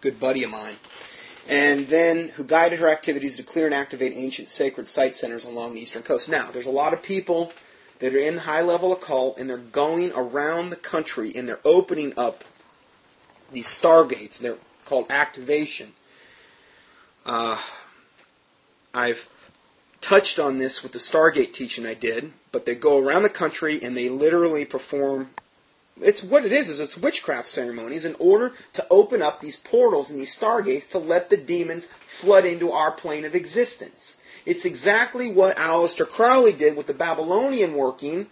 good 0.00 0.18
buddy 0.18 0.42
of 0.42 0.50
mine. 0.50 0.76
And 1.48 1.88
then 1.88 2.28
who 2.28 2.44
guided 2.44 2.78
her 2.78 2.88
activities 2.88 3.36
to 3.36 3.42
clear 3.42 3.66
and 3.66 3.74
activate 3.74 4.12
ancient 4.14 4.48
sacred 4.48 4.88
site 4.88 5.16
centers 5.16 5.44
along 5.44 5.74
the 5.74 5.80
eastern 5.80 6.02
coast. 6.02 6.28
Now, 6.28 6.50
there's 6.50 6.66
a 6.66 6.70
lot 6.70 6.92
of 6.92 7.02
people 7.02 7.52
that 7.98 8.14
are 8.14 8.18
in 8.18 8.38
high 8.38 8.62
level 8.62 8.92
occult 8.92 9.38
and 9.38 9.48
they're 9.48 9.58
going 9.58 10.12
around 10.14 10.70
the 10.70 10.76
country 10.76 11.32
and 11.34 11.48
they're 11.48 11.60
opening 11.64 12.12
up 12.16 12.44
these 13.52 13.66
stargates. 13.66 14.38
They're 14.38 14.58
called 14.84 15.06
activation. 15.10 15.92
Uh, 17.24 17.60
I've 18.94 19.28
touched 20.00 20.38
on 20.38 20.58
this 20.58 20.82
with 20.82 20.92
the 20.92 20.98
Stargate 20.98 21.52
teaching 21.52 21.86
I 21.86 21.94
did, 21.94 22.32
but 22.52 22.64
they 22.64 22.74
go 22.74 22.98
around 22.98 23.22
the 23.22 23.28
country 23.28 23.78
and 23.82 23.96
they 23.96 24.08
literally 24.08 24.64
perform. 24.64 25.30
It's 26.00 26.22
what 26.22 26.44
it 26.44 26.52
is. 26.52 26.68
Is 26.68 26.80
it's 26.80 26.96
witchcraft 26.96 27.46
ceremonies 27.46 28.04
in 28.04 28.16
order 28.18 28.52
to 28.72 28.86
open 28.90 29.20
up 29.20 29.40
these 29.40 29.56
portals 29.56 30.10
and 30.10 30.18
these 30.18 30.36
stargates 30.36 30.88
to 30.90 30.98
let 30.98 31.28
the 31.30 31.36
demons 31.36 31.86
flood 32.06 32.44
into 32.44 32.72
our 32.72 32.90
plane 32.90 33.24
of 33.24 33.34
existence. 33.34 34.16
It's 34.46 34.64
exactly 34.64 35.30
what 35.30 35.58
Aleister 35.58 36.08
Crowley 36.08 36.52
did 36.52 36.76
with 36.76 36.86
the 36.86 36.94
Babylonian 36.94 37.74
working, 37.74 38.28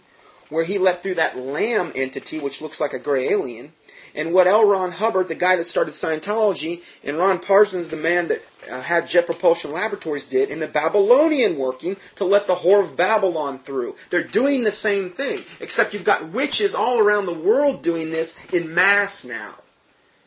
where 0.49 0.63
he 0.63 0.79
let 0.79 1.03
through 1.03 1.15
that 1.15 1.37
Lam 1.37 1.91
entity, 1.93 2.39
which 2.39 2.61
looks 2.61 2.81
like 2.81 2.93
a 2.93 2.99
gray 2.99 3.29
alien, 3.29 3.73
and 4.15 4.33
what 4.33 4.47
L. 4.47 4.67
Ron 4.67 4.91
Hubbard, 4.91 5.27
the 5.27 5.35
guy 5.35 5.55
that 5.55 5.65
started 5.65 5.91
Scientology, 5.91 6.81
and 7.03 7.17
Ron 7.17 7.37
Parsons, 7.37 7.89
the 7.89 7.97
man 7.97 8.27
that 8.29 8.41
uh, 8.69 8.81
had 8.81 9.07
Jet 9.07 9.25
Propulsion 9.25 9.71
Laboratories, 9.71 10.25
did 10.25 10.49
in 10.49 10.59
the 10.59 10.67
Babylonian 10.67 11.57
working 11.57 11.97
to 12.15 12.25
let 12.25 12.47
the 12.47 12.55
whore 12.55 12.83
of 12.83 12.95
Babylon 12.95 13.59
through. 13.59 13.95
They're 14.09 14.23
doing 14.23 14.63
the 14.63 14.71
same 14.71 15.11
thing, 15.11 15.43
except 15.59 15.93
you've 15.93 16.03
got 16.03 16.29
witches 16.29 16.75
all 16.75 16.99
around 16.99 17.25
the 17.25 17.33
world 17.33 17.81
doing 17.81 18.11
this 18.11 18.35
in 18.53 18.73
mass 18.73 19.25
now. 19.25 19.55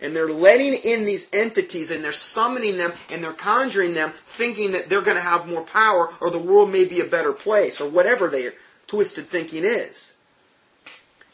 And 0.01 0.16
they're 0.16 0.32
letting 0.32 0.74
in 0.74 1.05
these 1.05 1.28
entities 1.32 1.93
and 1.93 2.03
they're 2.03 2.11
summoning 2.11 2.76
them 2.76 2.93
and 3.09 3.22
they're 3.22 3.32
conjuring 3.32 3.95
them 3.95 4.12
thinking 4.26 4.72
that 4.72 4.88
they're 4.88 5.01
going 5.01 5.16
to 5.16 5.22
have 5.22 5.47
more 5.47 5.62
power 5.62 6.12
or 6.20 6.28
the 6.28 6.40
world 6.40 6.72
may 6.72 6.84
be 6.84 7.01
a 7.01 7.05
better 7.05 7.32
place 7.32 7.80
or 7.80 7.88
whatever 7.88 8.26
their 8.26 8.55
twisted 8.88 9.28
thinking 9.28 9.64
is. 9.64 10.14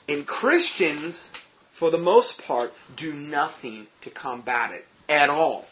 And 0.07 0.27
Christians 0.27 1.31
for 1.79 1.93
the 1.93 1.97
most 1.97 2.45
part, 2.45 2.75
do 2.97 3.13
nothing 3.13 3.87
to 4.01 4.11
combat 4.11 4.73
it 4.73 4.85
at 5.09 5.31
all 5.31 5.69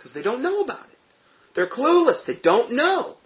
because 0.00 0.14
they 0.14 0.22
don't 0.22 0.40
know 0.40 0.62
about 0.62 0.86
it. 0.90 0.98
They're 1.52 1.66
clueless. 1.66 2.24
They 2.24 2.34
don't 2.34 2.72
know. 2.72 3.18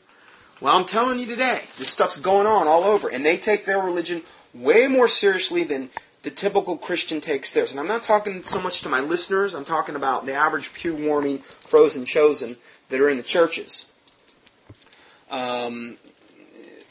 Well, 0.60 0.76
I'm 0.76 0.86
telling 0.86 1.20
you 1.20 1.26
today, 1.26 1.60
this 1.78 1.88
stuff's 1.88 2.18
going 2.18 2.48
on 2.48 2.66
all 2.66 2.82
over, 2.82 3.08
and 3.08 3.24
they 3.24 3.36
take 3.36 3.64
their 3.64 3.78
religion 3.78 4.22
way 4.52 4.88
more 4.88 5.06
seriously 5.06 5.62
than 5.62 5.90
the 6.22 6.30
typical 6.30 6.76
Christian 6.76 7.20
takes 7.20 7.52
theirs. 7.52 7.70
And 7.70 7.78
I'm 7.78 7.86
not 7.86 8.02
talking 8.02 8.42
so 8.42 8.60
much 8.60 8.80
to 8.80 8.88
my 8.88 8.98
listeners, 8.98 9.54
I'm 9.54 9.64
talking 9.64 9.94
about 9.94 10.26
the 10.26 10.34
average 10.34 10.72
pew 10.72 10.96
warming, 10.96 11.38
frozen 11.38 12.04
chosen 12.04 12.56
that 12.88 13.00
are 13.00 13.08
in 13.08 13.18
the 13.18 13.22
churches. 13.22 13.86
Um, 15.30 15.96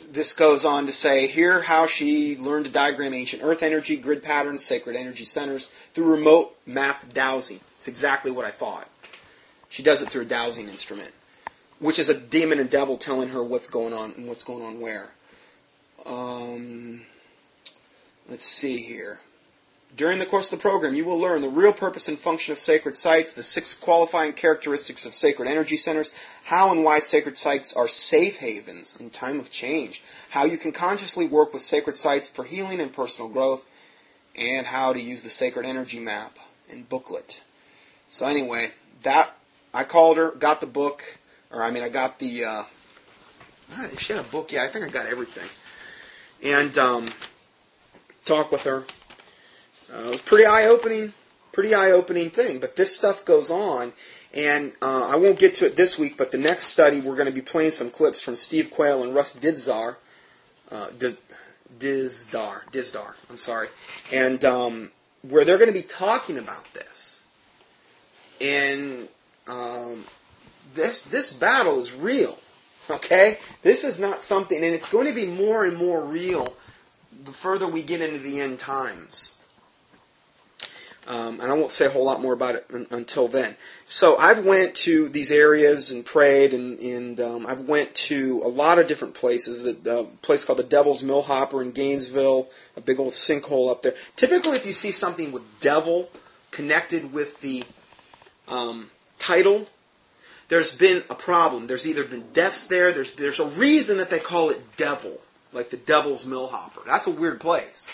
this 0.10 0.32
goes 0.32 0.64
on 0.64 0.86
to 0.86 0.94
say 0.94 1.28
here 1.28 1.62
how 1.62 1.88
she 1.88 2.38
learned 2.38 2.68
to 2.68 2.72
diagram 2.72 3.14
ancient 3.14 3.44
earth 3.44 3.64
energy, 3.64 3.98
grid 3.98 4.24
patterns, 4.24 4.64
sacred 4.64 4.96
energy 4.96 5.26
centers 5.26 5.68
through 5.94 6.10
remote 6.10 6.56
map 6.66 7.14
dowsing. 7.14 7.60
It's 7.78 7.90
exactly 7.90 8.32
what 8.32 8.46
I 8.46 8.52
thought. 8.52 8.88
She 9.74 9.82
does 9.82 10.04
it 10.04 10.10
through 10.12 10.22
a 10.22 10.26
dowsing 10.26 10.70
instrument, 10.70 11.14
which 11.80 11.98
is 11.98 12.08
a 12.08 12.14
demon 12.14 12.60
and 12.60 12.70
devil 12.70 12.96
telling 12.96 13.30
her 13.30 13.44
what's 13.44 13.66
going 13.66 13.92
on 13.92 14.14
and 14.16 14.28
what's 14.28 14.44
going 14.44 14.62
on 14.62 14.80
where. 14.80 15.10
Um, 16.06 17.02
let's 18.30 18.46
see 18.46 18.78
here. 18.78 19.22
During 19.98 20.20
the 20.20 20.28
course 20.28 20.52
of 20.52 20.60
the 20.60 20.62
program, 20.62 20.94
you 20.94 21.06
will 21.06 21.18
learn 21.18 21.42
the 21.42 21.50
real 21.50 21.74
purpose 21.74 22.08
and 22.08 22.20
function 22.20 22.52
of 22.52 22.60
sacred 22.60 22.96
sites, 22.96 23.34
the 23.34 23.42
six 23.42 23.74
qualifying 23.74 24.34
characteristics 24.34 25.08
of 25.08 25.16
sacred 25.16 25.50
energy 25.50 25.76
centers, 25.76 26.12
how 26.44 26.72
and 26.72 26.84
why 26.84 27.00
sacred 27.00 27.36
sites 27.36 27.74
are 27.74 27.88
safe 27.88 28.38
havens 28.38 28.96
in 28.96 29.10
time 29.10 29.40
of 29.40 29.50
change, 29.50 30.04
how 30.30 30.46
you 30.46 30.60
can 30.60 30.72
consciously 30.72 31.26
work 31.26 31.52
with 31.52 31.64
sacred 31.64 31.96
sites 31.96 32.30
for 32.30 32.44
healing 32.44 32.80
and 32.80 32.94
personal 32.94 33.28
growth, 33.28 33.66
and 34.36 34.68
how 34.68 34.94
to 34.94 35.02
use 35.02 35.24
the 35.24 35.32
sacred 35.32 35.66
energy 35.66 36.00
map 36.00 36.38
and 36.70 36.88
booklet. 36.88 37.42
So 38.08 38.28
anyway, 38.28 38.70
that 39.02 39.36
I 39.74 39.84
called 39.84 40.18
her, 40.18 40.32
got 40.32 40.62
the 40.62 40.68
book, 40.68 41.20
or 41.52 41.64
I 41.64 41.72
mean, 41.72 41.84
I 41.84 41.90
got 41.90 42.20
the. 42.20 42.46
Uh, 42.46 42.64
she 43.98 44.14
had 44.14 44.24
a 44.24 44.28
book, 44.28 44.52
yeah, 44.52 44.64
I 44.64 44.68
think 44.68 44.86
I 44.86 44.90
got 44.90 45.06
everything, 45.08 45.50
and 46.44 46.78
um, 46.78 47.10
talk 48.26 48.52
with 48.52 48.64
her 48.66 48.84
uh, 49.94 50.08
it 50.08 50.10
was 50.10 50.22
pretty 50.22 50.46
eye 50.46 50.66
opening, 50.66 51.14
pretty 51.52 51.74
eye 51.74 51.92
opening 51.92 52.30
thing. 52.30 52.60
But 52.60 52.76
this 52.76 52.96
stuff 52.96 53.26
goes 53.26 53.50
on, 53.50 53.94
and 54.34 54.74
uh, 54.82 55.08
I 55.08 55.16
won't 55.18 55.40
get 55.40 55.56
to 55.56 55.66
it 55.66 55.76
this 55.76 56.00
week. 56.00 56.18
But 56.18 56.32
the 56.32 56.38
next 56.38 56.66
study, 56.66 57.00
we're 57.00 57.16
going 57.16 57.28
to 57.28 57.34
be 57.34 57.42
playing 57.42 57.72
some 57.72 57.90
clips 57.90 58.22
from 58.22 58.36
Steve 58.36 58.72
Quayle 58.72 59.04
and 59.04 59.14
Russ 59.14 59.34
Dizdar, 59.36 59.98
uh, 60.72 60.88
Dizdar, 61.78 62.66
Dizdar. 62.72 63.14
I'm 63.30 63.38
sorry, 63.38 63.68
and 64.12 64.44
um, 64.44 64.92
where 65.22 65.46
they're 65.46 65.60
going 65.60 65.72
to 65.72 65.80
be 65.80 65.86
talking 65.86 66.38
about 66.38 66.74
this, 66.74 67.22
and 68.42 69.08
um, 69.48 70.06
this 70.74 71.02
this 71.02 71.32
battle 71.32 71.80
is 71.80 71.94
real. 71.94 72.38
Okay, 72.90 73.38
this 73.62 73.84
is 73.84 74.00
not 74.00 74.22
something, 74.22 74.58
and 74.58 74.74
it's 74.74 74.90
going 74.90 75.08
to 75.08 75.14
be 75.14 75.26
more 75.26 75.66
and 75.66 75.78
more 75.78 76.04
real 76.04 76.54
the 77.24 77.32
further 77.32 77.68
we 77.68 77.82
get 77.82 78.02
into 78.02 78.20
the 78.20 78.42
end 78.42 78.60
times. 78.60 79.36
Um, 81.06 81.42
and 81.42 81.52
I 81.52 81.54
won't 81.54 81.72
say 81.72 81.86
a 81.86 81.90
whole 81.90 82.06
lot 82.06 82.22
more 82.22 82.32
about 82.32 82.56
it 82.56 82.66
un- 82.74 82.88
until 82.90 83.28
then. 83.28 83.58
So 83.90 84.18
I've 84.18 84.46
went 84.46 84.74
to 84.76 85.10
these 85.10 85.32
areas 85.32 85.92
and 85.92 86.06
prayed, 86.06 86.54
and, 86.54 86.80
and 86.80 87.20
um, 87.20 87.46
I've 87.46 87.62
went 87.62 87.94
to 87.96 88.42
a 88.44 88.48
lot 88.48 88.80
of 88.80 88.88
different 88.88 89.14
places. 89.14 89.64
The 89.64 90.08
place 90.22 90.46
called 90.46 90.60
the 90.60 90.64
Devil's 90.64 91.04
Millhopper 91.04 91.62
in 91.62 91.72
Gainesville, 91.72 92.48
a 92.78 92.82
big 92.82 93.00
old 93.00 93.12
sinkhole 93.12 93.70
up 93.70 93.82
there. 93.82 93.96
Typically, 94.16 94.56
if 94.56 94.66
you 94.66 94.72
see 94.72 94.92
something 94.92 95.34
with 95.34 95.44
devil 95.60 96.10
connected 96.52 97.12
with 97.12 97.42
the 97.42 97.66
um, 98.48 98.90
title, 99.24 99.68
there's 100.50 100.76
been 100.76 101.04
a 101.10 101.16
problem. 101.16 101.68
There's 101.68 101.88
either 101.88 102.04
been 102.04 102.26
deaths 102.34 102.66
there. 102.66 102.92
There's 102.92 103.12
there's 103.14 103.40
a 103.40 103.46
reason 103.46 103.98
that 103.98 104.10
they 104.10 104.20
call 104.20 104.50
it 104.50 104.76
devil, 104.78 105.20
like 105.54 105.70
the 105.70 105.78
Devil's 105.78 106.26
Millhopper. 106.26 106.82
That's 106.86 107.08
a 107.08 107.12
weird 107.12 107.40
place. 107.40 107.90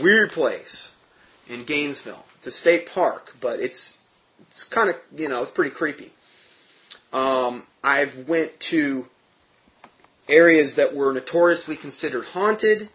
Weird 0.00 0.32
place 0.32 0.94
in 1.48 1.64
Gainesville. 1.64 2.24
It's 2.36 2.46
a 2.46 2.50
state 2.50 2.90
park, 2.90 3.36
but 3.40 3.60
it's 3.60 3.98
it's 4.48 4.64
kind 4.64 4.88
of 4.88 4.96
you 5.16 5.28
know 5.28 5.42
it's 5.42 5.50
pretty 5.50 5.70
creepy. 5.70 6.10
Um, 7.12 7.64
I've 7.82 8.26
went 8.26 8.58
to 8.60 9.06
areas 10.28 10.74
that 10.74 10.94
were 10.94 11.12
notoriously 11.12 11.76
considered 11.76 12.24
haunted, 12.24 12.88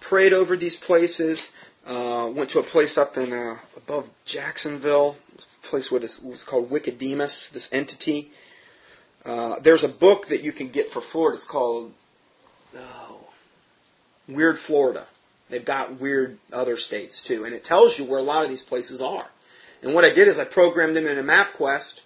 prayed 0.00 0.32
over 0.32 0.56
these 0.56 0.76
places. 0.76 1.52
Uh, 1.86 2.30
went 2.32 2.48
to 2.48 2.60
a 2.60 2.62
place 2.62 2.96
up 2.96 3.18
in 3.18 3.32
uh, 3.32 3.58
above 3.76 4.08
Jacksonville, 4.24 5.16
place 5.62 5.90
where 5.90 6.00
this 6.00 6.20
was 6.20 6.44
called 6.44 6.70
Wickedemus, 6.70 7.48
this 7.48 7.72
entity. 7.72 8.30
Uh, 9.24 9.58
there's 9.60 9.84
a 9.84 9.88
book 9.88 10.26
that 10.26 10.42
you 10.42 10.52
can 10.52 10.68
get 10.68 10.90
for 10.90 11.00
Florida. 11.00 11.36
It's 11.36 11.44
called 11.44 11.92
oh, 12.76 13.28
Weird 14.28 14.58
Florida. 14.58 15.06
They've 15.48 15.64
got 15.64 16.00
weird 16.00 16.38
other 16.52 16.76
states 16.76 17.20
too, 17.20 17.44
and 17.44 17.54
it 17.54 17.62
tells 17.62 17.98
you 17.98 18.04
where 18.04 18.18
a 18.18 18.22
lot 18.22 18.42
of 18.42 18.48
these 18.48 18.62
places 18.62 19.02
are. 19.02 19.30
And 19.82 19.94
what 19.94 20.04
I 20.04 20.10
did 20.10 20.28
is 20.28 20.38
I 20.38 20.44
programmed 20.44 20.96
them 20.96 21.06
in 21.06 21.18
a 21.18 21.22
MapQuest. 21.22 22.00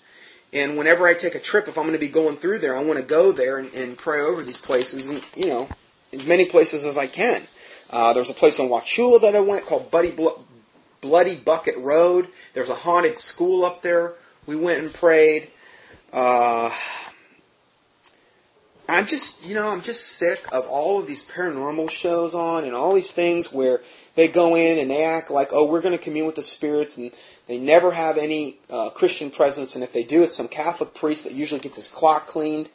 and 0.53 0.77
whenever 0.77 1.07
I 1.07 1.15
take 1.15 1.35
a 1.35 1.41
trip, 1.41 1.69
if 1.69 1.79
I'm 1.79 1.85
going 1.85 1.95
to 1.95 2.01
be 2.01 2.09
going 2.09 2.37
through 2.37 2.59
there, 2.59 2.75
I 2.75 2.83
want 2.83 2.99
to 2.99 3.05
go 3.05 3.33
there 3.33 3.59
and, 3.59 3.73
and 3.75 3.97
pray 3.97 4.21
over 4.21 4.43
these 4.43 4.59
places, 4.59 5.09
and 5.09 5.23
you 5.37 5.47
know, 5.47 5.69
as 6.13 6.27
many 6.27 6.47
places 6.47 6.85
as 6.85 6.97
I 6.97 7.07
can. 7.07 7.47
Uh, 7.89 8.13
there's 8.13 8.31
a 8.31 8.35
place 8.35 8.59
in 8.59 8.69
Wauchula 8.69 9.21
that 9.21 9.37
I 9.37 9.41
went 9.41 9.65
called 9.65 9.91
Buddy 9.91 10.11
Bloody 11.07 11.37
Bucket 11.37 11.77
Road. 11.77 12.27
There's 12.53 12.69
a 12.69 12.75
haunted 12.75 13.17
school 13.17 13.65
up 13.65 13.81
there. 13.81 14.15
We 14.45 14.57
went 14.57 14.81
and 14.81 14.93
prayed. 14.93 15.49
Uh, 16.13 16.73
I'm 18.89 19.07
just, 19.07 19.49
you 19.49 19.55
know, 19.55 19.69
I'm 19.69 19.83
just 19.83 20.05
sick 20.05 20.47
of 20.51 20.67
all 20.67 20.99
of 20.99 21.07
these 21.07 21.25
paranormal 21.25 21.91
shows 21.91 22.35
on 22.35 22.65
and 22.65 22.75
all 22.75 22.93
these 22.93 23.13
things 23.13 23.53
where 23.53 23.83
they 24.17 24.27
go 24.27 24.57
in 24.57 24.79
and 24.79 24.91
they 24.91 25.05
act 25.05 25.31
like, 25.31 25.53
oh, 25.53 25.65
we're 25.65 25.81
going 25.81 25.97
to 25.97 26.03
commune 26.03 26.27
with 26.27 26.35
the 26.35 26.43
spirits, 26.43 26.97
and 26.97 27.13
they 27.47 27.59
never 27.59 27.93
have 27.93 28.19
any 28.19 28.57
uh, 28.69 28.91
Christian 28.91 29.31
presence. 29.31 29.77
And 29.77 29.85
if 29.85 29.93
they 29.93 30.03
do, 30.03 30.25
it's 30.25 30.35
some 30.35 30.49
Catholic 30.49 30.93
priest 30.93 31.23
that 31.23 31.35
usually 31.35 31.61
gets 31.61 31.77
his 31.77 31.87
clock 31.87 32.27
cleaned. 32.27 32.69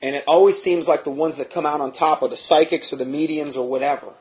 And 0.00 0.16
it 0.16 0.24
always 0.26 0.62
seems 0.62 0.88
like 0.88 1.04
the 1.04 1.10
ones 1.10 1.36
that 1.36 1.50
come 1.50 1.66
out 1.66 1.82
on 1.82 1.92
top 1.92 2.22
are 2.22 2.28
the 2.28 2.38
psychics 2.38 2.90
or 2.90 2.96
the 2.96 3.04
mediums 3.04 3.54
or 3.54 3.68
whatever. 3.68 4.14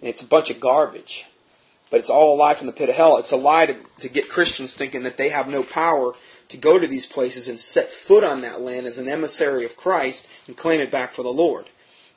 And 0.00 0.08
it's 0.08 0.22
a 0.22 0.26
bunch 0.26 0.50
of 0.50 0.60
garbage. 0.60 1.26
But 1.90 2.00
it's 2.00 2.10
all 2.10 2.34
a 2.34 2.38
lie 2.38 2.54
from 2.54 2.66
the 2.66 2.72
pit 2.72 2.88
of 2.88 2.94
hell. 2.94 3.18
It's 3.18 3.32
a 3.32 3.36
lie 3.36 3.66
to, 3.66 3.76
to 3.98 4.08
get 4.08 4.28
Christians 4.28 4.74
thinking 4.74 5.02
that 5.02 5.16
they 5.16 5.28
have 5.30 5.48
no 5.48 5.62
power 5.62 6.14
to 6.48 6.56
go 6.56 6.78
to 6.78 6.86
these 6.86 7.06
places 7.06 7.48
and 7.48 7.58
set 7.58 7.90
foot 7.90 8.24
on 8.24 8.40
that 8.40 8.60
land 8.60 8.86
as 8.86 8.98
an 8.98 9.08
emissary 9.08 9.64
of 9.64 9.76
Christ 9.76 10.28
and 10.46 10.56
claim 10.56 10.80
it 10.80 10.90
back 10.90 11.12
for 11.12 11.22
the 11.22 11.32
Lord. 11.32 11.66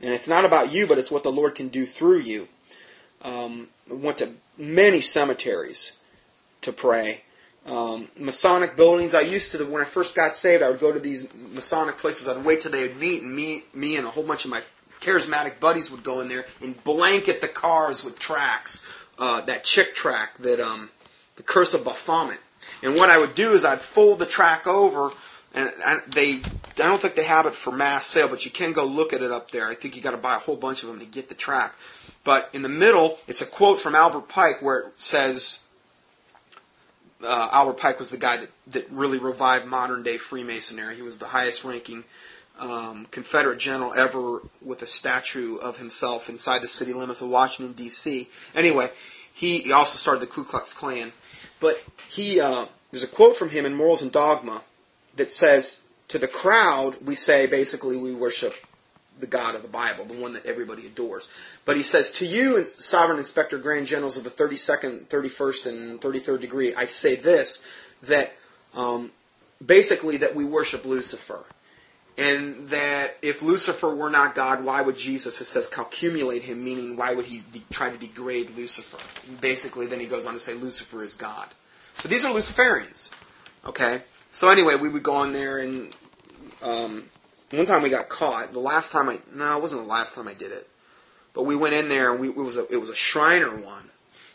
And 0.01 0.13
it's 0.13 0.27
not 0.27 0.45
about 0.45 0.71
you, 0.71 0.85
but 0.85 0.97
it's 0.97 1.11
what 1.11 1.23
the 1.23 1.31
Lord 1.31 1.55
can 1.55 1.69
do 1.69 1.85
through 1.85 2.19
you. 2.19 2.47
Um, 3.21 3.69
I 3.89 3.93
went 3.93 4.17
to 4.17 4.31
many 4.57 5.01
cemeteries 5.01 5.93
to 6.61 6.73
pray. 6.73 7.23
Um, 7.65 8.09
Masonic 8.17 8.75
buildings. 8.75 9.15
I 9.15 9.21
used 9.21 9.51
to, 9.51 9.65
when 9.65 9.81
I 9.81 9.85
first 9.85 10.15
got 10.15 10.35
saved, 10.35 10.61
I 10.61 10.69
would 10.69 10.79
go 10.81 10.91
to 10.91 10.99
these 10.99 11.27
Masonic 11.33 11.97
places. 11.97 12.27
I'd 12.27 12.43
wait 12.43 12.61
till 12.61 12.71
they 12.71 12.81
would 12.81 12.97
meet, 12.97 13.21
and 13.21 13.33
me, 13.33 13.63
me 13.73 13.95
and 13.95 14.05
a 14.05 14.09
whole 14.09 14.23
bunch 14.23 14.45
of 14.45 14.51
my 14.51 14.61
charismatic 15.03 15.59
buddies 15.59 15.91
would 15.91 16.03
go 16.03 16.21
in 16.21 16.27
there 16.27 16.45
and 16.61 16.81
blanket 16.83 17.41
the 17.41 17.47
cars 17.47 18.03
with 18.03 18.17
tracks. 18.17 18.85
Uh, 19.19 19.41
that 19.41 19.63
Chick 19.63 19.93
track 19.93 20.39
that 20.39 20.59
um, 20.59 20.89
the 21.35 21.43
Curse 21.43 21.75
of 21.75 21.85
Baphomet. 21.85 22.39
And 22.81 22.95
what 22.95 23.11
I 23.11 23.19
would 23.19 23.35
do 23.35 23.51
is 23.51 23.63
I'd 23.63 23.79
fold 23.79 24.17
the 24.17 24.25
track 24.25 24.65
over, 24.65 25.11
and 25.53 25.71
they, 26.07 26.37
I 26.37 26.41
don't 26.75 26.99
think 26.99 27.13
they 27.13 27.23
have 27.23 27.45
it 27.45 27.53
for 27.53 27.71
mass 27.71 28.07
sale, 28.07 28.27
but 28.27 28.43
you 28.43 28.49
can 28.49 28.73
go 28.73 28.85
look 28.85 29.13
at 29.13 29.21
it 29.21 29.31
up 29.31 29.51
there. 29.51 29.67
I 29.67 29.75
think 29.75 29.95
you 29.95 30.01
got 30.01 30.11
to 30.11 30.17
buy 30.17 30.35
a 30.35 30.39
whole 30.39 30.55
bunch 30.55 30.81
of 30.81 30.89
them 30.89 30.99
to 30.99 31.05
get 31.05 31.29
the 31.29 31.35
track. 31.35 31.75
But 32.23 32.49
in 32.53 32.63
the 32.63 32.69
middle, 32.69 33.19
it's 33.27 33.41
a 33.41 33.45
quote 33.45 33.79
from 33.79 33.93
Albert 33.93 34.29
Pike 34.29 34.63
where 34.63 34.79
it 34.79 34.97
says, 34.97 35.63
uh, 37.23 37.49
Albert 37.51 37.77
Pike 37.77 37.99
was 37.99 38.09
the 38.09 38.17
guy 38.17 38.37
that, 38.37 38.49
that 38.67 38.89
really 38.89 39.19
revived 39.19 39.67
modern 39.67 40.01
day 40.01 40.17
Freemasonry. 40.17 40.95
He 40.95 41.03
was 41.03 41.19
the 41.19 41.27
highest 41.27 41.63
ranking 41.63 42.03
um, 42.63 43.07
Confederate 43.11 43.59
general 43.59 43.93
ever 43.93 44.41
with 44.61 44.81
a 44.81 44.85
statue 44.85 45.57
of 45.57 45.77
himself 45.77 46.29
inside 46.29 46.61
the 46.61 46.67
city 46.67 46.93
limits 46.93 47.21
of 47.21 47.27
Washington, 47.27 47.73
D.C. 47.73 48.29
Anyway, 48.55 48.89
he, 49.33 49.59
he 49.59 49.71
also 49.71 49.97
started 49.97 50.21
the 50.21 50.27
Ku 50.27 50.45
Klux 50.45 50.71
Klan. 50.71 51.11
But 51.59 51.81
he, 52.07 52.39
uh, 52.39 52.65
there's 52.91 53.03
a 53.03 53.07
quote 53.07 53.35
from 53.35 53.49
him 53.49 53.65
in 53.65 53.75
Morals 53.75 54.01
and 54.01 54.11
Dogma 54.11 54.63
that 55.17 55.29
says, 55.29 55.81
to 56.07 56.17
the 56.17 56.27
crowd, 56.27 56.97
we 57.05 57.15
say 57.15 57.47
basically 57.47 57.97
we 57.97 58.13
worship 58.13 58.55
the 59.19 59.27
God 59.27 59.55
of 59.55 59.61
the 59.61 59.67
Bible, 59.67 60.05
the 60.05 60.13
one 60.13 60.33
that 60.33 60.45
everybody 60.45 60.85
adores. 60.85 61.27
But 61.65 61.75
he 61.75 61.83
says, 61.83 62.11
To 62.11 62.25
you, 62.25 62.63
sovereign 62.63 63.17
inspector 63.17 63.57
grand 63.57 63.87
generals 63.87 64.17
of 64.17 64.23
the 64.23 64.29
32nd, 64.29 65.07
31st, 65.07 65.65
and 65.67 66.01
33rd 66.01 66.41
degree, 66.41 66.73
I 66.75 66.85
say 66.85 67.15
this, 67.15 67.63
that 68.03 68.33
um, 68.73 69.11
basically 69.63 70.17
that 70.17 70.35
we 70.35 70.45
worship 70.45 70.85
Lucifer. 70.85 71.45
And 72.15 72.67
that 72.69 73.15
if 73.23 73.41
Lucifer 73.41 73.93
were 73.93 74.11
not 74.11 74.35
God, 74.35 74.63
why 74.63 74.81
would 74.81 74.97
Jesus, 74.97 75.41
it 75.41 75.45
says, 75.45 75.67
calculate 75.67 76.43
him, 76.43 76.63
meaning 76.63 76.95
why 76.95 77.15
would 77.15 77.25
he 77.25 77.43
de- 77.51 77.63
try 77.71 77.89
to 77.89 77.97
degrade 77.97 78.55
Lucifer? 78.55 78.99
Basically, 79.41 79.87
then 79.87 79.99
he 79.99 80.05
goes 80.05 80.27
on 80.27 80.33
to 80.33 80.39
say 80.39 80.53
Lucifer 80.53 81.03
is 81.03 81.15
God. 81.15 81.47
So 81.95 82.07
these 82.07 82.23
are 82.23 82.31
Luciferians. 82.31 83.09
Okay? 83.65 84.03
So 84.29 84.49
anyway, 84.49 84.75
we 84.75 84.89
would 84.89 85.03
go 85.03 85.15
on 85.15 85.33
there 85.33 85.57
and 85.57 85.95
um, 86.63 87.03
one 87.51 87.65
time 87.65 87.83
we 87.83 87.89
got 87.89 88.09
caught. 88.09 88.53
The 88.53 88.59
last 88.59 88.91
time 88.91 89.09
I 89.09 89.19
no, 89.33 89.57
it 89.57 89.61
wasn't 89.61 89.83
the 89.83 89.87
last 89.87 90.15
time 90.15 90.27
I 90.27 90.33
did 90.33 90.51
it, 90.51 90.67
but 91.33 91.43
we 91.43 91.55
went 91.55 91.75
in 91.75 91.89
there 91.89 92.11
and 92.11 92.19
we 92.19 92.29
it 92.29 92.35
was 92.35 92.57
a 92.57 92.65
it 92.71 92.77
was 92.77 92.89
a 92.89 92.95
Shriner 92.95 93.55
one, 93.55 93.89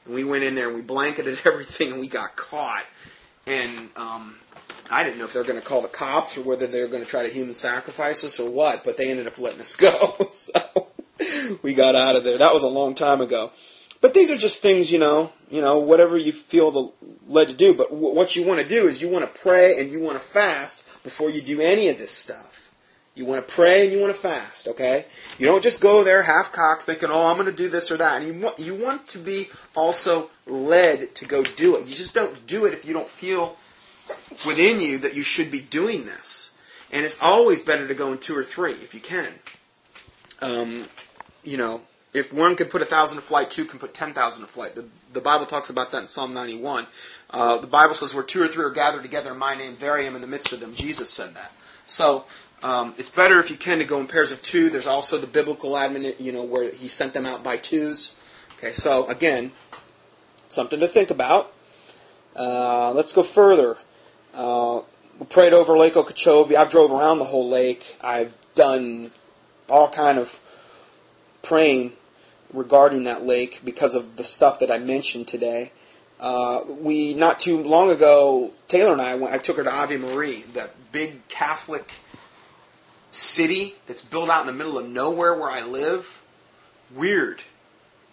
and 0.05 0.15
we 0.15 0.25
went 0.25 0.45
in 0.45 0.55
there 0.55 0.69
and 0.69 0.77
we 0.77 0.83
blanketed 0.83 1.41
everything 1.45 1.93
and 1.93 2.01
we 2.01 2.07
got 2.07 2.37
caught, 2.37 2.85
and 3.47 3.91
um, 3.97 4.37
I 4.91 5.05
didn't 5.05 5.19
know 5.19 5.25
if 5.25 5.33
they 5.33 5.41
were 5.41 5.47
going 5.47 5.61
to 5.61 5.65
call 5.65 5.83
the 5.83 5.89
cops 5.89 6.37
or 6.39 6.43
whether 6.43 6.67
they 6.67 6.81
were 6.81 6.89
going 6.89 7.03
to 7.03 7.09
try 7.09 7.27
to 7.27 7.33
human 7.33 7.55
sacrifice 7.55 8.25
us 8.25 8.41
or 8.41 8.51
what, 8.51 8.85
but 8.85 8.97
they 8.97 9.11
ended 9.11 9.27
up 9.27 9.39
letting 9.39 9.61
us 9.61 9.75
go, 9.77 10.17
so 10.31 10.89
we 11.63 11.75
got 11.75 11.95
out 11.95 12.17
of 12.17 12.25
there. 12.25 12.39
That 12.39 12.55
was 12.55 12.65
a 12.65 12.69
long 12.69 12.95
time 12.95 13.21
ago. 13.21 13.51
But 14.01 14.15
these 14.15 14.31
are 14.31 14.37
just 14.37 14.63
things, 14.63 14.93
you 14.93 14.99
know, 14.99 15.33
you 15.51 15.61
know, 15.61 15.79
whatever 15.79 16.17
you 16.17 16.33
feel 16.33 16.71
the, 16.71 16.93
led 17.27 17.49
to 17.49 17.55
do. 17.55 17.75
But 17.75 17.91
w- 17.91 18.15
what 18.15 18.37
you 18.37 18.45
want 18.45 18.61
to 18.61 18.69
do 18.69 18.87
is 18.87 19.03
you 19.03 19.09
want 19.09 19.25
to 19.25 19.41
pray 19.41 19.81
and 19.81 19.91
you 19.91 20.01
want 20.01 20.17
to 20.17 20.23
fast 20.23 21.03
before 21.03 21.31
you 21.31 21.41
do 21.41 21.61
any 21.61 21.89
of 21.89 21.99
this 21.99 22.13
stuff. 22.13 22.71
You 23.17 23.25
want 23.25 23.47
to 23.47 23.53
pray 23.53 23.83
and 23.83 23.93
you 23.93 23.99
want 24.01 24.15
to 24.15 24.21
fast, 24.21 24.69
okay? 24.69 25.05
You 25.39 25.47
don't 25.47 25.63
just 25.63 25.81
go 25.81 26.05
there 26.05 26.23
half 26.23 26.53
cocked 26.53 26.83
thinking, 26.83 27.09
oh, 27.11 27.27
I'm 27.27 27.37
going 27.37 27.47
to 27.47 27.53
do 27.53 27.69
this 27.69 27.91
or 27.91 27.97
that. 27.97 28.23
And 28.23 28.29
you 28.29 28.41
want, 28.41 28.61
you 28.61 28.77
want 28.77 29.09
to 29.09 29.19
be 29.19 29.49
also 29.75 30.31
led 30.47 31.17
to 31.17 31.25
go 31.25 31.43
do 31.43 31.75
it. 31.75 31.89
You 31.89 31.97
just 31.97 32.15
don't 32.15 32.47
do 32.47 32.65
it 32.67 32.75
if 32.75 32.85
you 32.85 32.95
don't 32.95 33.09
feel 33.09 33.57
within 34.47 34.81
you 34.81 34.99
that 34.99 35.15
you 35.15 35.23
should 35.23 35.51
be 35.51 35.61
doing 35.61 36.05
this. 36.05 36.53
And 36.91 37.05
it's 37.05 37.19
always 37.21 37.61
better 37.61 37.87
to 37.87 37.95
go 37.95 38.13
in 38.13 38.19
two 38.19 38.37
or 38.37 38.45
three 38.45 38.73
if 38.73 38.95
you 38.95 39.01
can. 39.01 39.29
Um, 40.41 40.87
you 41.45 41.57
know, 41.57 41.83
if 42.15 42.33
one 42.33 42.57
can 42.57 42.69
put 42.69 42.81
a 42.81 42.87
thousand 42.87 43.17
to 43.17 43.23
flight, 43.23 43.51
two 43.51 43.65
can 43.65 43.79
put 43.79 43.93
ten 43.93 44.15
thousand 44.15 44.43
to 44.43 44.49
flight. 44.49 44.75
The, 44.75 44.87
the 45.13 45.21
Bible 45.21 45.47
talks 45.47 45.69
about 45.71 45.93
that 45.93 46.03
in 46.03 46.07
Psalm 46.07 46.33
91. 46.33 46.87
Uh, 47.31 47.59
the 47.59 47.67
Bible 47.67 47.95
says, 47.95 48.15
where 48.15 48.25
two 48.25 48.43
or 48.43 48.49
three 48.49 48.65
are 48.65 48.71
gathered 48.71 49.03
together 49.03 49.33
in 49.33 49.39
my 49.39 49.55
name, 49.55 49.77
there 49.79 49.95
I 49.95 50.03
am 50.03 50.15
in 50.15 50.23
the 50.23 50.27
midst 50.27 50.53
of 50.53 50.61
them. 50.61 50.75
Jesus 50.75 51.11
said 51.11 51.35
that. 51.35 51.53
So 51.87 52.25
um, 52.63 52.95
it's 52.97 53.11
better 53.11 53.39
if 53.39 53.51
you 53.51 53.57
can 53.57 53.79
to 53.79 53.85
go 53.85 54.01
in 54.01 54.07
pairs 54.07 54.33
of 54.33 54.43
two. 54.43 54.71
There's 54.71 54.87
also 54.87 55.19
the 55.19 55.27
biblical 55.27 55.77
admonition, 55.77 56.25
you 56.25 56.33
know, 56.33 56.43
where 56.43 56.71
he 56.71 56.89
sent 56.89 57.13
them 57.13 57.27
out 57.27 57.43
by 57.43 57.57
twos. 57.57 58.17
Okay, 58.57 58.73
so 58.73 59.07
again, 59.07 59.53
something 60.49 60.81
to 60.81 60.89
think 60.89 61.11
about. 61.11 61.53
Uh, 62.35 62.93
let's 62.93 63.13
go 63.13 63.23
further. 63.23 63.77
Uh, 64.35 64.83
we 65.19 65.27
prayed 65.27 65.53
over 65.53 65.77
Lake 65.77 65.97
Okeechobee. 65.97 66.57
I've 66.57 66.71
drove 66.71 66.93
around 66.93 67.19
the 67.19 67.25
whole 67.25 67.49
lake. 67.49 67.97
I've 68.01 68.37
done 68.55 69.11
all 69.69 69.91
kind 69.91 70.19
of 70.19 70.39
praying 71.43 71.93
regarding 72.53 73.05
that 73.05 73.25
lake 73.25 73.61
because 73.65 73.95
of 73.95 74.17
the 74.17 74.25
stuff 74.25 74.61
that 74.61 74.71
I 74.71 74.79
mentioned 74.79 75.29
today. 75.29 75.73
Uh, 76.21 76.65
we 76.81 77.15
not 77.15 77.39
too 77.39 77.63
long 77.63 77.91
ago, 77.91 78.51
Taylor 78.67 78.93
and 78.93 79.01
I 79.01 79.15
went. 79.15 79.35
I 79.35 79.39
took 79.39 79.57
her 79.57 79.65
to 79.65 79.73
Ave 79.73 79.97
Marie, 79.99 80.43
that 80.55 80.71
big 80.91 81.27
Catholic 81.29 81.91
city 83.11 83.77
that's 83.87 84.03
built 84.03 84.29
out 84.29 84.41
in 84.43 84.47
the 84.47 84.53
middle 84.53 84.79
of 84.79 84.89
nowhere 84.89 85.35
where 85.35 85.51
I 85.51 85.63
live. 85.63 86.23
Weird. 86.95 87.43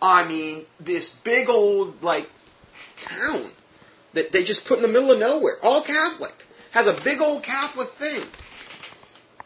I 0.01 0.27
mean, 0.27 0.65
this 0.79 1.09
big 1.09 1.49
old 1.49 2.03
like 2.03 2.29
town 3.01 3.49
that 4.15 4.31
they 4.31 4.43
just 4.43 4.65
put 4.65 4.77
in 4.77 4.81
the 4.81 4.87
middle 4.87 5.11
of 5.11 5.19
nowhere, 5.19 5.57
all 5.61 5.81
Catholic, 5.81 6.47
has 6.71 6.87
a 6.87 6.99
big 7.01 7.21
old 7.21 7.43
Catholic 7.43 7.89
thing. 7.89 8.23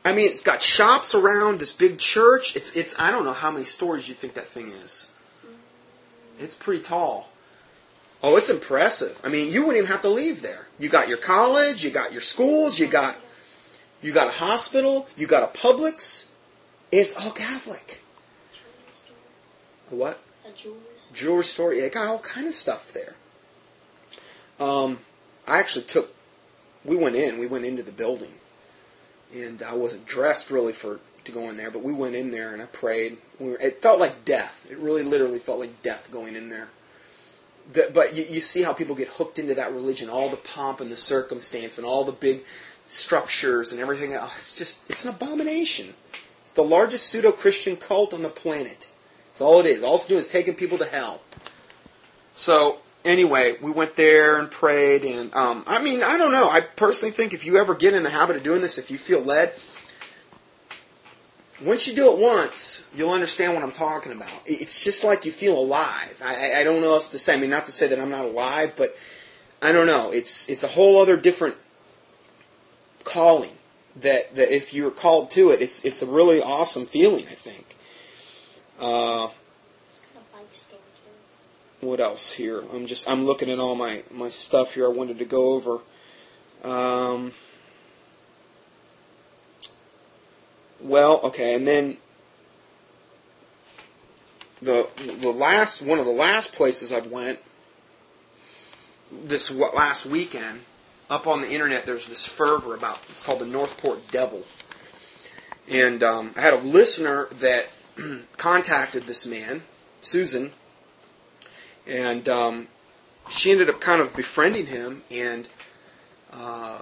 I 0.06 0.14
mean, 0.14 0.30
it's 0.30 0.42
got 0.42 0.62
shops 0.62 1.14
around 1.14 1.60
this 1.60 1.74
big 1.74 1.98
church. 1.98 2.56
It's 2.56 2.76
it's 2.76 2.98
I 2.98 3.12
don't 3.12 3.26
know 3.26 3.34
how 3.34 3.52
many 3.52 3.66
stories 3.66 4.08
you 4.08 4.16
think 4.16 4.36
that 4.36 4.46
thing 4.46 4.70
is. 4.70 5.12
It's 6.40 6.56
pretty 6.56 6.82
tall. 6.82 7.30
Oh, 8.24 8.38
it's 8.38 8.50
impressive. 8.50 9.20
I 9.24 9.30
mean, 9.30 9.52
you 9.52 9.62
wouldn't 9.62 9.78
even 9.78 9.92
have 9.92 10.02
to 10.02 10.10
leave 10.10 10.42
there. 10.42 10.68
You 10.78 10.88
got 10.90 11.10
your 11.10 11.18
college, 11.18 11.84
you 11.84 11.90
got 11.90 12.12
your 12.12 12.22
schools, 12.22 12.80
you 12.80 12.88
got 12.88 13.18
you 14.02 14.14
got 14.14 14.28
a 14.28 14.32
hospital, 14.32 15.08
you 15.18 15.28
got 15.28 15.44
a 15.44 15.58
Publix. 15.58 16.30
It's 16.92 17.16
all 17.16 17.32
Catholic. 17.32 18.02
A 19.92 19.96
what? 19.96 20.20
A 20.48 20.52
jewelry 20.52 20.80
store. 20.98 21.16
Jewelry 21.16 21.44
store. 21.44 21.74
Yeah, 21.74 21.90
got 21.90 22.08
all 22.08 22.20
kind 22.20 22.48
of 22.48 22.54
stuff 22.54 22.94
there. 22.94 23.16
Um, 24.60 25.00
I 25.48 25.60
actually 25.60 25.86
took. 25.86 26.14
We 26.86 26.96
went 26.96 27.16
in. 27.16 27.38
We 27.38 27.48
went 27.48 27.66
into 27.66 27.84
the 27.84 27.92
building, 27.92 28.34
and 29.34 29.62
I 29.62 29.76
wasn't 29.76 30.06
dressed 30.06 30.52
really 30.52 30.74
for 30.74 31.00
to 31.26 31.40
go 31.40 31.50
in 31.50 31.58
there, 31.58 31.72
but 31.72 31.84
we 31.84 31.94
went 31.94 32.16
in 32.16 32.32
there 32.32 32.54
and 32.54 32.62
I 32.62 32.66
prayed. 32.66 33.18
We 33.40 33.52
were, 33.52 33.58
it 33.58 33.82
felt 33.82 34.00
like 34.00 34.26
death. 34.26 34.68
It 34.70 34.78
really, 34.78 35.04
literally 35.04 35.40
felt 35.40 35.60
like 35.60 35.82
death 35.82 36.10
going 36.12 36.36
in 36.36 36.50
there. 36.50 36.70
The, 37.72 37.90
but 37.94 38.16
you, 38.16 38.24
you 38.24 38.42
see 38.42 38.64
how 38.64 38.74
people 38.74 38.96
get 38.96 39.10
hooked 39.10 39.40
into 39.40 39.56
that 39.56 39.72
religion, 39.74 40.10
all 40.10 40.30
the 40.30 40.38
pomp 40.38 40.82
and 40.82 40.92
the 40.92 40.96
circumstance, 40.96 41.78
and 41.78 41.86
all 41.86 42.04
the 42.04 42.12
big 42.12 42.44
structures 42.88 43.72
and 43.72 43.82
everything 43.82 44.14
else. 44.14 44.36
It's 44.36 44.58
just, 44.58 44.90
it's 44.90 45.04
an 45.06 45.12
abomination. 45.12 45.94
It's 46.42 46.52
the 46.52 46.64
largest 46.64 47.08
pseudo 47.08 47.32
Christian 47.32 47.78
cult 47.78 48.14
on 48.14 48.24
the 48.24 48.30
planet. 48.30 48.90
That's 49.28 49.42
all 49.42 49.60
it 49.60 49.66
is. 49.68 49.84
All 49.84 49.96
it's 49.96 50.08
doing 50.08 50.20
is 50.20 50.28
taking 50.28 50.56
people 50.56 50.80
to 50.80 50.86
hell. 50.86 51.22
So, 52.34 52.80
anyway, 53.10 53.58
we 53.60 53.72
went 53.72 53.96
there 53.96 54.38
and 54.38 54.50
prayed, 54.50 55.04
and 55.04 55.34
um, 55.34 55.64
I 55.68 55.82
mean, 55.82 56.04
I 56.04 56.18
don't 56.18 56.32
know. 56.32 56.48
I 56.50 56.62
personally 56.62 57.12
think 57.12 57.34
if 57.34 57.46
you 57.46 57.58
ever 57.58 57.76
get 57.76 57.94
in 57.94 58.04
the 58.04 58.10
habit 58.10 58.38
of 58.38 58.44
doing 58.44 58.62
this, 58.62 58.78
if 58.78 58.92
you 58.92 58.98
feel 58.98 59.22
led, 59.22 59.54
once 61.62 61.88
you 61.88 61.96
do 61.96 62.12
it 62.12 62.18
once, 62.18 62.86
you'll 62.96 63.12
understand 63.12 63.54
what 63.54 63.64
I'm 63.64 63.72
talking 63.72 64.12
about. 64.12 64.30
It's 64.46 64.82
just 64.82 65.04
like 65.04 65.26
you 65.26 65.32
feel 65.32 65.58
alive. 65.58 66.22
I, 66.24 66.62
I 66.62 66.64
don't 66.64 66.82
know 66.82 66.94
else 66.94 67.10
to 67.10 67.20
say. 67.20 67.36
I 67.36 67.40
mean, 67.40 67.50
not 67.50 67.66
to 67.66 67.72
say 67.72 67.88
that 67.88 68.00
I'm 68.00 68.12
not 68.12 68.26
alive, 68.26 68.74
but 68.78 68.96
I 69.62 69.72
don't 69.72 69.88
know. 69.88 70.12
It's 70.12 70.48
it's 70.48 70.64
a 70.64 70.68
whole 70.68 71.02
other 71.02 71.18
different 71.18 71.56
calling 73.04 73.52
that 73.98 74.36
that 74.36 74.56
if 74.56 74.74
you're 74.74 74.92
called 74.92 75.32
to 75.32 75.50
it, 75.50 75.62
it's 75.62 75.84
it's 75.84 76.02
a 76.02 76.06
really 76.06 76.42
awesome 76.42 76.86
feeling. 76.86 77.26
I 77.26 77.36
think. 77.36 77.76
Uh, 78.80 79.30
what 81.82 82.00
else 82.00 82.32
here? 82.32 82.62
I'm 82.74 82.86
just 82.86 83.10
I'm 83.10 83.26
looking 83.26 83.50
at 83.50 83.60
all 83.60 83.76
my 83.76 84.04
my 84.12 84.30
stuff 84.30 84.74
here. 84.74 84.86
I 84.86 84.90
wanted 84.90 85.20
to 85.20 85.26
go 85.26 85.54
over. 85.54 85.80
Um, 86.64 87.32
well, 90.82 91.22
okay, 91.24 91.56
and 91.56 91.68
then 91.68 91.98
the 94.62 94.90
the 94.98 95.32
last 95.32 95.82
one 95.82 96.00
of 96.00 96.06
the 96.06 96.12
last 96.12 96.54
places 96.54 96.92
I've 96.92 97.08
went 97.08 97.40
this 99.12 99.50
last 99.52 100.06
weekend 100.06 100.62
up 101.10 101.26
on 101.26 101.42
the 101.42 101.52
internet, 101.52 101.86
there's 101.86 102.08
this 102.08 102.28
fervor 102.28 102.76
about 102.76 103.00
it's 103.10 103.22
called 103.22 103.40
the 103.40 103.46
Northport 103.46 104.12
Devil, 104.12 104.44
and 105.70 106.04
um, 106.04 106.34
I 106.36 106.42
had 106.42 106.54
a 106.54 106.60
listener 106.60 107.28
that 107.40 107.68
contacted 108.38 109.08
this 109.08 109.26
man, 109.26 109.64
Susan, 110.02 110.52
and 111.90 112.30
um, 112.30 112.68
she 113.30 113.52
ended 113.52 113.70
up 113.70 113.82
kind 113.82 114.02
of 114.02 114.16
befriending 114.16 114.68
him, 114.68 115.04
and 115.12 115.50
uh, 116.32 116.82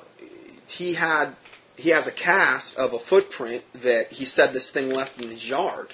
he 0.67 0.93
had 0.93 1.35
he 1.77 1.89
has 1.91 2.07
a 2.07 2.11
cast 2.11 2.75
of 2.77 2.93
a 2.93 2.99
footprint 2.99 3.63
that 3.73 4.11
he 4.11 4.25
said 4.25 4.51
this 4.51 4.69
thing 4.69 4.89
left 4.89 5.21
in 5.21 5.29
his 5.29 5.47
yard. 5.47 5.93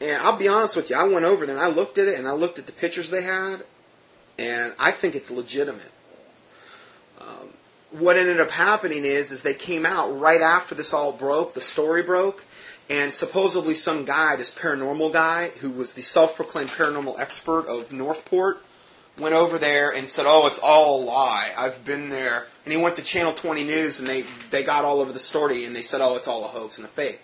And 0.00 0.20
I'll 0.20 0.36
be 0.36 0.48
honest 0.48 0.76
with 0.76 0.90
you, 0.90 0.96
I 0.96 1.04
went 1.04 1.24
over 1.24 1.46
there 1.46 1.56
and 1.56 1.64
I 1.64 1.68
looked 1.68 1.96
at 1.96 2.08
it 2.08 2.18
and 2.18 2.26
I 2.26 2.32
looked 2.32 2.58
at 2.58 2.66
the 2.66 2.72
pictures 2.72 3.08
they 3.10 3.22
had, 3.22 3.64
and 4.38 4.74
I 4.78 4.90
think 4.90 5.14
it's 5.14 5.30
legitimate. 5.30 5.92
Um, 7.20 7.50
what 7.92 8.16
ended 8.16 8.40
up 8.40 8.50
happening 8.50 9.04
is, 9.04 9.30
is 9.30 9.42
they 9.42 9.54
came 9.54 9.86
out 9.86 10.18
right 10.18 10.40
after 10.40 10.74
this 10.74 10.92
all 10.92 11.12
broke, 11.12 11.54
the 11.54 11.60
story 11.60 12.02
broke, 12.02 12.44
and 12.88 13.12
supposedly 13.12 13.74
some 13.74 14.04
guy, 14.04 14.36
this 14.36 14.54
paranormal 14.54 15.12
guy, 15.12 15.48
who 15.60 15.70
was 15.70 15.94
the 15.94 16.02
self-proclaimed 16.02 16.70
paranormal 16.70 17.18
expert 17.18 17.66
of 17.66 17.92
Northport, 17.92 18.62
went 19.18 19.34
over 19.34 19.58
there 19.58 19.90
and 19.92 20.08
said, 20.08 20.26
"Oh, 20.26 20.46
it's 20.46 20.58
all 20.58 21.02
a 21.02 21.04
lie. 21.04 21.52
I've 21.56 21.84
been 21.84 22.10
there." 22.10 22.46
And 22.64 22.72
he 22.72 22.78
went 22.78 22.96
to 22.96 23.02
Channel 23.02 23.32
20 23.32 23.64
News, 23.64 23.98
and 23.98 24.08
they 24.08 24.26
they 24.50 24.62
got 24.62 24.84
all 24.84 25.00
over 25.00 25.12
the 25.12 25.18
story, 25.18 25.64
and 25.64 25.74
they 25.74 25.82
said, 25.82 26.00
"Oh, 26.00 26.16
it's 26.16 26.28
all 26.28 26.44
a 26.44 26.48
hoax 26.48 26.78
and 26.78 26.86
a 26.86 26.90
fake." 26.90 27.22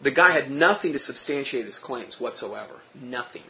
The 0.00 0.10
guy 0.10 0.32
had 0.32 0.50
nothing 0.50 0.92
to 0.92 0.98
substantiate 0.98 1.64
his 1.64 1.78
claims 1.78 2.20
whatsoever. 2.20 2.82
Nothing. 2.94 3.44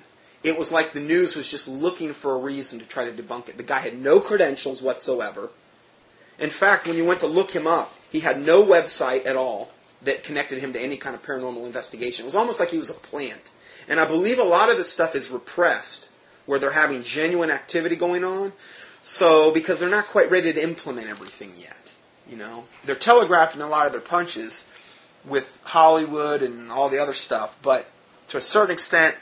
It 0.44 0.56
was 0.58 0.70
like 0.70 0.92
the 0.92 1.00
news 1.00 1.34
was 1.34 1.48
just 1.48 1.66
looking 1.66 2.12
for 2.12 2.34
a 2.34 2.38
reason 2.38 2.78
to 2.78 2.84
try 2.84 3.04
to 3.04 3.10
debunk 3.10 3.48
it. 3.48 3.56
The 3.56 3.64
guy 3.64 3.78
had 3.78 3.98
no 3.98 4.20
credentials 4.20 4.80
whatsoever. 4.80 5.50
In 6.38 6.50
fact, 6.50 6.86
when 6.86 6.96
you 6.96 7.04
went 7.04 7.20
to 7.20 7.26
look 7.26 7.50
him 7.50 7.66
up, 7.66 7.94
he 8.14 8.20
had 8.20 8.40
no 8.40 8.62
website 8.62 9.26
at 9.26 9.34
all 9.34 9.72
that 10.02 10.22
connected 10.22 10.60
him 10.60 10.72
to 10.72 10.80
any 10.80 10.96
kind 10.96 11.16
of 11.16 11.22
paranormal 11.22 11.66
investigation. 11.66 12.22
It 12.22 12.26
was 12.26 12.36
almost 12.36 12.60
like 12.60 12.70
he 12.70 12.78
was 12.78 12.88
a 12.88 12.94
plant. 12.94 13.50
And 13.88 13.98
I 13.98 14.04
believe 14.04 14.38
a 14.38 14.44
lot 14.44 14.70
of 14.70 14.76
this 14.76 14.88
stuff 14.88 15.16
is 15.16 15.32
repressed, 15.32 16.10
where 16.46 16.60
they're 16.60 16.70
having 16.70 17.02
genuine 17.02 17.50
activity 17.50 17.96
going 17.96 18.22
on. 18.22 18.52
So, 19.02 19.50
because 19.50 19.80
they're 19.80 19.90
not 19.90 20.06
quite 20.06 20.30
ready 20.30 20.52
to 20.52 20.62
implement 20.62 21.08
everything 21.08 21.54
yet, 21.58 21.92
you 22.30 22.36
know, 22.36 22.66
they're 22.84 22.94
telegraphing 22.94 23.60
a 23.60 23.66
lot 23.66 23.86
of 23.86 23.92
their 23.92 24.00
punches 24.00 24.64
with 25.24 25.58
Hollywood 25.64 26.40
and 26.40 26.70
all 26.70 26.88
the 26.88 27.00
other 27.00 27.14
stuff, 27.14 27.58
but 27.62 27.90
to 28.28 28.36
a 28.36 28.40
certain 28.40 28.72
extent, 28.72 29.16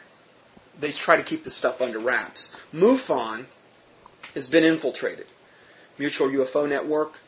they 0.78 0.92
try 0.92 1.16
to 1.16 1.22
keep 1.22 1.44
this 1.44 1.54
stuff 1.54 1.80
under 1.80 1.98
wraps. 1.98 2.60
MUFON 2.74 3.46
has 4.34 4.48
been 4.48 4.64
infiltrated. 4.64 5.26
Mutual 5.98 6.28
UFO 6.28 6.68
Network. 6.68 7.18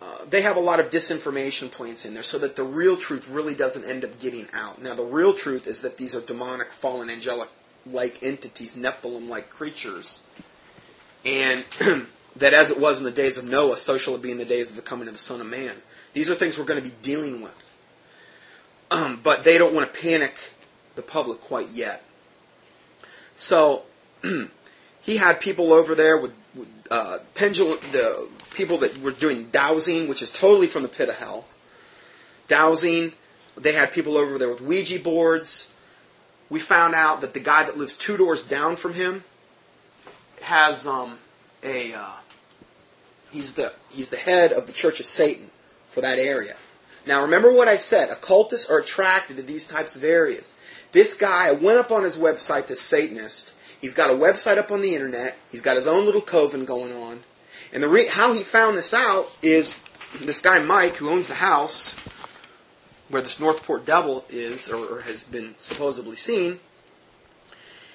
Uh, 0.00 0.24
they 0.28 0.42
have 0.42 0.56
a 0.56 0.60
lot 0.60 0.78
of 0.78 0.90
disinformation 0.90 1.70
plants 1.70 2.04
in 2.04 2.12
there 2.12 2.22
so 2.22 2.38
that 2.38 2.54
the 2.54 2.62
real 2.62 2.96
truth 2.96 3.28
really 3.28 3.54
doesn't 3.54 3.84
end 3.84 4.04
up 4.04 4.18
getting 4.18 4.46
out. 4.52 4.80
Now, 4.80 4.94
the 4.94 5.04
real 5.04 5.32
truth 5.32 5.66
is 5.66 5.80
that 5.80 5.96
these 5.96 6.14
are 6.14 6.20
demonic, 6.20 6.70
fallen, 6.70 7.08
angelic 7.08 7.48
like 7.90 8.22
entities, 8.22 8.76
Nephilim 8.76 9.28
like 9.28 9.48
creatures. 9.48 10.22
And 11.24 11.64
that 12.36 12.52
as 12.52 12.70
it 12.70 12.78
was 12.78 12.98
in 12.98 13.04
the 13.04 13.10
days 13.10 13.38
of 13.38 13.44
Noah, 13.44 13.76
so 13.76 13.96
shall 13.96 14.14
it 14.14 14.22
be 14.22 14.30
in 14.30 14.38
the 14.38 14.44
days 14.44 14.70
of 14.70 14.76
the 14.76 14.82
coming 14.82 15.08
of 15.08 15.14
the 15.14 15.18
Son 15.18 15.40
of 15.40 15.46
Man. 15.46 15.74
These 16.12 16.28
are 16.28 16.34
things 16.34 16.58
we're 16.58 16.64
going 16.64 16.82
to 16.82 16.88
be 16.88 16.94
dealing 17.02 17.40
with. 17.42 17.76
Um, 18.90 19.20
but 19.22 19.44
they 19.44 19.58
don't 19.58 19.74
want 19.74 19.92
to 19.92 20.00
panic 20.00 20.36
the 20.94 21.02
public 21.02 21.40
quite 21.40 21.70
yet. 21.70 22.02
So 23.34 23.82
he 25.02 25.16
had 25.16 25.40
people 25.40 25.72
over 25.72 25.94
there 25.94 26.16
with, 26.18 26.32
with 26.54 26.68
uh, 26.90 27.18
pendulum, 27.34 27.78
the 27.92 28.28
people 28.56 28.78
that 28.78 29.00
were 29.00 29.12
doing 29.12 29.48
dowsing, 29.52 30.08
which 30.08 30.22
is 30.22 30.32
totally 30.32 30.66
from 30.66 30.82
the 30.82 30.88
pit 30.88 31.08
of 31.08 31.18
hell. 31.18 31.44
Dowsing. 32.48 33.12
They 33.56 33.72
had 33.72 33.92
people 33.92 34.16
over 34.16 34.38
there 34.38 34.48
with 34.48 34.60
Ouija 34.60 34.98
boards. 34.98 35.72
We 36.48 36.60
found 36.60 36.94
out 36.94 37.20
that 37.20 37.34
the 37.34 37.40
guy 37.40 37.64
that 37.64 37.76
lives 37.76 37.96
two 37.96 38.16
doors 38.16 38.42
down 38.42 38.76
from 38.76 38.94
him 38.94 39.24
has 40.42 40.86
um, 40.86 41.18
a 41.62 41.92
uh, 41.94 42.10
he's 43.30 43.54
the 43.54 43.72
he's 43.90 44.10
the 44.10 44.16
head 44.16 44.52
of 44.52 44.66
the 44.66 44.72
Church 44.72 45.00
of 45.00 45.06
Satan 45.06 45.50
for 45.90 46.00
that 46.02 46.18
area. 46.18 46.56
Now 47.06 47.22
remember 47.22 47.52
what 47.52 47.68
I 47.68 47.76
said: 47.76 48.10
occultists 48.10 48.70
are 48.70 48.78
attracted 48.78 49.36
to 49.36 49.42
these 49.42 49.66
types 49.66 49.96
of 49.96 50.04
areas. 50.04 50.52
This 50.92 51.14
guy, 51.14 51.48
I 51.48 51.52
went 51.52 51.78
up 51.78 51.90
on 51.90 52.04
his 52.04 52.16
website, 52.16 52.68
this 52.68 52.80
Satanist. 52.80 53.52
He's 53.80 53.94
got 53.94 54.10
a 54.10 54.14
website 54.14 54.56
up 54.56 54.70
on 54.70 54.80
the 54.80 54.94
internet. 54.94 55.36
He's 55.50 55.60
got 55.60 55.76
his 55.76 55.86
own 55.86 56.04
little 56.06 56.22
coven 56.22 56.64
going 56.64 56.92
on. 56.92 57.22
And 57.76 57.82
the 57.82 57.90
re- 57.90 58.06
how 58.06 58.32
he 58.32 58.42
found 58.42 58.78
this 58.78 58.94
out 58.94 59.30
is 59.42 59.78
this 60.18 60.40
guy 60.40 60.58
Mike, 60.60 60.96
who 60.96 61.10
owns 61.10 61.26
the 61.26 61.34
house 61.34 61.94
where 63.10 63.20
this 63.20 63.38
Northport 63.38 63.84
Devil 63.84 64.24
is, 64.30 64.70
or, 64.70 64.82
or 64.82 65.00
has 65.02 65.24
been 65.24 65.54
supposedly 65.58 66.16
seen. 66.16 66.60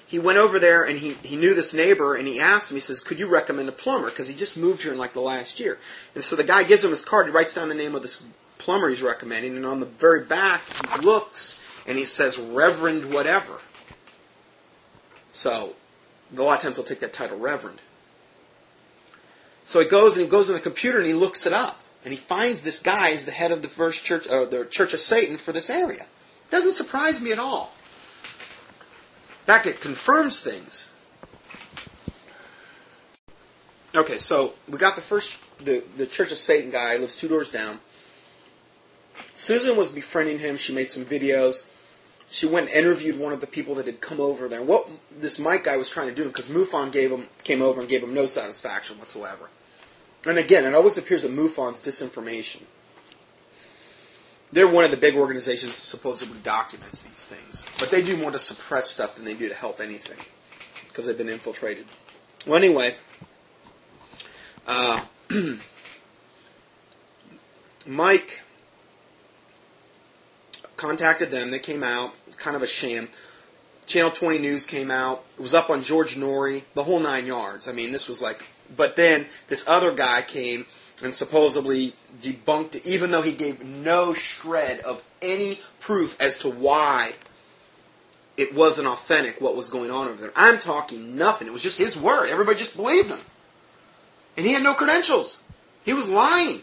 He 0.06 0.20
went 0.20 0.38
over 0.38 0.60
there 0.60 0.84
and 0.84 1.00
he, 1.00 1.14
he 1.24 1.36
knew 1.36 1.56
this 1.56 1.74
neighbor 1.74 2.14
and 2.14 2.28
he 2.28 2.40
asked 2.40 2.70
him, 2.70 2.76
he 2.76 2.80
says, 2.80 3.00
could 3.00 3.18
you 3.18 3.28
recommend 3.28 3.70
a 3.70 3.72
plumber? 3.72 4.12
Because 4.12 4.28
he 4.28 4.36
just 4.36 4.56
moved 4.56 4.84
here 4.84 4.92
in 4.92 5.00
like 5.00 5.14
the 5.14 5.20
last 5.20 5.60
year. 5.60 5.80
And 6.14 6.24
so 6.24 6.36
the 6.36 6.44
guy 6.44 6.62
gives 6.62 6.84
him 6.84 6.92
his 6.92 7.04
card, 7.04 7.26
he 7.26 7.32
writes 7.32 7.56
down 7.56 7.68
the 7.68 7.74
name 7.74 7.96
of 7.96 8.04
this 8.04 8.24
plumber 8.60 8.88
he's 8.88 9.02
recommending, 9.02 9.56
and 9.56 9.66
on 9.66 9.80
the 9.80 9.88
very 9.88 10.24
back 10.24 10.62
he 10.94 11.02
looks 11.02 11.60
and 11.88 11.98
he 11.98 12.06
says 12.06 12.38
Reverend 12.38 13.12
whatever. 13.12 13.60
So 15.32 15.74
a 16.38 16.40
lot 16.40 16.58
of 16.58 16.62
times 16.62 16.76
they'll 16.76 16.86
take 16.86 17.00
that 17.00 17.14
title 17.14 17.40
Reverend. 17.40 17.82
So 19.64 19.80
he 19.80 19.86
goes 19.86 20.18
and 20.18 20.26
he 20.26 20.30
goes 20.30 20.50
in 20.50 20.56
the 20.56 20.62
computer 20.62 20.98
and 20.98 21.08
he 21.08 21.14
looks 21.14 21.46
it 21.46 21.54
up. 21.54 21.80
And 22.04 22.12
he 22.12 22.18
finds 22.18 22.62
this 22.62 22.80
guy 22.80 23.10
is 23.10 23.26
the 23.26 23.32
head 23.32 23.52
of 23.52 23.62
the 23.62 23.68
first 23.68 24.04
church, 24.04 24.28
or 24.28 24.46
the 24.46 24.66
Church 24.66 24.94
of 24.94 25.00
Satan 25.00 25.38
for 25.38 25.52
this 25.52 25.70
area. 25.70 26.08
Doesn't 26.50 26.72
surprise 26.72 27.22
me 27.22 27.32
at 27.32 27.40
all. 27.40 27.72
In 29.42 29.46
fact, 29.46 29.68
it 29.68 29.80
confirms 29.80 30.42
things. 30.42 30.92
Okay, 33.94 34.18
so 34.18 34.54
we 34.68 34.78
got 34.78 34.96
the 34.96 35.02
first, 35.02 35.40
the, 35.60 35.84
the 35.98 36.08
Church 36.08 36.32
of 36.32 36.38
Satan 36.38 36.72
guy 36.72 36.98
lives 36.98 37.16
two 37.16 37.28
doors 37.28 37.50
down. 37.50 37.80
Susan 39.34 39.76
was 39.76 39.92
befriending 39.92 40.40
him. 40.40 40.58
She 40.58 40.74
made 40.74 40.88
some 40.90 41.06
videos. 41.06 41.68
She 42.32 42.46
went 42.48 42.68
and 42.68 42.76
interviewed 42.76 43.20
one 43.20 43.34
of 43.34 43.42
the 43.42 43.48
people 43.48 43.76
that 43.76 43.86
had 43.86 44.00
come 44.00 44.22
over 44.22 44.48
there. 44.48 44.64
What 44.64 44.88
this 45.16 45.38
Mike 45.38 45.66
guy 45.66 45.76
was 45.76 45.90
trying 45.90 46.08
to 46.08 46.16
do, 46.16 46.24
because 46.24 46.48
MUFON 46.48 46.90
gave 46.94 47.12
him 47.12 47.28
came 47.44 47.62
over 47.62 47.82
and 47.82 47.90
gave 47.90 48.02
him 48.02 48.14
no 48.14 48.26
satisfaction 48.26 48.98
whatsoever. 48.98 49.50
And 50.26 50.38
again, 50.38 50.64
it 50.64 50.74
always 50.74 50.98
appears 50.98 51.24
that 51.24 51.34
MUFON's 51.34 51.82
disinformation. 51.82 52.62
They're 54.54 54.68
one 54.68 54.86
of 54.86 54.92
the 54.92 54.98
big 54.98 55.16
organizations 55.16 55.76
that 55.76 55.84
supposedly 55.84 56.40
documents 56.40 57.02
these 57.02 57.26
things, 57.26 57.66
but 57.80 57.92
they 57.92 58.02
do 58.02 58.16
more 58.16 58.32
to 58.32 58.40
suppress 58.40 58.90
stuff 58.90 59.16
than 59.16 59.26
they 59.26 59.34
do 59.34 59.50
to 59.50 59.56
help 59.56 59.82
anything 59.82 60.18
because 60.88 61.08
they've 61.08 61.18
been 61.18 61.30
infiltrated. 61.30 61.86
Well, 62.48 62.56
anyway, 62.56 62.96
uh, 64.66 65.04
Mike 67.86 68.42
contacted 70.82 71.30
them. 71.30 71.52
They 71.52 71.60
came 71.60 71.84
out, 71.84 72.14
kind 72.42 72.56
of 72.56 72.62
a 72.62 72.68
sham. 72.68 73.08
Channel 73.86 74.12
20 74.12 74.38
News 74.40 74.66
came 74.66 74.92
out. 74.92 75.24
It 75.38 75.42
was 75.42 75.54
up 75.54 75.70
on 75.70 75.82
George 75.82 76.16
Noory, 76.16 76.64
the 76.76 76.84
whole 76.84 77.00
nine 77.00 77.26
yards. 77.26 77.68
I 77.68 77.72
mean, 77.72 77.92
this 77.92 78.08
was 78.08 78.22
like. 78.22 78.46
But 78.76 78.96
then 78.96 79.28
this 79.48 79.68
other 79.68 79.92
guy 79.92 80.22
came 80.22 80.66
and 81.04 81.14
supposedly 81.14 81.94
debunked 82.22 82.76
it, 82.76 82.88
even 82.88 83.12
though 83.12 83.22
he 83.22 83.34
gave 83.34 83.64
no 83.64 84.14
shred 84.14 84.80
of 84.82 85.04
any 85.22 85.60
proof 85.80 86.20
as 86.22 86.38
to 86.40 86.50
why 86.50 87.14
it 88.38 88.56
wasn't 88.56 88.88
authentic 88.88 89.42
what 89.42 89.56
was 89.56 89.70
going 89.70 89.92
on 89.92 90.08
over 90.08 90.22
there. 90.22 90.34
I'm 90.36 90.58
talking 90.58 91.18
nothing. 91.18 91.48
It 91.48 91.54
was 91.54 91.64
just 91.64 91.78
his 91.78 91.98
word. 91.98 92.30
Everybody 92.30 92.58
just 92.58 92.76
believed 92.76 93.10
him. 93.10 93.20
And 94.38 94.46
he 94.46 94.54
had 94.54 94.64
no 94.64 94.74
credentials. 94.74 95.42
He 95.84 95.94
was 95.94 96.08
lying. 96.08 96.62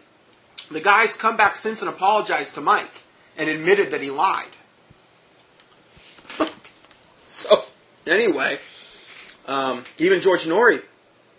The 0.70 0.80
guy's 0.80 1.14
come 1.14 1.36
back 1.36 1.54
since 1.54 1.82
and 1.82 1.88
apologized 1.88 2.54
to 2.54 2.60
Mike 2.60 3.02
and 3.36 3.48
admitted 3.48 3.90
that 3.90 4.00
he 4.00 4.10
lied. 4.10 4.48
so, 7.32 7.64
anyway, 8.06 8.58
um, 9.46 9.84
even 9.98 10.20
George 10.20 10.46
Noory 10.46 10.82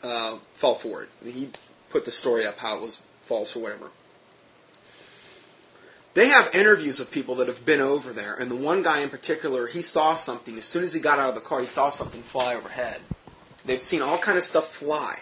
uh, 0.04 0.38
fell 0.54 0.76
for 0.76 1.04
it. 1.04 1.10
He 1.26 1.50
put 1.90 2.06
the 2.06 2.12
story 2.12 2.46
up 2.46 2.60
how 2.60 2.78
it 2.78 2.82
was 2.82 3.02
false 3.22 3.56
or 3.56 3.64
whatever. 3.64 3.90
They 6.14 6.30
have 6.30 6.54
interviews 6.54 7.00
of 7.00 7.12
people 7.12 7.36
that 7.36 7.48
have 7.48 7.66
been 7.66 7.82
over 7.82 8.14
there, 8.14 8.36
and 8.36 8.52
the 8.52 8.56
one 8.56 8.84
guy 8.84 9.02
in 9.02 9.10
particular, 9.10 9.68
he 9.68 9.82
saw 9.82 10.14
something. 10.14 10.58
As 10.58 10.66
soon 10.66 10.84
as 10.84 10.94
he 10.94 11.00
got 11.00 11.18
out 11.18 11.30
of 11.30 11.36
the 11.36 11.42
car, 11.42 11.60
he 11.60 11.66
saw 11.66 11.90
something 11.90 12.22
fly 12.22 12.56
overhead. 12.56 13.02
They've 13.66 13.82
seen 13.82 14.02
all 14.02 14.18
kind 14.18 14.38
of 14.38 14.44
stuff 14.44 14.68
fly, 14.68 15.20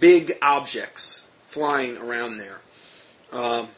big 0.00 0.38
objects 0.42 1.28
flying 1.46 1.98
around 1.98 2.38
there. 2.38 2.60
Um, 3.32 3.68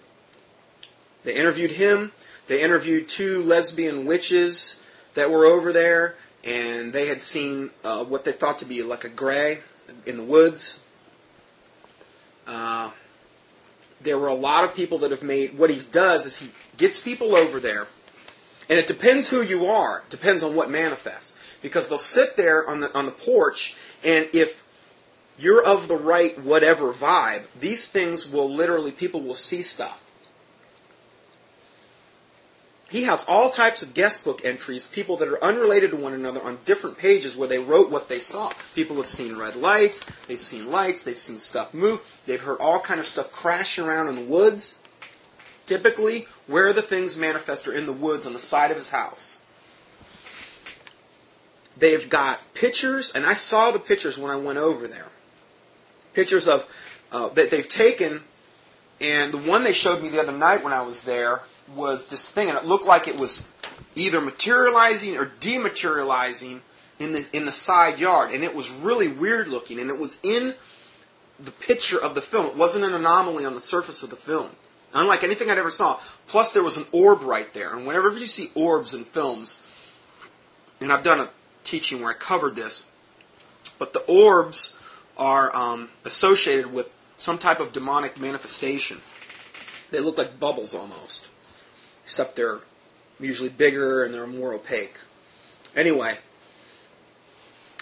they 1.24 1.34
interviewed 1.34 1.72
him. 1.72 2.12
They 2.46 2.62
interviewed 2.62 3.08
two 3.08 3.42
lesbian 3.42 4.04
witches 4.04 4.82
that 5.14 5.30
were 5.30 5.46
over 5.46 5.72
there, 5.72 6.16
and 6.44 6.92
they 6.92 7.06
had 7.06 7.22
seen 7.22 7.70
uh, 7.82 8.04
what 8.04 8.24
they 8.24 8.32
thought 8.32 8.58
to 8.60 8.64
be 8.64 8.82
like 8.82 9.04
a 9.04 9.08
gray 9.08 9.60
in 10.06 10.16
the 10.16 10.24
woods. 10.24 10.80
Uh, 12.46 12.90
there 14.00 14.18
were 14.18 14.28
a 14.28 14.34
lot 14.34 14.64
of 14.64 14.74
people 14.74 14.98
that 14.98 15.10
have 15.10 15.22
made. 15.22 15.56
What 15.56 15.70
he 15.70 15.80
does 15.90 16.26
is 16.26 16.36
he 16.36 16.50
gets 16.76 16.98
people 16.98 17.34
over 17.34 17.58
there, 17.58 17.86
And 18.68 18.78
it 18.78 18.86
depends 18.86 19.28
who 19.28 19.42
you 19.42 19.66
are. 19.66 20.00
It 20.00 20.10
depends 20.10 20.42
on 20.42 20.54
what 20.54 20.70
manifests. 20.70 21.36
Because 21.62 21.88
they'll 21.88 21.98
sit 21.98 22.36
there 22.36 22.68
on 22.68 22.80
the 22.80 22.94
on 22.96 23.06
the 23.06 23.12
porch, 23.12 23.74
and 24.04 24.28
if 24.34 24.62
you're 25.38 25.64
of 25.64 25.88
the 25.88 25.96
right 25.96 26.38
whatever 26.38 26.92
vibe, 26.92 27.44
these 27.58 27.88
things 27.88 28.30
will 28.30 28.50
literally 28.50 28.92
people 28.92 29.22
will 29.22 29.34
see 29.34 29.62
stuff. 29.62 30.02
He 32.94 33.02
has 33.02 33.24
all 33.26 33.50
types 33.50 33.82
of 33.82 33.92
guest 33.92 34.22
book 34.22 34.44
entries, 34.44 34.84
people 34.84 35.16
that 35.16 35.26
are 35.26 35.42
unrelated 35.42 35.90
to 35.90 35.96
one 35.96 36.12
another 36.12 36.40
on 36.40 36.60
different 36.64 36.96
pages 36.96 37.36
where 37.36 37.48
they 37.48 37.58
wrote 37.58 37.90
what 37.90 38.08
they 38.08 38.20
saw. 38.20 38.52
People 38.76 38.94
have 38.98 39.08
seen 39.08 39.36
red 39.36 39.56
lights, 39.56 40.04
they've 40.28 40.40
seen 40.40 40.70
lights, 40.70 41.02
they've 41.02 41.18
seen 41.18 41.36
stuff 41.36 41.74
move, 41.74 42.00
they've 42.24 42.40
heard 42.40 42.60
all 42.60 42.78
kind 42.78 43.00
of 43.00 43.06
stuff 43.06 43.32
crashing 43.32 43.84
around 43.84 44.06
in 44.06 44.14
the 44.14 44.22
woods. 44.22 44.78
Typically, 45.66 46.28
where 46.46 46.72
the 46.72 46.82
things 46.82 47.16
manifest 47.16 47.66
are 47.66 47.72
in 47.72 47.86
the 47.86 47.92
woods 47.92 48.28
on 48.28 48.32
the 48.32 48.38
side 48.38 48.70
of 48.70 48.76
his 48.76 48.90
house. 48.90 49.40
They've 51.76 52.08
got 52.08 52.54
pictures, 52.54 53.10
and 53.12 53.26
I 53.26 53.34
saw 53.34 53.72
the 53.72 53.80
pictures 53.80 54.18
when 54.18 54.30
I 54.30 54.36
went 54.36 54.58
over 54.58 54.86
there. 54.86 55.08
Pictures 56.12 56.46
of 56.46 56.64
uh, 57.10 57.30
that 57.30 57.50
they've 57.50 57.68
taken, 57.68 58.22
and 59.00 59.32
the 59.32 59.38
one 59.38 59.64
they 59.64 59.72
showed 59.72 60.00
me 60.00 60.10
the 60.10 60.20
other 60.20 60.30
night 60.30 60.62
when 60.62 60.72
I 60.72 60.82
was 60.82 61.02
there 61.02 61.40
was 61.68 62.06
this 62.06 62.28
thing, 62.28 62.48
and 62.48 62.58
it 62.58 62.64
looked 62.64 62.84
like 62.84 63.08
it 63.08 63.16
was 63.16 63.46
either 63.94 64.20
materializing 64.20 65.16
or 65.16 65.26
dematerializing 65.40 66.60
in 66.98 67.12
the 67.12 67.26
in 67.32 67.46
the 67.46 67.52
side 67.52 67.98
yard, 67.98 68.32
and 68.32 68.44
it 68.44 68.54
was 68.54 68.70
really 68.70 69.08
weird 69.08 69.48
looking, 69.48 69.78
and 69.78 69.90
it 69.90 69.98
was 69.98 70.18
in 70.22 70.54
the 71.38 71.50
picture 71.50 72.00
of 72.00 72.14
the 72.14 72.20
film. 72.20 72.46
It 72.46 72.56
wasn't 72.56 72.84
an 72.84 72.94
anomaly 72.94 73.44
on 73.44 73.54
the 73.54 73.60
surface 73.60 74.02
of 74.02 74.10
the 74.10 74.16
film, 74.16 74.50
unlike 74.92 75.24
anything 75.24 75.50
I'd 75.50 75.58
ever 75.58 75.70
saw. 75.70 75.98
Plus, 76.26 76.52
there 76.52 76.62
was 76.62 76.76
an 76.76 76.86
orb 76.92 77.22
right 77.22 77.52
there, 77.52 77.74
and 77.74 77.86
whenever 77.86 78.10
you 78.16 78.26
see 78.26 78.50
orbs 78.54 78.94
in 78.94 79.04
films, 79.04 79.62
and 80.80 80.92
I've 80.92 81.02
done 81.02 81.20
a 81.20 81.30
teaching 81.64 82.00
where 82.00 82.10
I 82.10 82.14
covered 82.14 82.56
this, 82.56 82.84
but 83.78 83.92
the 83.92 84.00
orbs 84.00 84.76
are 85.16 85.54
um, 85.54 85.90
associated 86.04 86.72
with 86.72 86.94
some 87.16 87.38
type 87.38 87.60
of 87.60 87.72
demonic 87.72 88.18
manifestation. 88.18 89.00
They 89.90 90.00
look 90.00 90.18
like 90.18 90.40
bubbles 90.40 90.74
almost 90.74 91.30
except 92.04 92.36
they're 92.36 92.60
usually 93.18 93.48
bigger 93.48 94.04
and 94.04 94.14
they're 94.14 94.26
more 94.26 94.52
opaque. 94.54 94.98
Anyway, 95.74 96.16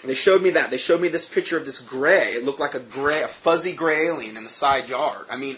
they 0.03 0.13
showed 0.13 0.41
me 0.41 0.51
that. 0.51 0.71
They 0.71 0.77
showed 0.77 1.01
me 1.01 1.09
this 1.09 1.25
picture 1.25 1.57
of 1.57 1.65
this 1.65 1.79
gray. 1.79 2.33
It 2.33 2.43
looked 2.43 2.59
like 2.59 2.75
a 2.75 2.79
gray, 2.79 3.21
a 3.21 3.27
fuzzy 3.27 3.73
gray 3.73 4.07
alien 4.07 4.37
in 4.37 4.43
the 4.43 4.49
side 4.49 4.89
yard. 4.89 5.25
I 5.29 5.37
mean, 5.37 5.57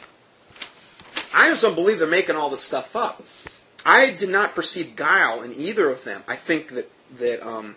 I 1.34 1.50
just 1.50 1.62
don't 1.62 1.76
believe 1.76 2.00
they're 2.00 2.08
making 2.08 2.36
all 2.36 2.50
this 2.50 2.62
stuff 2.62 2.96
up. 2.96 3.24
I 3.86 4.12
did 4.12 4.30
not 4.30 4.56
perceive 4.56 4.96
guile 4.96 5.42
in 5.42 5.54
either 5.54 5.90
of 5.90 6.04
them. 6.04 6.24
I 6.28 6.36
think 6.36 6.70
that 6.70 6.90
that 7.18 7.46
um, 7.46 7.76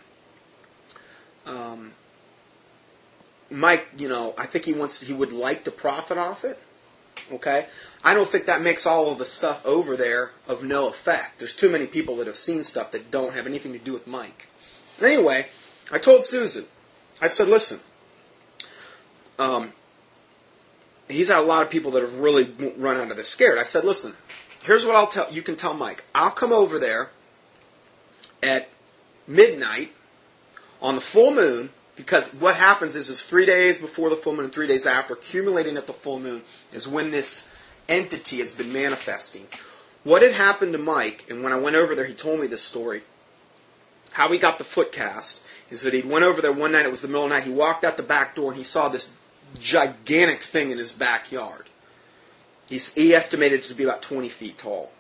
um, 1.47 1.93
Mike, 3.51 3.87
you 3.99 4.09
know, 4.09 4.35
I 4.39 4.47
think 4.47 4.65
he 4.65 4.73
wants 4.73 5.01
he 5.01 5.13
would 5.13 5.33
like 5.33 5.65
to 5.65 5.71
profit 5.71 6.19
off 6.19 6.45
it. 6.45 6.59
Okay? 7.33 7.67
I 8.05 8.15
don't 8.15 8.29
think 8.29 8.47
that 8.47 8.63
makes 8.63 8.87
all 8.87 9.11
of 9.11 9.19
the 9.19 9.25
stuff 9.25 9.65
over 9.67 9.97
there 9.97 10.31
of 10.47 10.63
no 10.63 10.89
effect. 10.89 11.39
There's 11.39 11.55
too 11.55 11.69
many 11.69 11.87
people 11.87 12.17
that 12.17 12.27
have 12.27 12.37
seen 12.37 12.63
stuff 12.63 12.93
that 12.93 13.11
don't 13.11 13.35
have 13.35 13.47
anything 13.47 13.73
to 13.73 13.79
do 13.79 13.93
with 13.93 14.07
Mike. 14.07 14.49
Anyway, 15.03 15.47
I 15.91 15.99
told 15.99 16.25
Susan, 16.25 16.67
I 17.21 17.27
said, 17.27 17.49
listen, 17.49 17.81
um, 19.39 19.73
he's 21.09 21.29
had 21.29 21.41
a 21.41 21.43
lot 21.43 21.63
of 21.63 21.71
people 21.71 21.91
that 21.93 22.03
have 22.03 22.19
really 22.21 22.45
run 22.77 22.97
out 22.97 23.11
of 23.11 23.17
this 23.17 23.29
scared. 23.29 23.59
I 23.59 23.63
said, 23.63 23.85
listen, 23.85 24.15
here's 24.63 24.87
what 24.87 24.95
I'll 24.95 25.07
tell 25.07 25.31
you 25.33 25.43
can 25.43 25.57
tell 25.57 25.75
Mike. 25.75 26.05
I'll 26.15 26.31
come 26.31 26.53
over 26.53 26.79
there 26.79 27.11
at 28.43 28.69
midnight 29.27 29.93
on 30.81 30.95
the 30.95 31.01
full 31.01 31.33
moon 31.33 31.71
because 31.97 32.33
what 32.35 32.55
happens 32.55 32.95
is, 32.95 33.09
is 33.09 33.25
three 33.25 33.45
days 33.45 33.77
before 33.79 34.09
the 34.09 34.17
full 34.17 34.33
moon 34.33 34.45
and 34.45 34.53
three 34.53 34.69
days 34.69 34.87
after, 34.87 35.15
accumulating 35.15 35.77
at 35.77 35.89
the 35.89 35.93
full 35.93 36.21
moon, 36.21 36.43
is 36.73 36.87
when 36.87 37.11
this 37.11 37.51
entity 37.89 38.39
has 38.39 38.53
been 38.53 38.73
manifesting. 38.73 39.47
What 40.05 40.23
had 40.23 40.33
happened 40.33 40.73
to 40.73 40.79
Mike, 40.79 41.27
and 41.29 41.43
when 41.43 41.53
I 41.53 41.59
went 41.59 41.77
over 41.77 41.95
there, 41.95 42.05
he 42.05 42.15
told 42.15 42.41
me 42.41 42.47
this 42.47 42.63
story. 42.63 43.03
How 44.13 44.31
he 44.31 44.39
got 44.39 44.59
the 44.59 44.65
foot 44.65 44.93
cast 44.93 45.41
is 45.71 45.83
that 45.83 45.93
he 45.93 46.03
went 46.03 46.25
over 46.25 46.41
there 46.41 46.53
one 46.53 46.73
night. 46.73 46.87
It 46.87 46.91
was 46.91 47.01
the 47.01 47.09
middle 47.09 47.25
of 47.25 47.31
the 47.31 47.37
night. 47.37 47.45
He 47.45 47.53
walked 47.53 47.85
out 47.85 47.97
the 47.97 48.03
back 48.03 48.35
door 48.35 48.51
and 48.51 48.57
he 48.57 48.65
saw 48.65 48.89
this 48.89 49.15
gigantic 49.59 50.43
thing 50.43 50.71
in 50.71 50.79
his 50.79 50.93
backyard. 50.93 51.67
He's, 52.69 52.93
he 52.95 53.15
estimated 53.15 53.61
it 53.61 53.65
to 53.65 53.75
be 53.75 53.85
about 53.85 54.03
20 54.03 54.29
feet 54.29 54.59
tall. 54.59 54.91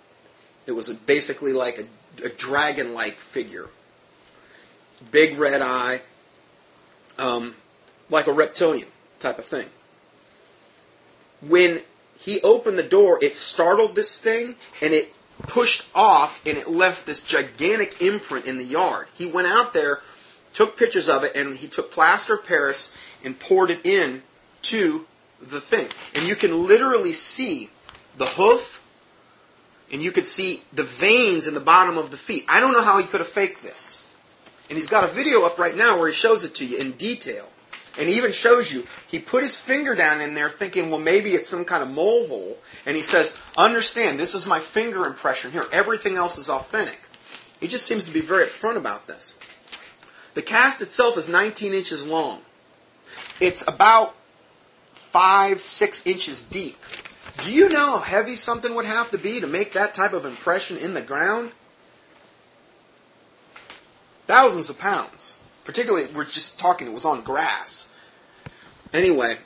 It 0.66 0.72
was 0.72 0.88
a, 0.88 0.94
basically 0.94 1.52
like 1.52 1.78
a, 1.78 2.24
a 2.26 2.28
dragon-like 2.28 3.18
figure. 3.18 3.68
Big 5.10 5.38
red 5.38 5.62
eye, 5.62 6.00
um, 7.18 7.54
like 8.10 8.26
a 8.26 8.32
reptilian 8.32 8.88
type 9.20 9.38
of 9.38 9.44
thing. 9.44 9.68
When 11.40 11.82
he 12.18 12.40
opened 12.42 12.78
the 12.78 12.82
door, 12.82 13.18
it 13.22 13.34
startled 13.34 13.94
this 13.94 14.18
thing 14.18 14.56
and 14.82 14.92
it 14.92 15.14
pushed 15.42 15.86
off 15.94 16.40
and 16.46 16.58
it 16.58 16.68
left 16.68 17.06
this 17.06 17.22
gigantic 17.22 18.02
imprint 18.02 18.46
in 18.46 18.58
the 18.58 18.64
yard. 18.64 19.06
He 19.14 19.26
went 19.26 19.46
out 19.46 19.72
there, 19.72 20.00
took 20.52 20.76
pictures 20.76 21.08
of 21.08 21.24
it, 21.24 21.36
and 21.36 21.56
he 21.56 21.68
took 21.68 21.92
plaster 21.92 22.34
of 22.34 22.44
Paris 22.44 22.94
and 23.24 23.38
poured 23.38 23.70
it 23.70 23.86
in 23.86 24.22
to 24.62 25.06
the 25.40 25.60
thing. 25.60 25.88
And 26.14 26.26
you 26.26 26.34
can 26.34 26.66
literally 26.66 27.12
see 27.12 27.70
the 28.16 28.26
hoof 28.26 28.82
and 29.90 30.02
you 30.02 30.12
could 30.12 30.26
see 30.26 30.62
the 30.72 30.84
veins 30.84 31.46
in 31.46 31.54
the 31.54 31.60
bottom 31.60 31.96
of 31.96 32.10
the 32.10 32.16
feet. 32.16 32.44
I 32.48 32.60
don't 32.60 32.72
know 32.72 32.82
how 32.82 32.98
he 32.98 33.06
could 33.06 33.20
have 33.20 33.28
faked 33.28 33.62
this. 33.62 34.02
And 34.68 34.76
he's 34.76 34.88
got 34.88 35.04
a 35.04 35.06
video 35.06 35.44
up 35.44 35.58
right 35.58 35.74
now 35.74 35.98
where 35.98 36.08
he 36.08 36.14
shows 36.14 36.44
it 36.44 36.56
to 36.56 36.66
you 36.66 36.78
in 36.78 36.92
detail. 36.92 37.48
And 37.98 38.08
he 38.08 38.16
even 38.16 38.30
shows 38.30 38.72
you, 38.72 38.86
he 39.08 39.18
put 39.18 39.42
his 39.42 39.58
finger 39.58 39.94
down 39.94 40.20
in 40.20 40.34
there 40.34 40.48
thinking, 40.48 40.90
well, 40.90 41.00
maybe 41.00 41.30
it's 41.30 41.48
some 41.48 41.64
kind 41.64 41.82
of 41.82 41.90
mole 41.90 42.28
hole. 42.28 42.58
And 42.86 42.96
he 42.96 43.02
says, 43.02 43.36
understand, 43.56 44.20
this 44.20 44.34
is 44.34 44.46
my 44.46 44.60
finger 44.60 45.04
impression 45.04 45.50
here. 45.50 45.66
Everything 45.72 46.16
else 46.16 46.38
is 46.38 46.48
authentic. 46.48 47.00
He 47.60 47.66
just 47.66 47.86
seems 47.86 48.04
to 48.04 48.12
be 48.12 48.20
very 48.20 48.46
upfront 48.46 48.76
about 48.76 49.06
this. 49.06 49.36
The 50.34 50.42
cast 50.42 50.80
itself 50.80 51.18
is 51.18 51.28
19 51.28 51.74
inches 51.74 52.06
long. 52.06 52.42
It's 53.40 53.66
about 53.66 54.14
five, 54.92 55.60
six 55.60 56.06
inches 56.06 56.42
deep. 56.42 56.76
Do 57.42 57.52
you 57.52 57.68
know 57.68 57.96
how 57.96 57.98
heavy 57.98 58.36
something 58.36 58.74
would 58.76 58.84
have 58.84 59.10
to 59.10 59.18
be 59.18 59.40
to 59.40 59.48
make 59.48 59.72
that 59.72 59.94
type 59.94 60.12
of 60.12 60.24
impression 60.24 60.76
in 60.76 60.94
the 60.94 61.02
ground? 61.02 61.50
Thousands 64.26 64.70
of 64.70 64.78
pounds. 64.78 65.36
Particularly, 65.64 66.06
we're 66.14 66.24
just 66.24 66.58
talking, 66.58 66.86
it 66.86 66.92
was 66.92 67.04
on 67.04 67.22
grass. 67.22 67.87
Anyway, 68.92 69.38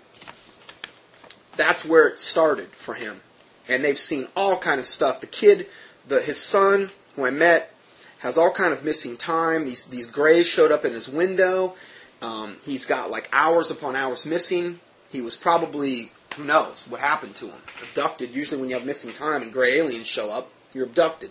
that's 1.57 1.85
where 1.85 2.09
it 2.09 2.19
started 2.19 2.69
for 2.69 2.95
him. 2.95 3.21
And 3.69 3.85
they've 3.85 3.99
seen 3.99 4.29
all 4.37 4.59
kind 4.59 4.81
of 4.81 4.87
stuff. 4.87 5.21
The 5.21 5.27
kid, 5.27 5.67
the 6.07 6.21
his 6.21 6.41
son, 6.41 6.91
who 7.17 7.25
I 7.25 7.31
met, 7.31 7.75
has 8.19 8.39
all 8.39 8.53
kind 8.53 8.73
of 8.73 8.85
missing 8.85 9.17
time. 9.17 9.65
These 9.65 9.85
these 9.85 10.07
grays 10.07 10.47
showed 10.47 10.73
up 10.73 10.85
in 10.85 10.93
his 10.93 11.09
window. 11.09 11.75
Um, 12.21 12.57
he's 12.65 12.87
got 12.87 13.11
like 13.11 13.29
hours 13.33 13.71
upon 13.71 13.97
hours 13.97 14.25
missing. 14.25 14.81
He 15.11 15.21
was 15.21 15.37
probably 15.37 16.13
who 16.37 16.45
knows 16.45 16.87
what 16.89 17.01
happened 17.01 17.35
to 17.37 17.47
him. 17.47 17.61
Abducted. 17.83 18.35
Usually, 18.35 18.61
when 18.61 18.71
you 18.71 18.77
have 18.77 18.87
missing 18.87 19.13
time 19.13 19.43
and 19.43 19.53
gray 19.53 19.79
aliens 19.79 20.07
show 20.07 20.31
up, 20.31 20.51
you're 20.73 20.87
abducted. 20.87 21.31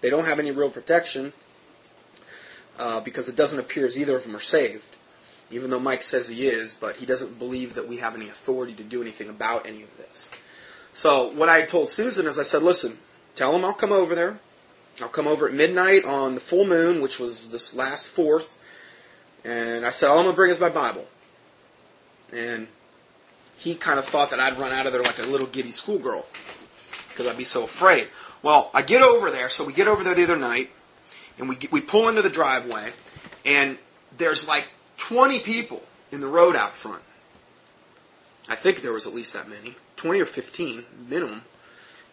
They 0.00 0.10
don't 0.10 0.26
have 0.26 0.38
any 0.38 0.50
real 0.50 0.70
protection 0.70 1.32
uh, 2.78 3.00
because 3.00 3.28
it 3.28 3.36
doesn't 3.36 3.58
appear 3.58 3.86
as 3.86 3.98
either 3.98 4.16
of 4.16 4.24
them 4.24 4.36
are 4.36 4.40
saved, 4.40 4.93
even 5.50 5.70
though 5.70 5.80
Mike 5.80 6.02
says 6.02 6.28
he 6.28 6.46
is, 6.46 6.74
but 6.74 6.96
he 6.96 7.06
doesn't 7.06 7.38
believe 7.38 7.74
that 7.74 7.88
we 7.88 7.98
have 7.98 8.14
any 8.14 8.26
authority 8.26 8.72
to 8.74 8.82
do 8.82 9.02
anything 9.02 9.28
about 9.28 9.66
any 9.66 9.82
of 9.82 9.96
this. 9.96 10.30
So 10.92 11.28
what 11.28 11.48
I 11.48 11.62
told 11.62 11.90
Susan 11.90 12.26
is 12.26 12.38
I 12.38 12.42
said, 12.42 12.62
listen, 12.62 12.98
tell 13.34 13.54
him 13.54 13.64
I'll 13.64 13.74
come 13.74 13.92
over 13.92 14.14
there. 14.14 14.38
I'll 15.00 15.08
come 15.08 15.26
over 15.26 15.48
at 15.48 15.54
midnight 15.54 16.04
on 16.04 16.34
the 16.34 16.40
full 16.40 16.64
moon, 16.64 17.00
which 17.00 17.18
was 17.18 17.50
this 17.50 17.74
last 17.74 18.06
fourth. 18.06 18.58
And 19.44 19.84
I 19.84 19.90
said, 19.90 20.08
all 20.08 20.18
I'm 20.18 20.24
going 20.24 20.34
to 20.34 20.36
bring 20.36 20.50
is 20.50 20.60
my 20.60 20.68
Bible. 20.68 21.06
And 22.32 22.68
he 23.56 23.74
kind 23.74 23.98
of 23.98 24.04
thought 24.04 24.30
that 24.30 24.40
I'd 24.40 24.58
run 24.58 24.72
out 24.72 24.86
of 24.86 24.92
there 24.92 25.02
like 25.02 25.18
a 25.18 25.26
little 25.26 25.46
giddy 25.46 25.70
schoolgirl 25.70 26.26
because 27.08 27.26
I'd 27.26 27.38
be 27.38 27.44
so 27.44 27.64
afraid. 27.64 28.08
Well, 28.42 28.70
I 28.74 28.82
get 28.82 29.02
over 29.02 29.30
there, 29.30 29.48
so 29.48 29.64
we 29.64 29.72
get 29.72 29.88
over 29.88 30.04
there 30.04 30.14
the 30.14 30.24
other 30.24 30.36
night, 30.36 30.70
and 31.38 31.48
we 31.48 31.56
we 31.70 31.80
pull 31.80 32.08
into 32.08 32.20
the 32.20 32.28
driveway, 32.28 32.90
and 33.46 33.78
there's 34.18 34.46
like 34.46 34.68
20 35.08 35.40
people 35.40 35.82
in 36.12 36.20
the 36.22 36.26
road 36.26 36.56
out 36.56 36.74
front. 36.74 37.02
I 38.48 38.54
think 38.54 38.80
there 38.80 38.92
was 38.92 39.06
at 39.06 39.14
least 39.14 39.34
that 39.34 39.48
many, 39.48 39.76
20 39.96 40.20
or 40.20 40.24
15 40.24 40.84
minimum. 41.08 41.42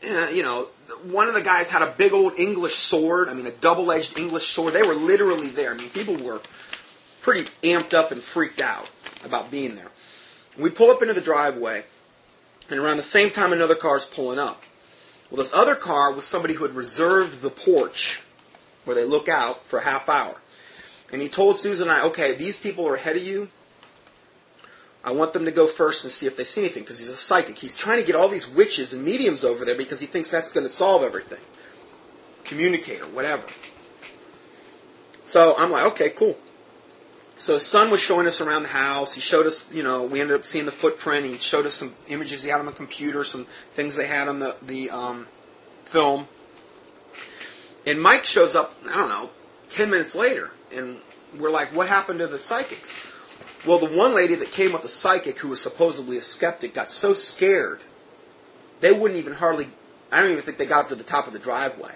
Uh, 0.04 0.28
you 0.34 0.44
know, 0.44 0.68
one 1.04 1.30
of 1.30 1.34
the 1.34 1.42
guys 1.42 1.70
had 1.70 1.82
a 1.82 1.92
big 1.92 2.12
old 2.12 2.38
English 2.38 2.74
sword. 2.74 3.30
I 3.30 3.34
mean, 3.34 3.46
a 3.46 3.52
double-edged 3.52 4.18
English 4.18 4.48
sword. 4.48 4.74
They 4.74 4.84
were 4.84 4.96
literally 4.96 5.48
there. 5.48 5.74
I 5.74 5.78
mean, 5.78 5.89
people 5.89 6.18
were 6.18 6.42
pretty 7.22 7.50
amped 7.64 7.94
up 7.94 8.12
and 8.12 8.22
freaked 8.22 8.60
out 8.60 8.89
about 9.24 9.52
being 9.52 9.76
there. 9.76 9.92
We 10.58 10.70
pull 10.70 10.89
up 10.89 11.02
into 11.02 11.14
the 11.14 11.22
driveway, 11.22 11.86
and 12.70 12.78
around 12.78 12.98
the 12.98 13.04
same 13.04 13.32
time, 13.32 13.54
another 13.54 13.76
car's 13.76 14.06
pulling 14.06 14.39
up. 14.39 14.62
Well, 15.30 15.38
this 15.38 15.54
other 15.54 15.76
car 15.76 16.12
was 16.12 16.26
somebody 16.26 16.56
who 16.56 16.66
had 16.66 16.76
reserved 16.76 17.42
the 17.42 17.52
porch 17.52 18.22
where 18.84 18.96
they 18.96 19.06
look 19.06 19.30
out 19.30 19.66
for 19.66 19.80
a 19.80 19.84
half 19.84 20.10
hour. 20.10 20.42
And 21.12 21.22
he 21.22 21.30
told 21.30 21.57
Susan 21.57 21.89
and 21.89 21.97
I, 21.97 22.05
okay, 22.07 22.34
these 22.34 22.57
people 22.57 22.88
are 22.88 22.95
ahead 22.95 23.16
of 23.16 23.24
you. 23.24 23.49
I 25.03 25.12
want 25.12 25.34
them 25.34 25.45
to 25.45 25.51
go 25.51 25.66
first 25.68 26.03
and 26.03 26.12
see 26.12 26.28
if 26.28 26.38
they 26.38 26.43
see 26.43 26.62
anything 26.62 26.84
because 26.84 26.99
he's 26.99 27.09
a 27.09 27.18
psychic. 27.18 27.57
He's 27.57 27.76
trying 27.76 27.99
to 27.99 28.05
get 28.05 28.16
all 28.16 28.30
these 28.30 28.47
witches 28.47 28.93
and 28.93 29.03
mediums 29.03 29.43
over 29.43 29.66
there 29.66 29.76
because 29.76 29.99
he 29.99 30.05
thinks 30.05 30.30
that's 30.30 30.51
going 30.51 30.66
to 30.66 30.70
solve 30.70 31.03
everything. 31.03 31.39
Communicator, 32.43 33.05
whatever. 33.05 33.43
So 35.26 35.55
I'm 35.57 35.72
like, 35.72 35.86
okay, 35.93 36.09
cool. 36.09 36.38
So 37.38 37.53
his 37.53 37.66
son 37.66 37.89
was 37.89 37.99
showing 37.99 38.28
us 38.28 38.39
around 38.39 38.64
the 38.64 38.70
house. 38.70 39.14
He 39.16 39.22
showed 39.22 39.47
us, 39.47 39.72
you 39.74 39.82
know, 39.82 40.05
we 40.05 40.22
ended 40.22 40.36
up 40.36 40.45
seeing 40.45 40.66
the 40.66 40.72
footprint. 40.72 41.26
He 41.26 41.39
showed 41.39 41.66
us 41.66 41.74
some 41.74 41.95
images 42.07 42.43
he 42.43 42.51
had 42.51 42.59
on 42.59 42.68
the 42.68 42.72
computer, 42.72 43.24
some 43.24 43.47
things 43.74 43.95
they 43.95 44.05
had 44.05 44.28
on 44.28 44.39
the 44.39 44.55
the 44.62 44.91
um, 44.91 45.28
film. 45.86 46.28
And 47.88 47.99
Mike 47.99 48.26
shows 48.26 48.55
up, 48.55 48.76
I 48.88 48.95
don't 48.95 49.09
know, 49.09 49.32
ten 49.70 49.89
minutes 49.89 50.16
later, 50.16 50.51
and 50.74 50.99
we're 51.38 51.51
like, 51.51 51.69
what 51.69 51.88
happened 51.88 52.19
to 52.19 52.28
the 52.28 52.39
psychics? 52.39 52.99
Well, 53.65 53.78
the 53.78 53.88
one 53.88 54.15
lady 54.15 54.36
that 54.36 54.51
came 54.51 54.74
with 54.74 54.82
the 54.82 54.88
psychic, 54.88 55.39
who 55.39 55.49
was 55.49 55.61
supposedly 55.61 56.17
a 56.17 56.22
skeptic, 56.22 56.74
got 56.74 56.89
so 56.89 57.13
scared 57.13 57.82
they 58.82 58.91
wouldn't 58.91 59.19
even 59.19 59.34
hardly. 59.34 59.69
I 60.11 60.19
don't 60.19 60.32
even 60.32 60.43
think 60.43 60.57
they 60.57 60.65
got 60.65 60.86
up 60.86 60.89
to 60.89 60.95
the 60.95 61.03
top 61.03 61.28
of 61.28 61.34
the 61.34 61.39
driveway. 61.39 61.93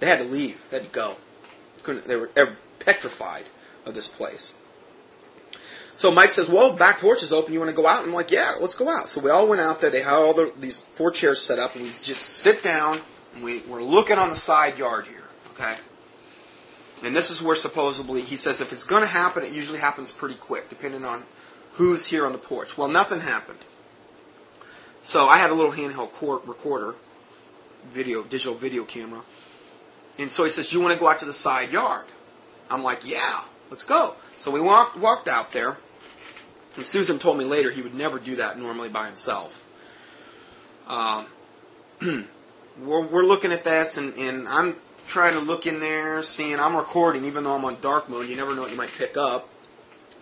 They 0.00 0.06
had 0.06 0.18
to 0.18 0.24
leave. 0.24 0.60
They 0.68 0.78
had 0.78 0.86
to 0.86 0.92
go. 0.92 1.16
Couldn't. 1.82 2.04
They 2.04 2.16
were, 2.16 2.30
they 2.34 2.44
were 2.44 2.56
petrified 2.80 3.44
of 3.86 3.94
this 3.94 4.08
place. 4.08 4.54
So 5.92 6.10
Mike 6.10 6.32
says, 6.32 6.48
"Well, 6.48 6.72
back 6.72 6.98
porch 6.98 7.22
is 7.22 7.32
open. 7.32 7.54
You 7.54 7.60
want 7.60 7.70
to 7.70 7.76
go 7.76 7.86
out?" 7.86 8.00
And 8.00 8.08
I'm 8.08 8.14
like, 8.14 8.30
"Yeah, 8.30 8.54
let's 8.60 8.74
go 8.74 8.88
out." 8.88 9.08
So 9.08 9.20
we 9.20 9.30
all 9.30 9.46
went 9.46 9.62
out 9.62 9.80
there. 9.80 9.90
They 9.90 10.02
had 10.02 10.14
all 10.14 10.34
the, 10.34 10.52
these 10.58 10.80
four 10.94 11.10
chairs 11.10 11.40
set 11.40 11.58
up, 11.58 11.74
and 11.74 11.84
we 11.84 11.88
just 11.88 12.20
sit 12.20 12.62
down 12.62 13.00
and 13.34 13.44
we, 13.44 13.60
we're 13.60 13.82
looking 13.82 14.18
on 14.18 14.30
the 14.30 14.36
side 14.36 14.76
yard 14.76 15.06
here. 15.06 15.24
Okay. 15.52 15.76
And 17.06 17.14
this 17.14 17.30
is 17.30 17.42
where 17.42 17.56
supposedly 17.56 18.20
he 18.20 18.36
says 18.36 18.60
if 18.60 18.72
it's 18.72 18.84
going 18.84 19.02
to 19.02 19.08
happen, 19.08 19.44
it 19.44 19.52
usually 19.52 19.78
happens 19.78 20.10
pretty 20.10 20.36
quick, 20.36 20.68
depending 20.68 21.04
on 21.04 21.24
who's 21.72 22.06
here 22.06 22.26
on 22.26 22.32
the 22.32 22.38
porch. 22.38 22.78
Well, 22.78 22.88
nothing 22.88 23.20
happened. 23.20 23.60
So 25.00 25.26
I 25.28 25.36
had 25.36 25.50
a 25.50 25.54
little 25.54 25.72
handheld 25.72 26.46
recorder, 26.46 26.94
video, 27.90 28.22
digital 28.22 28.54
video 28.54 28.84
camera, 28.84 29.22
and 30.18 30.30
so 30.30 30.44
he 30.44 30.50
says, 30.50 30.72
"You 30.72 30.80
want 30.80 30.94
to 30.94 30.98
go 30.98 31.08
out 31.08 31.18
to 31.18 31.26
the 31.26 31.32
side 31.32 31.72
yard?" 31.72 32.06
I'm 32.70 32.82
like, 32.82 33.06
"Yeah, 33.06 33.42
let's 33.68 33.84
go." 33.84 34.14
So 34.38 34.50
we 34.50 34.60
walked 34.60 34.96
walked 34.96 35.28
out 35.28 35.52
there, 35.52 35.76
and 36.76 36.86
Susan 36.86 37.18
told 37.18 37.36
me 37.36 37.44
later 37.44 37.70
he 37.70 37.82
would 37.82 37.94
never 37.94 38.18
do 38.18 38.36
that 38.36 38.58
normally 38.58 38.88
by 38.88 39.06
himself. 39.06 39.68
Um, 40.86 41.26
we're, 42.80 43.02
we're 43.02 43.24
looking 43.24 43.52
at 43.52 43.64
this, 43.64 43.96
and, 43.96 44.14
and 44.14 44.48
I'm 44.48 44.76
trying 45.08 45.34
to 45.34 45.40
look 45.40 45.66
in 45.66 45.80
there, 45.80 46.22
seeing 46.22 46.58
I'm 46.58 46.76
recording, 46.76 47.24
even 47.24 47.44
though 47.44 47.54
I'm 47.54 47.64
on 47.64 47.80
dark 47.80 48.08
mode. 48.08 48.28
You 48.28 48.36
never 48.36 48.54
know 48.54 48.62
what 48.62 48.70
you 48.70 48.76
might 48.76 48.92
pick 48.92 49.16
up. 49.16 49.48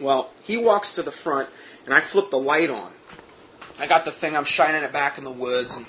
Well, 0.00 0.30
he 0.42 0.56
walks 0.56 0.92
to 0.94 1.02
the 1.02 1.12
front, 1.12 1.48
and 1.84 1.94
I 1.94 2.00
flip 2.00 2.30
the 2.30 2.38
light 2.38 2.70
on. 2.70 2.92
I 3.78 3.86
got 3.86 4.04
the 4.04 4.10
thing, 4.10 4.36
I'm 4.36 4.44
shining 4.44 4.82
it 4.82 4.92
back 4.92 5.18
in 5.18 5.24
the 5.24 5.30
woods, 5.30 5.76
and 5.76 5.86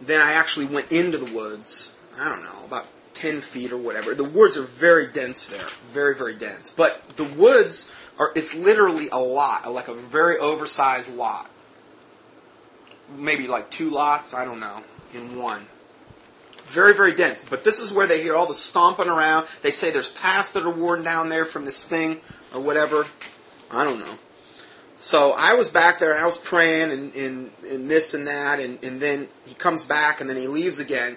then 0.00 0.20
I 0.20 0.32
actually 0.32 0.66
went 0.66 0.92
into 0.92 1.18
the 1.18 1.26
woods. 1.26 1.92
I 2.18 2.28
don't 2.28 2.42
know, 2.42 2.64
about 2.64 2.86
10 3.14 3.40
feet 3.40 3.72
or 3.72 3.78
whatever. 3.78 4.14
The 4.14 4.24
woods 4.24 4.56
are 4.56 4.62
very 4.62 5.06
dense 5.06 5.46
there, 5.46 5.70
very, 5.92 6.14
very 6.14 6.34
dense. 6.34 6.70
But 6.70 7.16
the 7.16 7.24
woods 7.24 7.92
are, 8.18 8.32
it's 8.34 8.54
literally 8.54 9.08
a 9.10 9.18
lot, 9.18 9.70
like 9.72 9.88
a 9.88 9.94
very 9.94 10.36
oversized 10.38 11.14
lot. 11.14 11.50
Maybe 13.16 13.48
like 13.48 13.70
two 13.70 13.90
lots, 13.90 14.34
I 14.34 14.44
don't 14.44 14.60
know, 14.60 14.84
in 15.14 15.36
one. 15.36 15.66
Very, 16.68 16.92
very 16.92 17.14
dense. 17.14 17.44
But 17.48 17.64
this 17.64 17.80
is 17.80 17.90
where 17.90 18.06
they 18.06 18.22
hear 18.22 18.34
all 18.34 18.46
the 18.46 18.52
stomping 18.52 19.08
around. 19.08 19.46
They 19.62 19.70
say 19.70 19.90
there's 19.90 20.10
paths 20.10 20.52
that 20.52 20.64
are 20.64 20.70
worn 20.70 21.02
down 21.02 21.30
there 21.30 21.46
from 21.46 21.62
this 21.62 21.84
thing 21.84 22.20
or 22.54 22.60
whatever. 22.60 23.06
I 23.70 23.84
don't 23.84 23.98
know. 23.98 24.18
So 24.96 25.32
I 25.32 25.54
was 25.54 25.70
back 25.70 25.98
there 25.98 26.12
and 26.12 26.20
I 26.20 26.26
was 26.26 26.36
praying 26.36 26.90
and, 26.90 27.14
and, 27.14 27.50
and 27.70 27.90
this 27.90 28.12
and 28.12 28.26
that. 28.26 28.60
And, 28.60 28.84
and 28.84 29.00
then 29.00 29.28
he 29.46 29.54
comes 29.54 29.86
back 29.86 30.20
and 30.20 30.28
then 30.28 30.36
he 30.36 30.46
leaves 30.46 30.78
again. 30.78 31.16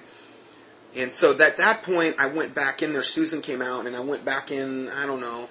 And 0.95 1.11
so 1.11 1.37
at 1.37 1.57
that 1.57 1.83
point, 1.83 2.15
I 2.17 2.27
went 2.27 2.55
back 2.55 2.81
in 2.81 2.93
there. 2.93 3.03
Susan 3.03 3.41
came 3.41 3.61
out 3.61 3.85
and 3.85 3.95
I 3.95 4.01
went 4.01 4.23
back 4.23 4.51
in, 4.51 4.87
I 4.89 5.05
don't 5.05 5.19
know, 5.19 5.49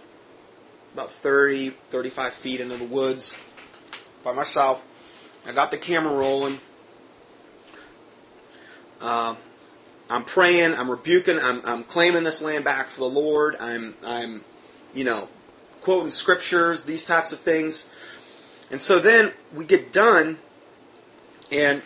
about 0.94 1.11
30, 1.11 1.70
35 1.70 2.32
feet 2.32 2.61
into 2.61 2.76
the 2.78 2.84
woods 2.84 3.36
by 4.22 4.32
myself. 4.32 4.82
I 5.46 5.53
got 5.53 5.70
the 5.70 5.78
camera 5.78 6.14
rolling. 6.14 6.59
Uh, 9.01 9.34
I'm 10.11 10.24
praying, 10.24 10.74
I'm 10.74 10.90
rebuking, 10.90 11.38
I'm, 11.38 11.62
I'm 11.64 11.84
claiming 11.84 12.24
this 12.24 12.42
land 12.42 12.64
back 12.64 12.88
for 12.88 13.00
the 13.00 13.06
Lord. 13.08 13.56
I'm, 13.61 13.94
I'm, 14.04 14.44
you 14.92 15.04
know, 15.04 15.28
quoting 15.80 16.11
scriptures, 16.11 16.82
these 16.84 17.04
types 17.04 17.32
of 17.32 17.38
things. 17.38 17.88
And 18.70 18.80
so 18.80 18.98
then 18.98 19.32
we 19.54 19.64
get 19.64 19.92
done, 19.92 20.38
and 21.50 21.82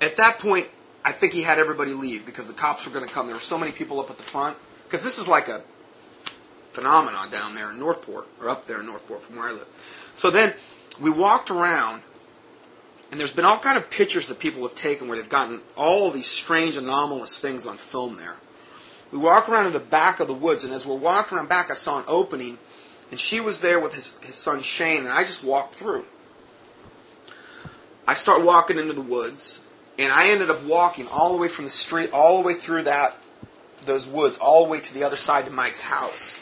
at 0.00 0.16
that 0.16 0.38
point, 0.38 0.66
I 1.04 1.12
think 1.12 1.32
he 1.32 1.42
had 1.42 1.58
everybody 1.58 1.92
leave 1.92 2.26
because 2.26 2.46
the 2.46 2.54
cops 2.54 2.86
were 2.86 2.92
going 2.92 3.06
to 3.06 3.12
come. 3.12 3.26
There 3.26 3.36
were 3.36 3.40
so 3.40 3.58
many 3.58 3.72
people 3.72 4.00
up 4.00 4.10
at 4.10 4.18
the 4.18 4.24
front 4.24 4.56
because 4.84 5.02
this 5.04 5.18
is 5.18 5.28
like 5.28 5.48
a 5.48 5.62
phenomenon 6.72 7.30
down 7.30 7.54
there 7.54 7.70
in 7.70 7.78
Northport 7.78 8.26
or 8.40 8.48
up 8.48 8.66
there 8.66 8.80
in 8.80 8.86
Northport 8.86 9.22
from 9.22 9.36
where 9.36 9.48
I 9.48 9.52
live. 9.52 10.10
So 10.14 10.30
then 10.30 10.54
we 11.00 11.10
walked 11.10 11.50
around 11.50 12.02
and 13.10 13.18
there's 13.18 13.32
been 13.32 13.44
all 13.44 13.58
kind 13.58 13.78
of 13.78 13.90
pictures 13.90 14.28
that 14.28 14.38
people 14.38 14.62
have 14.62 14.74
taken 14.74 15.08
where 15.08 15.16
they've 15.16 15.28
gotten 15.28 15.60
all 15.76 16.10
these 16.10 16.26
strange, 16.26 16.76
anomalous 16.76 17.38
things 17.38 17.66
on 17.66 17.76
film 17.76 18.16
there. 18.16 18.36
We 19.10 19.18
walk 19.18 19.48
around 19.48 19.66
in 19.66 19.72
the 19.72 19.80
back 19.80 20.20
of 20.20 20.28
the 20.28 20.34
woods, 20.34 20.64
and 20.64 20.74
as 20.74 20.86
we're 20.86 20.96
walking 20.96 21.38
around 21.38 21.48
back, 21.48 21.70
I 21.70 21.74
saw 21.74 21.98
an 21.98 22.04
opening, 22.06 22.58
and 23.10 23.18
she 23.18 23.40
was 23.40 23.60
there 23.60 23.80
with 23.80 23.94
his, 23.94 24.18
his 24.18 24.34
son 24.34 24.60
Shane, 24.60 25.00
and 25.00 25.08
I 25.08 25.24
just 25.24 25.42
walked 25.42 25.74
through. 25.74 26.04
I 28.06 28.14
start 28.14 28.44
walking 28.44 28.78
into 28.78 28.92
the 28.92 29.02
woods, 29.02 29.64
and 29.98 30.12
I 30.12 30.28
ended 30.28 30.50
up 30.50 30.62
walking 30.64 31.06
all 31.08 31.32
the 31.32 31.38
way 31.38 31.48
from 31.48 31.64
the 31.64 31.70
street, 31.70 32.10
all 32.12 32.42
the 32.42 32.46
way 32.46 32.54
through 32.54 32.82
that 32.82 33.16
those 33.88 34.06
woods, 34.06 34.38
all 34.38 34.64
the 34.64 34.70
way 34.70 34.80
to 34.80 34.94
the 34.94 35.02
other 35.02 35.16
side 35.16 35.46
of 35.46 35.52
Mike's 35.52 35.80
house. 35.80 36.38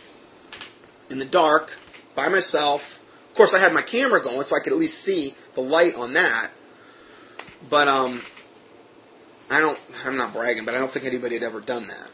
In 1.09 1.19
the 1.19 1.25
dark, 1.25 1.79
by 2.15 2.29
myself. 2.29 2.96
Course, 3.37 3.53
I 3.53 3.59
had 3.59 3.75
my 3.75 3.83
camera 3.83 4.23
going, 4.23 4.43
so 4.45 4.57
I 4.57 4.61
could 4.61 4.73
at 4.73 4.79
least 4.79 5.03
see 5.03 5.35
the 5.55 5.61
light 5.61 5.95
on 5.97 6.15
that. 6.15 6.51
But 7.69 7.87
um, 7.87 8.23
I 9.51 9.61
don't. 9.61 9.79
I'm 10.07 10.17
not 10.17 10.33
bragging, 10.33 10.65
but 10.65 10.75
I 10.75 10.79
don't 10.79 10.91
think 10.91 11.05
anybody 11.05 11.35
had 11.35 11.43
ever 11.43 11.61
done 11.61 11.87
that. 11.89 12.11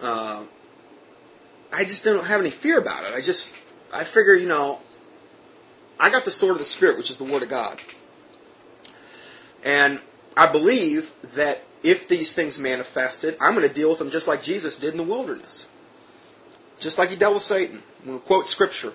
Uh, 0.00 0.42
I 1.72 1.84
just 1.84 2.04
don't 2.04 2.24
have 2.24 2.40
any 2.40 2.50
fear 2.50 2.78
about 2.78 3.04
it. 3.04 3.12
I 3.12 3.20
just, 3.20 3.54
I 3.92 4.04
figure, 4.04 4.34
you 4.34 4.48
know, 4.48 4.80
I 6.00 6.08
got 6.08 6.24
the 6.24 6.30
sword 6.30 6.52
of 6.52 6.58
the 6.58 6.64
Spirit, 6.64 6.96
which 6.96 7.10
is 7.10 7.18
the 7.18 7.24
Word 7.24 7.42
of 7.42 7.50
God. 7.50 7.78
And 9.62 10.00
I 10.36 10.50
believe 10.50 11.12
that 11.34 11.62
if 11.82 12.08
these 12.08 12.32
things 12.32 12.58
manifested, 12.58 13.36
I'm 13.40 13.54
going 13.54 13.68
to 13.68 13.74
deal 13.74 13.90
with 13.90 13.98
them 13.98 14.10
just 14.10 14.26
like 14.26 14.42
Jesus 14.42 14.76
did 14.76 14.92
in 14.92 14.96
the 14.96 15.04
wilderness. 15.04 15.68
Just 16.78 16.96
like 16.96 17.10
he 17.10 17.16
dealt 17.16 17.34
with 17.34 17.42
Satan. 17.42 17.82
We'll 18.06 18.20
quote 18.20 18.46
Scripture. 18.46 18.94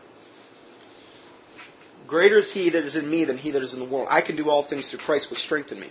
Greater 2.09 2.37
is 2.37 2.51
he 2.51 2.69
that 2.69 2.83
is 2.83 2.95
in 2.95 3.07
me 3.09 3.23
than 3.23 3.37
he 3.37 3.51
that 3.51 3.61
is 3.61 3.75
in 3.75 3.79
the 3.79 3.85
world. 3.85 4.07
I 4.09 4.21
can 4.21 4.35
do 4.35 4.49
all 4.49 4.63
things 4.63 4.89
through 4.89 4.99
Christ 4.99 5.29
which 5.29 5.39
strengthen 5.39 5.79
me. 5.79 5.89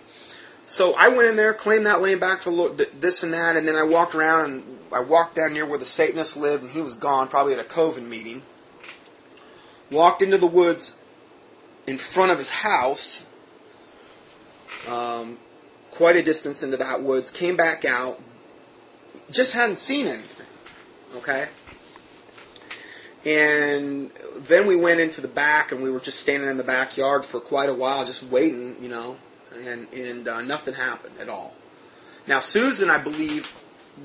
So 0.66 0.92
I 0.94 1.08
went 1.08 1.28
in 1.28 1.36
there, 1.36 1.54
claimed 1.54 1.86
that 1.86 2.02
land 2.02 2.20
back 2.20 2.42
for 2.42 2.50
this 2.70 3.22
and 3.22 3.32
that, 3.32 3.56
and 3.56 3.66
then 3.66 3.76
I 3.76 3.84
walked 3.84 4.16
around 4.16 4.50
and 4.50 4.78
I 4.92 5.00
walked 5.00 5.36
down 5.36 5.52
near 5.52 5.64
where 5.64 5.78
the 5.78 5.84
Satanist 5.84 6.36
lived, 6.36 6.64
and 6.64 6.72
he 6.72 6.82
was 6.82 6.94
gone, 6.94 7.28
probably 7.28 7.52
at 7.52 7.60
a 7.60 7.64
coven 7.64 8.10
meeting. 8.10 8.42
Walked 9.90 10.20
into 10.20 10.38
the 10.38 10.46
woods 10.46 10.98
in 11.86 11.96
front 11.98 12.32
of 12.32 12.38
his 12.38 12.50
house, 12.50 13.24
um, 14.86 15.38
quite 15.92 16.16
a 16.16 16.22
distance 16.22 16.62
into 16.62 16.76
that 16.76 17.02
woods, 17.02 17.30
came 17.30 17.56
back 17.56 17.84
out, 17.84 18.20
just 19.30 19.54
hadn't 19.54 19.78
seen 19.78 20.06
anything. 20.06 20.46
Okay? 21.16 21.48
And 23.24 24.10
then 24.36 24.66
we 24.66 24.76
went 24.76 25.00
into 25.00 25.20
the 25.20 25.28
back 25.28 25.72
and 25.72 25.82
we 25.82 25.90
were 25.90 26.00
just 26.00 26.20
standing 26.20 26.48
in 26.48 26.56
the 26.56 26.64
backyard 26.64 27.24
for 27.24 27.40
quite 27.40 27.68
a 27.68 27.74
while, 27.74 28.04
just 28.04 28.22
waiting, 28.22 28.76
you 28.80 28.88
know, 28.88 29.16
and, 29.64 29.92
and 29.92 30.28
uh, 30.28 30.40
nothing 30.42 30.74
happened 30.74 31.14
at 31.20 31.28
all. 31.28 31.54
Now, 32.26 32.38
Susan, 32.38 32.90
I 32.90 32.98
believe, 32.98 33.46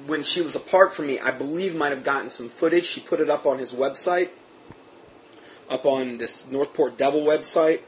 when 0.08 0.24
she 0.24 0.42
was 0.42 0.56
apart 0.56 0.94
from 0.94 1.08
me, 1.08 1.20
I 1.20 1.32
believe 1.32 1.76
might 1.76 1.92
have 1.92 2.04
gotten 2.04 2.30
some 2.30 2.50
footage. 2.50 2.86
She 2.86 3.02
put 3.02 3.20
it 3.20 3.30
up 3.30 3.46
on 3.46 3.60
his 3.60 3.74
website, 3.74 4.30
up 5.70 5.86
on 5.86 6.18
this 6.18 6.50
Northport 6.50 6.98
Devil 6.98 7.22
website. 7.22 7.82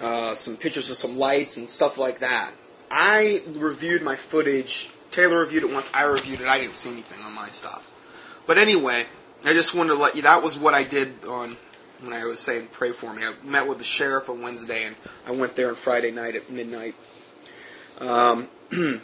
Uh, 0.00 0.34
some 0.34 0.56
pictures 0.56 0.90
of 0.90 0.96
some 0.96 1.14
lights 1.14 1.56
and 1.56 1.68
stuff 1.68 1.96
like 1.96 2.18
that. 2.18 2.50
I 2.90 3.42
reviewed 3.54 4.02
my 4.02 4.16
footage. 4.16 4.90
Taylor 5.12 5.38
reviewed 5.38 5.62
it 5.62 5.72
once. 5.72 5.90
I 5.94 6.02
reviewed 6.02 6.40
it. 6.40 6.48
I 6.48 6.58
didn't 6.58 6.72
see 6.72 6.90
anything 6.90 7.22
on 7.22 7.32
my 7.32 7.48
stuff. 7.48 7.88
But 8.46 8.58
anyway, 8.58 9.06
I 9.44 9.54
just 9.54 9.74
wanted 9.74 9.94
to 9.94 9.98
let 9.98 10.14
you. 10.14 10.22
That 10.22 10.42
was 10.42 10.58
what 10.58 10.74
I 10.74 10.84
did 10.84 11.24
on 11.24 11.56
when 12.00 12.12
I 12.12 12.24
was 12.26 12.38
saying 12.38 12.68
pray 12.70 12.92
for 12.92 13.12
me. 13.12 13.22
I 13.24 13.32
met 13.44 13.66
with 13.66 13.78
the 13.78 13.84
sheriff 13.84 14.28
on 14.28 14.40
Wednesday, 14.40 14.84
and 14.84 14.94
I 15.26 15.32
went 15.32 15.56
there 15.56 15.68
on 15.68 15.74
Friday 15.74 16.12
night 16.12 16.36
at 16.36 16.48
midnight. 16.48 16.94
Um, 17.98 18.48
a 18.72 19.00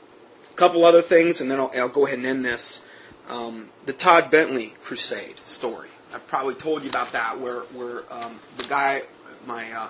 couple 0.56 0.84
other 0.84 1.02
things, 1.02 1.40
and 1.40 1.50
then 1.50 1.60
I'll, 1.60 1.70
I'll 1.76 1.88
go 1.88 2.06
ahead 2.06 2.18
and 2.18 2.26
end 2.26 2.44
this. 2.44 2.84
Um, 3.28 3.68
the 3.84 3.92
Todd 3.92 4.30
Bentley 4.30 4.74
Crusade 4.82 5.38
story. 5.44 5.88
I've 6.14 6.26
probably 6.26 6.54
told 6.54 6.84
you 6.84 6.90
about 6.90 7.12
that, 7.12 7.38
where 7.38 7.60
where 7.60 8.04
um, 8.10 8.38
the 8.56 8.64
guy, 8.64 9.02
my 9.46 9.70
uh, 9.72 9.88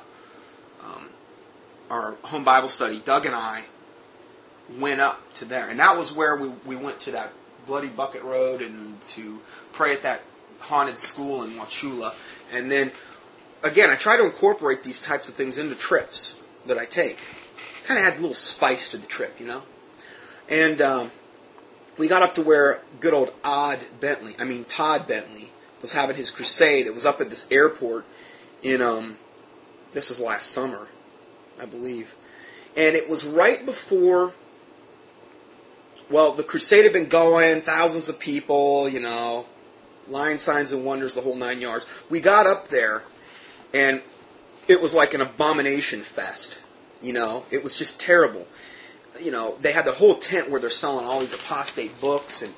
um, 0.85 1.09
our 1.91 2.13
home 2.23 2.43
Bible 2.43 2.69
study, 2.69 2.99
Doug 3.05 3.27
and 3.27 3.35
I 3.35 3.65
went 4.79 5.01
up 5.01 5.33
to 5.35 5.45
there, 5.45 5.69
and 5.69 5.79
that 5.79 5.97
was 5.97 6.13
where 6.13 6.37
we 6.37 6.49
we 6.67 6.75
went 6.75 6.99
to 7.01 7.13
that 7.13 7.33
bloody 7.67 7.89
bucket 7.89 8.23
road 8.23 8.61
and 8.61 9.01
to 9.03 9.41
pray 9.83 9.93
at 9.93 10.03
that 10.03 10.23
haunted 10.61 10.97
school 10.97 11.43
in 11.43 11.51
Wauchula, 11.55 12.15
and 12.53 12.71
then 12.71 12.93
again, 13.65 13.91
I 13.91 13.97
try 13.97 14.17
to 14.17 14.25
incorporate 14.25 14.85
these 14.85 15.01
types 15.01 15.29
of 15.29 15.35
things 15.35 15.59
into 15.59 15.75
trips 15.75 16.37
that 16.67 16.79
I 16.79 16.85
take. 16.85 17.19
Kind 17.83 17.99
of 17.99 18.07
adds 18.07 18.21
a 18.21 18.23
little 18.23 18.37
spice 18.37 18.89
to 18.91 18.97
the 18.97 19.09
trip, 19.09 19.41
you 19.41 19.47
know. 19.47 19.65
And 20.49 20.81
um, 20.81 21.11
we 21.99 22.07
got 22.07 22.23
up 22.23 22.35
to 22.35 22.43
where 22.43 22.81
good 23.01 23.13
old 23.13 23.33
Odd 23.43 23.81
Bentley, 23.99 24.37
I 24.39 24.45
mean 24.45 24.63
Todd 24.63 25.09
Bentley, 25.09 25.51
was 25.81 25.95
having 25.95 26.15
his 26.15 26.31
crusade. 26.31 26.87
It 26.87 26.95
was 26.95 27.05
up 27.05 27.21
at 27.21 27.29
this 27.29 27.51
airport 27.51 28.05
in 28.63 28.81
um, 28.83 29.17
this 29.95 30.11
was 30.11 30.21
last 30.21 30.53
summer, 30.53 30.87
I 31.61 31.67
believe, 31.67 32.15
and 32.77 32.95
it 32.95 33.11
was 33.11 33.25
right 33.25 33.67
before. 33.67 34.33
Well, 36.09 36.31
the 36.31 36.45
crusade 36.45 36.85
had 36.85 36.93
been 36.93 37.09
going, 37.09 37.63
thousands 37.63 38.09
of 38.09 38.21
people, 38.21 38.89
you 38.89 39.01
know, 39.01 39.47
line 40.13 40.39
signs 40.39 40.73
and 40.73 40.85
wonders, 40.85 41.15
the 41.15 41.23
whole 41.23 41.37
nine 41.37 41.61
yards. 41.61 41.87
We 42.09 42.21
got 42.21 42.47
up 42.47 42.69
there, 42.69 43.03
and 43.75 44.03
it 44.69 44.81
was 44.81 44.95
like 44.95 45.15
an 45.15 45.21
abomination 45.21 46.03
fest. 46.03 46.59
You 47.01 47.13
know, 47.13 47.45
it 47.51 47.65
was 47.65 47.77
just 47.77 47.99
terrible. 47.99 48.47
You 49.21 49.31
know, 49.31 49.57
they 49.61 49.73
had 49.73 49.85
the 49.85 49.93
whole 49.93 50.15
tent 50.15 50.51
where 50.51 50.61
they're 50.61 50.71
selling 50.71 51.05
all 51.05 51.21
these 51.21 51.35
apostate 51.35 52.01
books 52.01 52.43
and 52.43 52.55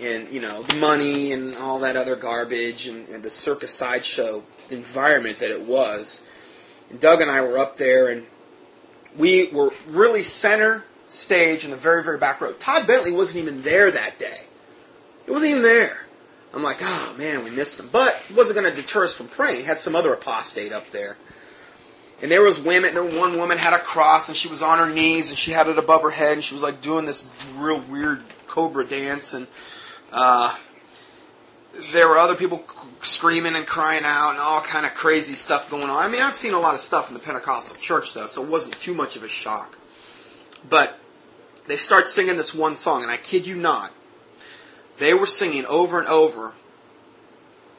and 0.00 0.30
you 0.30 0.40
know 0.40 0.62
the 0.62 0.76
money 0.76 1.32
and 1.32 1.56
all 1.56 1.78
that 1.80 1.96
other 1.96 2.16
garbage 2.16 2.86
and, 2.86 3.08
and 3.08 3.22
the 3.22 3.30
circus 3.30 3.72
sideshow 3.72 4.42
environment 4.70 5.38
that 5.38 5.50
it 5.50 5.62
was. 5.62 6.26
And 6.90 7.00
Doug 7.00 7.20
and 7.20 7.30
I 7.30 7.40
were 7.40 7.58
up 7.58 7.76
there 7.76 8.08
and 8.08 8.26
we 9.16 9.48
were 9.48 9.72
really 9.88 10.22
center 10.22 10.84
stage 11.06 11.64
in 11.64 11.70
the 11.70 11.76
very 11.76 12.02
very 12.02 12.18
back 12.18 12.40
row. 12.40 12.52
Todd 12.52 12.86
Bentley 12.86 13.12
wasn't 13.12 13.42
even 13.42 13.62
there 13.62 13.90
that 13.90 14.18
day. 14.18 14.42
He 15.24 15.30
wasn't 15.30 15.52
even 15.52 15.62
there. 15.62 16.05
I'm 16.56 16.62
like, 16.62 16.78
oh 16.80 17.14
man, 17.18 17.44
we 17.44 17.50
missed 17.50 17.78
him. 17.78 17.90
But 17.92 18.18
it 18.30 18.34
wasn't 18.34 18.58
going 18.58 18.74
to 18.74 18.74
deter 18.74 19.04
us 19.04 19.12
from 19.12 19.28
praying. 19.28 19.60
He 19.60 19.66
had 19.66 19.78
some 19.78 19.94
other 19.94 20.14
apostate 20.14 20.72
up 20.72 20.88
there. 20.90 21.18
And 22.22 22.30
there 22.30 22.42
was 22.42 22.58
women, 22.58 22.96
and 22.96 23.18
one 23.18 23.36
woman 23.36 23.58
had 23.58 23.74
a 23.74 23.78
cross, 23.78 24.28
and 24.28 24.36
she 24.36 24.48
was 24.48 24.62
on 24.62 24.78
her 24.78 24.88
knees, 24.88 25.28
and 25.28 25.38
she 25.38 25.50
had 25.50 25.68
it 25.68 25.78
above 25.78 26.00
her 26.00 26.10
head, 26.10 26.32
and 26.32 26.42
she 26.42 26.54
was 26.54 26.62
like 26.62 26.80
doing 26.80 27.04
this 27.04 27.28
real 27.56 27.80
weird 27.80 28.22
cobra 28.46 28.86
dance, 28.86 29.34
and 29.34 29.46
uh, 30.10 30.56
there 31.92 32.08
were 32.08 32.16
other 32.16 32.34
people 32.34 32.64
screaming 33.02 33.54
and 33.54 33.66
crying 33.66 34.04
out, 34.06 34.30
and 34.30 34.38
all 34.38 34.62
kind 34.62 34.86
of 34.86 34.94
crazy 34.94 35.34
stuff 35.34 35.70
going 35.70 35.90
on. 35.90 36.02
I 36.02 36.08
mean, 36.08 36.22
I've 36.22 36.34
seen 36.34 36.54
a 36.54 36.60
lot 36.60 36.72
of 36.72 36.80
stuff 36.80 37.08
in 37.08 37.14
the 37.14 37.20
Pentecostal 37.20 37.76
church, 37.76 38.14
though, 38.14 38.28
so 38.28 38.42
it 38.42 38.48
wasn't 38.48 38.80
too 38.80 38.94
much 38.94 39.16
of 39.16 39.22
a 39.22 39.28
shock. 39.28 39.76
But 40.66 40.98
they 41.66 41.76
start 41.76 42.08
singing 42.08 42.38
this 42.38 42.54
one 42.54 42.76
song, 42.76 43.02
and 43.02 43.10
I 43.10 43.18
kid 43.18 43.46
you 43.46 43.56
not, 43.56 43.92
they 44.98 45.14
were 45.14 45.26
singing 45.26 45.66
over 45.66 45.98
and 45.98 46.08
over, 46.08 46.52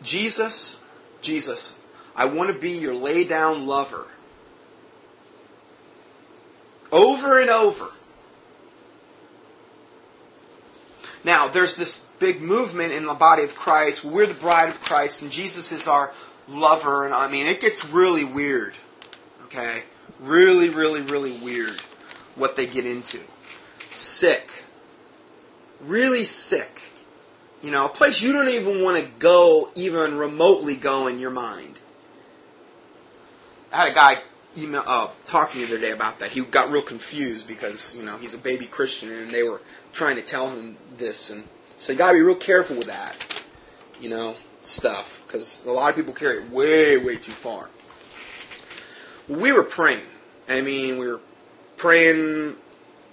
Jesus, 0.01 0.81
Jesus, 1.21 1.79
I 2.15 2.25
want 2.25 2.49
to 2.49 2.57
be 2.57 2.71
your 2.71 2.95
lay 2.95 3.23
down 3.23 3.67
lover. 3.67 4.07
Over 6.91 7.39
and 7.39 7.49
over. 7.49 7.89
Now, 11.23 11.47
there's 11.47 11.75
this 11.75 11.97
big 12.19 12.41
movement 12.41 12.93
in 12.93 13.05
the 13.05 13.13
body 13.13 13.43
of 13.43 13.55
Christ. 13.55 14.05
We're 14.05 14.27
the 14.27 14.33
bride 14.33 14.69
of 14.69 14.79
Christ, 14.81 15.21
and 15.21 15.31
Jesus 15.31 15.71
is 15.71 15.87
our 15.87 16.13
lover. 16.47 17.05
And 17.05 17.13
I 17.13 17.27
mean, 17.27 17.47
it 17.47 17.59
gets 17.59 17.85
really 17.85 18.23
weird. 18.23 18.75
Okay? 19.43 19.83
Really, 20.19 20.69
really, 20.69 21.01
really 21.01 21.33
weird 21.33 21.81
what 22.35 22.55
they 22.55 22.65
get 22.65 22.85
into. 22.85 23.19
Sick. 23.89 24.63
Really 25.81 26.23
sick. 26.23 26.81
You 27.61 27.71
know, 27.71 27.85
a 27.85 27.89
place 27.89 28.21
you 28.21 28.33
don't 28.33 28.49
even 28.49 28.83
want 28.83 28.97
to 28.97 29.09
go, 29.19 29.71
even 29.75 30.15
remotely 30.17 30.75
go 30.75 31.07
in 31.07 31.19
your 31.19 31.31
mind. 31.31 31.79
I 33.71 33.77
had 33.77 33.91
a 33.91 33.95
guy 33.95 34.21
email 34.57 34.83
uh, 34.85 35.09
talk 35.25 35.51
to 35.51 35.57
me 35.57 35.65
the 35.65 35.73
other 35.73 35.81
day 35.81 35.91
about 35.91 36.19
that. 36.19 36.31
He 36.31 36.41
got 36.41 36.71
real 36.71 36.81
confused 36.81 37.47
because 37.47 37.95
you 37.95 38.03
know 38.03 38.17
he's 38.17 38.33
a 38.33 38.37
baby 38.37 38.65
Christian, 38.65 39.11
and 39.11 39.33
they 39.33 39.43
were 39.43 39.61
trying 39.91 40.15
to 40.17 40.21
tell 40.21 40.49
him 40.49 40.77
this, 40.97 41.29
and 41.29 41.43
so 41.77 41.93
you 41.93 41.97
got 41.97 42.11
to 42.11 42.17
be 42.17 42.21
real 42.21 42.35
careful 42.35 42.77
with 42.77 42.87
that, 42.87 43.15
you 44.01 44.09
know, 44.09 44.35
stuff 44.61 45.21
because 45.25 45.65
a 45.65 45.71
lot 45.71 45.89
of 45.89 45.95
people 45.95 46.13
carry 46.13 46.37
it 46.37 46.51
way, 46.51 46.97
way 46.97 47.15
too 47.17 47.31
far. 47.31 47.69
We 49.27 49.51
were 49.51 49.63
praying. 49.63 50.05
I 50.47 50.61
mean, 50.61 50.97
we 50.97 51.07
were 51.07 51.19
praying 51.75 52.55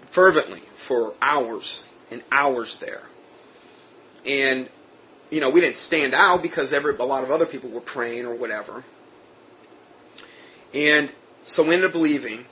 fervently 0.03 0.61
for 0.77 1.15
hours 1.21 1.83
and 2.11 2.23
hours 2.31 2.77
there. 2.77 3.03
And, 4.27 4.69
you 5.31 5.41
know, 5.41 5.51
we 5.51 5.61
didn't 5.61 5.77
stand 5.77 6.15
out 6.15 6.43
because 6.43 6.73
every, 6.73 6.97
a 6.97 7.05
lot 7.05 7.25
of 7.25 7.31
other 7.31 7.47
people 7.47 7.71
were 7.71 7.81
praying 7.81 8.27
or 8.27 8.35
whatever. 8.35 8.85
And 10.73 11.13
so 11.43 11.63
we 11.63 11.75
ended 11.75 11.91
up 11.91 11.97
leaving. 11.97 12.47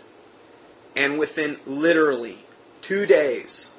And 0.95 1.19
within 1.19 1.59
literally 1.67 2.39
two 2.83 3.07
days, 3.07 3.73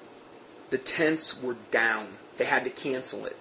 the 0.72 0.78
tents 0.78 1.42
were 1.42 1.58
down. 1.70 2.08
They 2.38 2.46
had 2.46 2.64
to 2.64 2.72
cancel 2.72 3.26
it. 3.26 3.38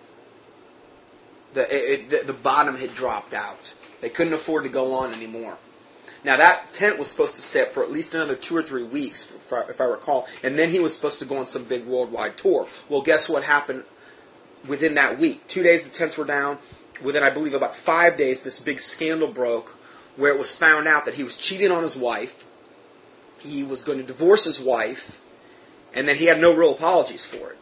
The, 1.54 1.66
it, 1.70 2.10
the, 2.10 2.26
the 2.26 2.32
bottom 2.32 2.76
had 2.76 2.94
dropped 2.94 3.34
out. 3.34 3.72
They 4.00 4.08
couldn't 4.08 4.34
afford 4.34 4.64
to 4.64 4.68
go 4.68 4.94
on 4.94 5.14
anymore. 5.14 5.58
Now 6.24 6.36
that 6.36 6.72
tent 6.72 6.98
was 6.98 7.08
supposed 7.08 7.34
to 7.34 7.40
stay 7.40 7.62
up 7.62 7.72
for 7.72 7.82
at 7.82 7.90
least 7.90 8.14
another 8.14 8.36
two 8.36 8.56
or 8.56 8.62
three 8.62 8.84
weeks, 8.84 9.30
if 9.30 9.52
I, 9.52 9.60
if 9.62 9.80
I, 9.80 9.84
recall, 9.84 10.28
and 10.42 10.58
then 10.58 10.70
he 10.70 10.78
was 10.78 10.94
supposed 10.94 11.18
to 11.18 11.24
go 11.24 11.38
on 11.38 11.46
some 11.46 11.64
big 11.64 11.84
worldwide 11.84 12.36
tour. 12.36 12.68
Well, 12.88 13.02
guess 13.02 13.28
what 13.28 13.42
happened 13.42 13.84
within 14.66 14.94
that 14.94 15.18
week. 15.18 15.46
Two 15.46 15.62
days 15.62 15.84
the 15.84 15.96
tents 15.96 16.16
were 16.16 16.24
down. 16.24 16.58
Within, 17.02 17.22
I 17.22 17.30
believe, 17.30 17.54
about 17.54 17.74
five 17.74 18.16
days, 18.16 18.42
this 18.42 18.60
big 18.60 18.80
scandal 18.80 19.28
broke 19.28 19.76
where 20.16 20.32
it 20.32 20.38
was 20.38 20.54
found 20.54 20.86
out 20.86 21.04
that 21.06 21.14
he 21.14 21.24
was 21.24 21.36
cheating 21.36 21.70
on 21.70 21.82
his 21.82 21.96
wife. 21.96 22.44
He 23.38 23.62
was 23.62 23.82
going 23.82 23.98
to 23.98 24.04
divorce 24.04 24.44
his 24.44 24.60
wife, 24.60 25.20
and 25.94 26.06
then 26.06 26.16
he 26.16 26.26
had 26.26 26.40
no 26.40 26.54
real 26.54 26.72
apologies 26.72 27.26
for 27.26 27.50
it. 27.50 27.58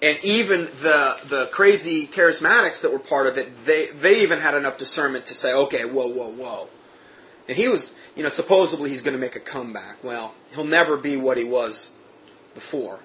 And 0.00 0.18
even 0.24 0.66
the 0.80 1.20
the 1.26 1.48
crazy 1.50 2.06
charismatics 2.06 2.82
that 2.82 2.92
were 2.92 3.00
part 3.00 3.26
of 3.26 3.36
it, 3.36 3.64
they 3.64 3.86
they 3.86 4.22
even 4.22 4.38
had 4.38 4.54
enough 4.54 4.78
discernment 4.78 5.26
to 5.26 5.34
say, 5.34 5.52
okay, 5.52 5.84
whoa, 5.84 6.06
whoa, 6.06 6.30
whoa. 6.30 6.68
And 7.48 7.56
he 7.56 7.66
was, 7.66 7.96
you 8.14 8.22
know, 8.22 8.28
supposedly 8.28 8.90
he's 8.90 9.00
going 9.00 9.14
to 9.14 9.20
make 9.20 9.34
a 9.34 9.40
comeback. 9.40 10.02
Well, 10.04 10.34
he'll 10.54 10.64
never 10.64 10.96
be 10.96 11.16
what 11.16 11.36
he 11.36 11.44
was 11.44 11.92
before. 12.54 13.00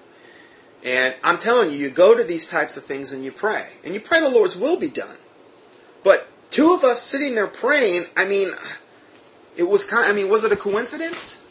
And 0.84 1.14
I'm 1.22 1.38
telling 1.38 1.70
you, 1.70 1.76
you 1.76 1.90
go 1.90 2.14
to 2.14 2.22
these 2.22 2.46
types 2.46 2.76
of 2.76 2.84
things 2.84 3.12
and 3.12 3.24
you 3.24 3.32
pray. 3.32 3.66
And 3.84 3.94
you 3.94 4.00
pray 4.00 4.20
the 4.20 4.28
Lord's 4.28 4.54
will 4.54 4.78
be 4.78 4.90
done. 4.90 5.16
But 6.04 6.28
two 6.50 6.74
of 6.74 6.84
us 6.84 7.02
sitting 7.02 7.34
there 7.34 7.46
praying, 7.46 8.04
I 8.16 8.26
mean, 8.26 8.52
it 9.56 9.62
was 9.62 9.84
kind 9.84 10.06
I 10.06 10.12
mean, 10.12 10.28
was 10.28 10.44
it 10.44 10.52
a 10.52 10.56
coincidence? 10.56 11.42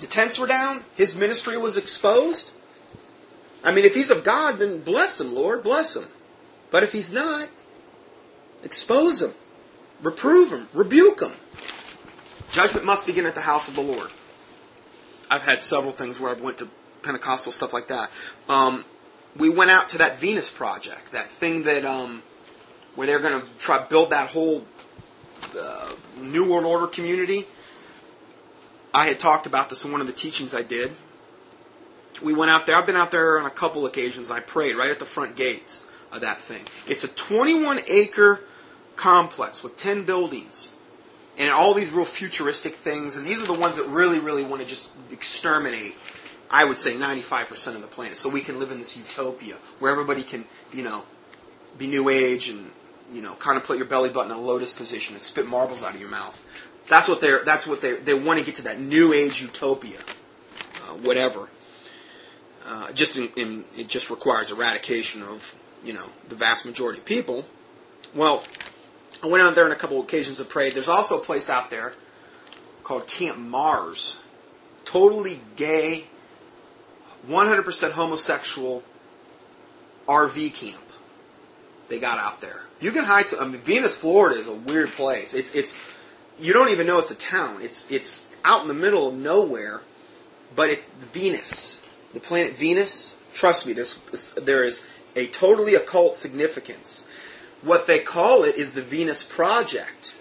The 0.00 0.06
tents 0.06 0.38
were 0.38 0.46
down, 0.46 0.84
his 0.94 1.16
ministry 1.16 1.56
was 1.56 1.76
exposed. 1.76 2.50
I 3.64 3.72
mean, 3.72 3.84
if 3.84 3.94
he's 3.94 4.10
of 4.10 4.24
God, 4.24 4.58
then 4.58 4.80
bless 4.80 5.20
him, 5.20 5.34
Lord, 5.34 5.62
bless 5.62 5.96
him. 5.96 6.04
But 6.70 6.82
if 6.82 6.92
he's 6.92 7.12
not, 7.12 7.48
expose 8.64 9.22
him, 9.22 9.30
reprove 10.02 10.50
him, 10.50 10.68
rebuke 10.74 11.20
him. 11.20 11.32
Judgment 12.50 12.84
must 12.84 13.06
begin 13.06 13.24
at 13.24 13.34
the 13.34 13.40
house 13.40 13.68
of 13.68 13.76
the 13.76 13.80
Lord. 13.80 14.10
I've 15.30 15.42
had 15.42 15.62
several 15.62 15.92
things 15.92 16.18
where 16.18 16.30
I've 16.30 16.42
went 16.42 16.58
to 16.58 16.68
Pentecostal 17.02 17.52
stuff 17.52 17.72
like 17.72 17.88
that. 17.88 18.10
Um, 18.48 18.84
we 19.36 19.48
went 19.48 19.70
out 19.70 19.90
to 19.90 19.98
that 19.98 20.18
Venus 20.18 20.50
project, 20.50 21.12
that 21.12 21.28
thing 21.28 21.64
that 21.64 21.84
um, 21.84 22.22
where 22.94 23.06
they're 23.06 23.20
going 23.20 23.40
to 23.40 23.46
try 23.58 23.78
to 23.78 23.84
build 23.84 24.10
that 24.10 24.28
whole 24.28 24.64
uh, 25.58 25.92
New 26.18 26.50
World 26.50 26.64
Order 26.64 26.86
community. 26.86 27.46
I 28.94 29.06
had 29.06 29.18
talked 29.18 29.46
about 29.46 29.70
this 29.70 29.84
in 29.84 29.92
one 29.92 30.00
of 30.00 30.06
the 30.06 30.12
teachings 30.12 30.54
I 30.54 30.62
did. 30.62 30.92
We 32.22 32.34
went 32.34 32.50
out 32.50 32.66
there. 32.66 32.76
I've 32.76 32.86
been 32.86 32.96
out 32.96 33.10
there 33.10 33.38
on 33.38 33.46
a 33.46 33.50
couple 33.50 33.86
occasions. 33.86 34.30
I 34.30 34.40
prayed 34.40 34.76
right 34.76 34.90
at 34.90 34.98
the 34.98 35.06
front 35.06 35.34
gates 35.34 35.84
of 36.12 36.20
that 36.20 36.38
thing. 36.38 36.60
It's 36.86 37.04
a 37.04 37.08
21 37.08 37.80
acre 37.88 38.44
complex 38.96 39.62
with 39.62 39.76
10 39.78 40.04
buildings 40.04 40.72
and 41.38 41.48
all 41.50 41.72
these 41.72 41.90
real 41.90 42.04
futuristic 42.04 42.74
things. 42.74 43.16
And 43.16 43.26
these 43.26 43.42
are 43.42 43.46
the 43.46 43.54
ones 43.54 43.76
that 43.76 43.86
really, 43.86 44.18
really 44.18 44.44
want 44.44 44.60
to 44.60 44.68
just 44.68 44.94
exterminate 45.10 45.96
I 46.52 46.64
would 46.64 46.78
say 46.78 46.94
95% 46.94 47.76
of 47.76 47.82
the 47.82 47.88
planet. 47.88 48.18
So 48.18 48.28
we 48.28 48.42
can 48.42 48.58
live 48.60 48.70
in 48.72 48.78
this 48.78 48.96
utopia 48.96 49.56
where 49.80 49.90
everybody 49.92 50.22
can, 50.22 50.46
you 50.72 50.82
know, 50.84 51.04
be 51.78 51.86
new 51.88 52.08
age 52.10 52.48
and, 52.50 52.70
you 53.12 53.22
know, 53.22 53.34
contemplate 53.34 53.78
your 53.78 53.88
belly 53.88 54.10
button 54.10 54.30
in 54.32 54.36
a 54.36 54.40
lotus 54.40 54.72
position 54.72 55.14
and 55.14 55.22
spit 55.22 55.46
marbles 55.48 55.82
out 55.82 55.94
of 55.94 56.00
your 56.00 56.10
mouth. 56.10 56.44
That's 56.88 57.08
what 57.08 57.20
they're, 57.22 57.44
that's 57.44 57.66
what 57.66 57.80
they, 57.82 57.94
they 57.94 58.14
want 58.14 58.38
to 58.40 58.44
get 58.44 58.56
to 58.56 58.62
that 58.62 58.80
new 58.80 59.12
age 59.14 59.42
utopia, 59.42 59.98
uh, 60.76 60.94
whatever. 60.96 61.48
uh, 62.66 62.92
just 62.92 63.16
in, 63.16 63.28
in, 63.36 63.64
it 63.76 63.88
just 63.88 64.10
requires 64.10 64.50
eradication 64.50 65.22
of 65.22 65.54
you 65.84 65.92
know 65.92 66.06
the 66.28 66.34
vast 66.34 66.64
majority 66.66 66.98
of 66.98 67.04
people. 67.04 67.44
Well, 68.14 68.44
I 69.22 69.26
went 69.26 69.42
out 69.42 69.54
there 69.54 69.64
on 69.64 69.72
a 69.72 69.76
couple 69.76 69.98
of 69.98 70.04
occasions 70.04 70.40
and 70.40 70.48
prayed. 70.48 70.74
There's 70.74 70.88
also 70.88 71.18
a 71.20 71.24
place 71.24 71.48
out 71.50 71.70
there 71.70 71.94
called 72.82 73.06
Camp 73.06 73.38
Mars, 73.38 74.18
totally 74.84 75.40
gay, 75.56 76.06
100% 77.28 77.90
homosexual 77.92 78.82
RV 80.06 80.54
camp. 80.54 80.82
They 81.88 81.98
got 81.98 82.18
out 82.18 82.40
there. 82.40 82.60
You 82.80 82.90
can 82.90 83.04
hide. 83.04 83.26
Some, 83.26 83.40
I 83.40 83.46
mean, 83.46 83.60
Venus, 83.60 83.96
Florida 83.96 84.38
is 84.38 84.48
a 84.48 84.54
weird 84.54 84.92
place. 84.92 85.34
It's 85.34 85.54
it's 85.54 85.78
you 86.38 86.52
don't 86.52 86.70
even 86.70 86.86
know 86.86 86.98
it's 86.98 87.10
a 87.10 87.16
town. 87.16 87.58
It's 87.60 87.90
it's 87.90 88.28
out 88.44 88.62
in 88.62 88.68
the 88.68 88.74
middle 88.74 89.08
of 89.08 89.14
nowhere, 89.14 89.82
but 90.56 90.70
it's 90.70 90.86
Venus, 90.86 91.82
the 92.12 92.20
planet 92.20 92.56
Venus. 92.56 93.16
Trust 93.34 93.66
me, 93.66 93.72
there's 93.72 93.98
there 94.36 94.64
is 94.64 94.82
a 95.14 95.26
totally 95.26 95.74
occult 95.74 96.16
significance. 96.16 97.04
What 97.60 97.86
they 97.86 98.00
call 98.00 98.42
it 98.44 98.56
is 98.56 98.72
the 98.72 98.82
Venus 98.82 99.22
Project. 99.22 100.16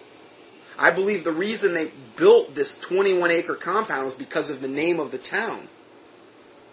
I 0.78 0.92
believe 0.92 1.24
the 1.24 1.32
reason 1.32 1.74
they 1.74 1.92
built 2.16 2.56
this 2.56 2.78
21 2.80 3.32
acre 3.32 3.56
compound 3.56 4.06
was 4.06 4.16
because 4.16 4.50
of 4.50 4.62
the 4.62 4.68
name 4.68 5.00
of 5.00 5.12
the 5.12 5.18
town. 5.18 5.68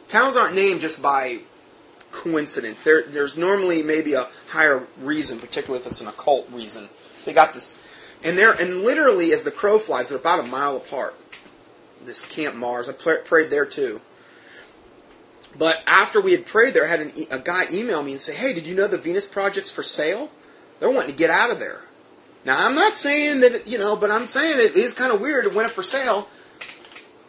Towns 0.09 0.37
aren't 0.37 0.55
named 0.55 0.81
just 0.81 1.03
by 1.03 1.41
coincidence. 2.11 2.83
There, 2.83 3.05
there's 3.07 3.37
normally 3.37 3.83
maybe 3.83 4.15
a 4.15 4.27
higher 4.49 4.87
reason, 5.01 5.39
particularly 5.39 5.85
if 5.85 5.91
it's 5.91 6.01
an 6.01 6.09
occult 6.09 6.49
reason. 6.51 6.89
So 7.21 7.31
they 7.31 7.35
got 7.35 7.53
this, 7.53 7.79
and 8.25 8.37
they're 8.39 8.53
and 8.53 8.83
literally 8.83 9.33
as 9.33 9.43
the 9.43 9.51
crow 9.51 9.79
flies, 9.79 10.09
they're 10.09 10.19
about 10.19 10.41
a 10.41 10.45
mile 10.45 10.77
apart. 10.77 11.15
This 12.05 12.23
Camp 12.23 12.55
Mars, 12.55 12.89
I 12.89 12.93
prayed 12.93 13.51
there 13.51 13.67
too. 13.67 14.01
But 15.59 15.83
after 15.87 16.21
we 16.21 16.33
had 16.33 16.47
prayed 16.47 16.75
there, 16.75 16.85
I 16.85 16.89
had 16.89 17.01
an, 17.01 17.13
a 17.31 17.39
guy 17.39 17.65
email 17.73 18.03
me 18.03 18.13
and 18.13 18.21
say, 18.21 18.35
"Hey, 18.35 18.53
did 18.53 18.67
you 18.67 18.75
know 18.75 18.87
the 18.87 18.99
Venus 18.99 19.27
Project's 19.27 19.71
for 19.71 19.83
sale? 19.83 20.31
They're 20.79 20.91
wanting 20.91 21.11
to 21.11 21.17
get 21.17 21.31
out 21.31 21.51
of 21.51 21.59
there." 21.59 21.83
Now, 22.45 22.65
I'm 22.65 22.75
not 22.75 22.95
saying 22.95 23.41
that 23.41 23.67
you 23.67 23.79
know, 23.79 23.97
but 23.97 24.11
I'm 24.11 24.27
saying 24.27 24.59
it 24.59 24.77
is 24.77 24.93
kind 24.93 25.13
of 25.13 25.21
weird. 25.21 25.45
It 25.45 25.55
went 25.55 25.69
up 25.69 25.75
for 25.75 25.83
sale 25.83 26.29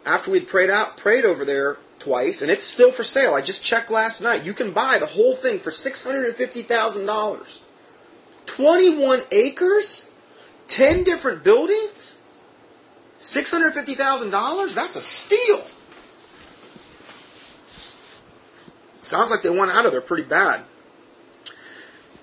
after 0.04 0.30
we'd 0.30 0.48
prayed 0.48 0.70
out, 0.70 0.96
prayed 0.96 1.24
over 1.24 1.44
there 1.44 1.78
twice, 1.98 2.42
and 2.42 2.50
it's 2.50 2.64
still 2.64 2.90
for 2.90 3.04
sale. 3.04 3.34
I 3.34 3.40
just 3.40 3.64
checked 3.64 3.90
last 3.90 4.22
night. 4.22 4.44
You 4.44 4.54
can 4.54 4.72
buy 4.72 4.98
the 4.98 5.06
whole 5.06 5.34
thing 5.34 5.58
for 5.58 5.70
six 5.70 6.02
hundred 6.02 6.26
and 6.26 6.34
fifty 6.34 6.62
thousand 6.62 7.06
dollars. 7.06 7.60
Twenty-one 8.46 9.22
acres, 9.30 10.10
ten 10.66 11.04
different 11.04 11.44
buildings, 11.44 12.18
six 13.16 13.50
hundred 13.50 13.72
fifty 13.72 13.94
thousand 13.94 14.30
dollars. 14.30 14.74
That's 14.74 14.96
a 14.96 15.00
steal. 15.00 15.64
Sounds 19.02 19.30
like 19.30 19.42
they 19.42 19.50
went 19.50 19.70
out 19.70 19.86
of 19.86 19.92
there 19.92 20.00
pretty 20.00 20.24
bad. 20.24 20.62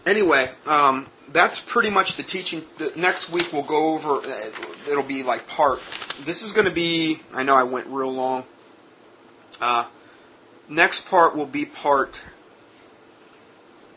Anyway, 0.06 0.50
um, 0.66 1.08
that's 1.32 1.60
pretty 1.60 1.90
much 1.90 2.16
the 2.16 2.24
teaching. 2.24 2.64
The 2.78 2.94
next 2.96 3.30
week 3.30 3.52
we'll 3.52 3.64
go 3.64 3.94
over. 3.94 4.18
Uh, 4.18 4.52
it'll 4.90 5.04
be 5.04 5.24
like 5.24 5.48
part. 5.48 5.80
This 6.24 6.42
is 6.42 6.54
going 6.54 6.66
to 6.66 6.74
be. 6.74 7.20
I 7.34 7.44
know 7.44 7.56
I 7.56 7.64
went 7.64 7.88
real 7.88 8.12
long. 8.12 8.46
Uh, 9.60 9.86
next 10.70 11.08
part 11.08 11.36
will 11.36 11.46
be 11.46 11.66
part. 11.66 12.24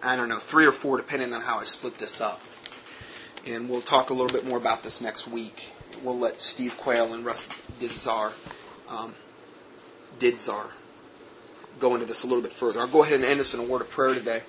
I 0.03 0.17
don't 0.17 0.29
know, 0.29 0.39
three 0.39 0.65
or 0.65 0.73
four, 0.73 0.97
depending 0.97 1.33
on 1.35 1.43
how 1.43 1.59
I 1.59 1.65
split 1.65 1.99
this 1.99 2.21
up. 2.21 2.41
And 3.47 3.69
we'll 3.69 3.83
talk 3.83 4.11
a 4.11 4.15
little 4.15 4.29
bit 4.29 4.47
more 4.47 4.57
about 4.59 4.83
this 4.83 5.01
next 5.01 5.29
week. 5.29 5.69
We'll 6.03 6.19
let 6.19 6.41
Steve 6.41 6.77
Quayle 6.79 7.13
and 7.13 7.25
Russ 7.25 7.49
Dizdar, 7.79 8.33
um, 8.89 9.15
Dizdar 10.19 10.71
go 11.79 11.95
into 11.95 12.07
this 12.07 12.25
a 12.25 12.27
little 12.27 12.43
bit 12.43 12.53
further. 12.53 12.81
I'll 12.81 12.87
go 12.87 13.03
ahead 13.03 13.15
and 13.15 13.25
end 13.25 13.41
this 13.41 13.55
in 13.55 13.61
a 13.61 13.63
word 13.63 13.83
of 13.83 13.91
prayer 13.91 14.15
today. 14.15 14.43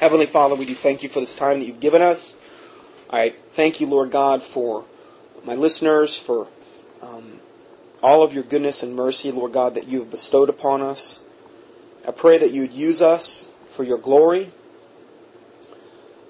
Heavenly 0.00 0.24
Father, 0.24 0.54
we 0.54 0.64
do 0.64 0.74
thank 0.74 1.02
you 1.02 1.10
for 1.10 1.20
this 1.20 1.34
time 1.34 1.58
that 1.58 1.66
you've 1.66 1.78
given 1.78 2.00
us. 2.00 2.38
I 3.10 3.34
thank 3.50 3.82
you, 3.82 3.86
Lord 3.86 4.10
God, 4.10 4.42
for 4.42 4.86
my 5.44 5.54
listeners, 5.54 6.16
for 6.16 6.48
um, 7.02 7.38
all 8.02 8.22
of 8.22 8.32
your 8.32 8.42
goodness 8.42 8.82
and 8.82 8.96
mercy, 8.96 9.30
Lord 9.30 9.52
God, 9.52 9.74
that 9.74 9.88
you 9.88 9.98
have 9.98 10.10
bestowed 10.10 10.48
upon 10.48 10.80
us. 10.80 11.20
I 12.08 12.12
pray 12.12 12.38
that 12.38 12.50
you 12.50 12.62
would 12.62 12.72
use 12.72 13.02
us 13.02 13.50
for 13.68 13.84
your 13.84 13.98
glory, 13.98 14.50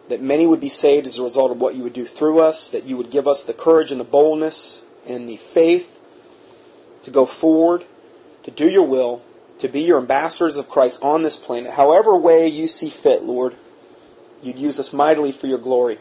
that 0.08 0.20
many 0.20 0.48
would 0.48 0.60
be 0.60 0.68
saved 0.68 1.06
as 1.06 1.20
a 1.20 1.22
result 1.22 1.52
of 1.52 1.60
what 1.60 1.76
you 1.76 1.84
would 1.84 1.92
do 1.92 2.04
through 2.04 2.40
us, 2.40 2.70
that 2.70 2.86
you 2.86 2.96
would 2.96 3.12
give 3.12 3.28
us 3.28 3.44
the 3.44 3.54
courage 3.54 3.92
and 3.92 4.00
the 4.00 4.04
boldness 4.04 4.84
and 5.06 5.28
the 5.28 5.36
faith 5.36 6.00
to 7.04 7.12
go 7.12 7.24
forward, 7.24 7.84
to 8.42 8.50
do 8.50 8.68
your 8.68 8.84
will, 8.84 9.22
to 9.60 9.68
be 9.68 9.82
your 9.82 9.98
ambassadors 9.98 10.56
of 10.56 10.68
Christ 10.68 10.98
on 11.02 11.22
this 11.22 11.36
planet, 11.36 11.72
however 11.72 12.16
way 12.16 12.48
you 12.48 12.66
see 12.66 12.88
fit, 12.88 13.22
Lord. 13.22 13.54
You'd 14.42 14.58
use 14.58 14.78
us 14.78 14.92
mightily 14.92 15.32
for 15.32 15.46
your 15.46 15.58
glory. 15.58 15.98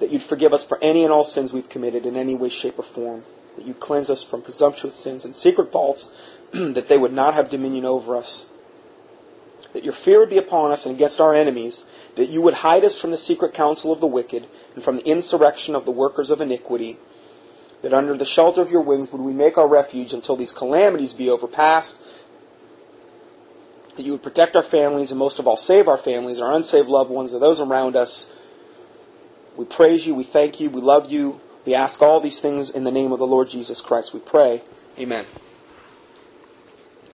That 0.00 0.10
you'd 0.10 0.22
forgive 0.22 0.52
us 0.52 0.64
for 0.64 0.78
any 0.82 1.04
and 1.04 1.12
all 1.12 1.24
sins 1.24 1.52
we've 1.52 1.68
committed 1.68 2.06
in 2.06 2.16
any 2.16 2.34
way, 2.34 2.48
shape, 2.48 2.78
or 2.78 2.82
form. 2.82 3.24
That 3.56 3.64
you'd 3.64 3.80
cleanse 3.80 4.10
us 4.10 4.24
from 4.24 4.42
presumptuous 4.42 4.94
sins 4.94 5.24
and 5.24 5.36
secret 5.36 5.70
faults, 5.70 6.12
that 6.52 6.88
they 6.88 6.98
would 6.98 7.12
not 7.12 7.34
have 7.34 7.50
dominion 7.50 7.84
over 7.84 8.16
us. 8.16 8.46
That 9.72 9.84
your 9.84 9.92
fear 9.92 10.18
would 10.18 10.30
be 10.30 10.38
upon 10.38 10.70
us 10.70 10.84
and 10.84 10.94
against 10.94 11.20
our 11.20 11.34
enemies, 11.34 11.84
that 12.16 12.28
you 12.28 12.42
would 12.42 12.54
hide 12.54 12.84
us 12.84 13.00
from 13.00 13.10
the 13.10 13.16
secret 13.16 13.54
counsel 13.54 13.92
of 13.92 14.00
the 14.00 14.06
wicked 14.06 14.46
and 14.74 14.82
from 14.82 14.96
the 14.96 15.08
insurrection 15.08 15.74
of 15.74 15.84
the 15.84 15.92
workers 15.92 16.30
of 16.30 16.40
iniquity, 16.40 16.98
that 17.82 17.94
under 17.94 18.16
the 18.16 18.24
shelter 18.24 18.60
of 18.60 18.70
your 18.70 18.82
wings 18.82 19.10
would 19.12 19.20
we 19.20 19.32
make 19.32 19.56
our 19.56 19.68
refuge 19.68 20.12
until 20.12 20.36
these 20.36 20.52
calamities 20.52 21.12
be 21.12 21.30
overpassed, 21.30 21.96
that 23.96 24.04
you 24.04 24.12
would 24.12 24.22
protect 24.22 24.56
our 24.56 24.62
families 24.62 25.10
and 25.10 25.18
most 25.18 25.38
of 25.38 25.46
all 25.46 25.56
save 25.56 25.88
our 25.88 25.98
families, 25.98 26.40
our 26.40 26.52
unsaved 26.52 26.88
loved 26.88 27.10
ones, 27.10 27.32
and 27.32 27.42
those 27.42 27.60
around 27.60 27.96
us. 27.96 28.30
We 29.56 29.64
praise 29.64 30.06
you, 30.06 30.14
we 30.14 30.24
thank 30.24 30.60
you, 30.60 30.70
we 30.70 30.80
love 30.80 31.10
you. 31.10 31.40
We 31.64 31.74
ask 31.74 32.02
all 32.02 32.20
these 32.20 32.40
things 32.40 32.70
in 32.70 32.84
the 32.84 32.90
name 32.90 33.12
of 33.12 33.18
the 33.18 33.26
Lord 33.26 33.48
Jesus 33.48 33.80
Christ. 33.80 34.12
We 34.12 34.20
pray. 34.20 34.62
Amen. 34.98 35.24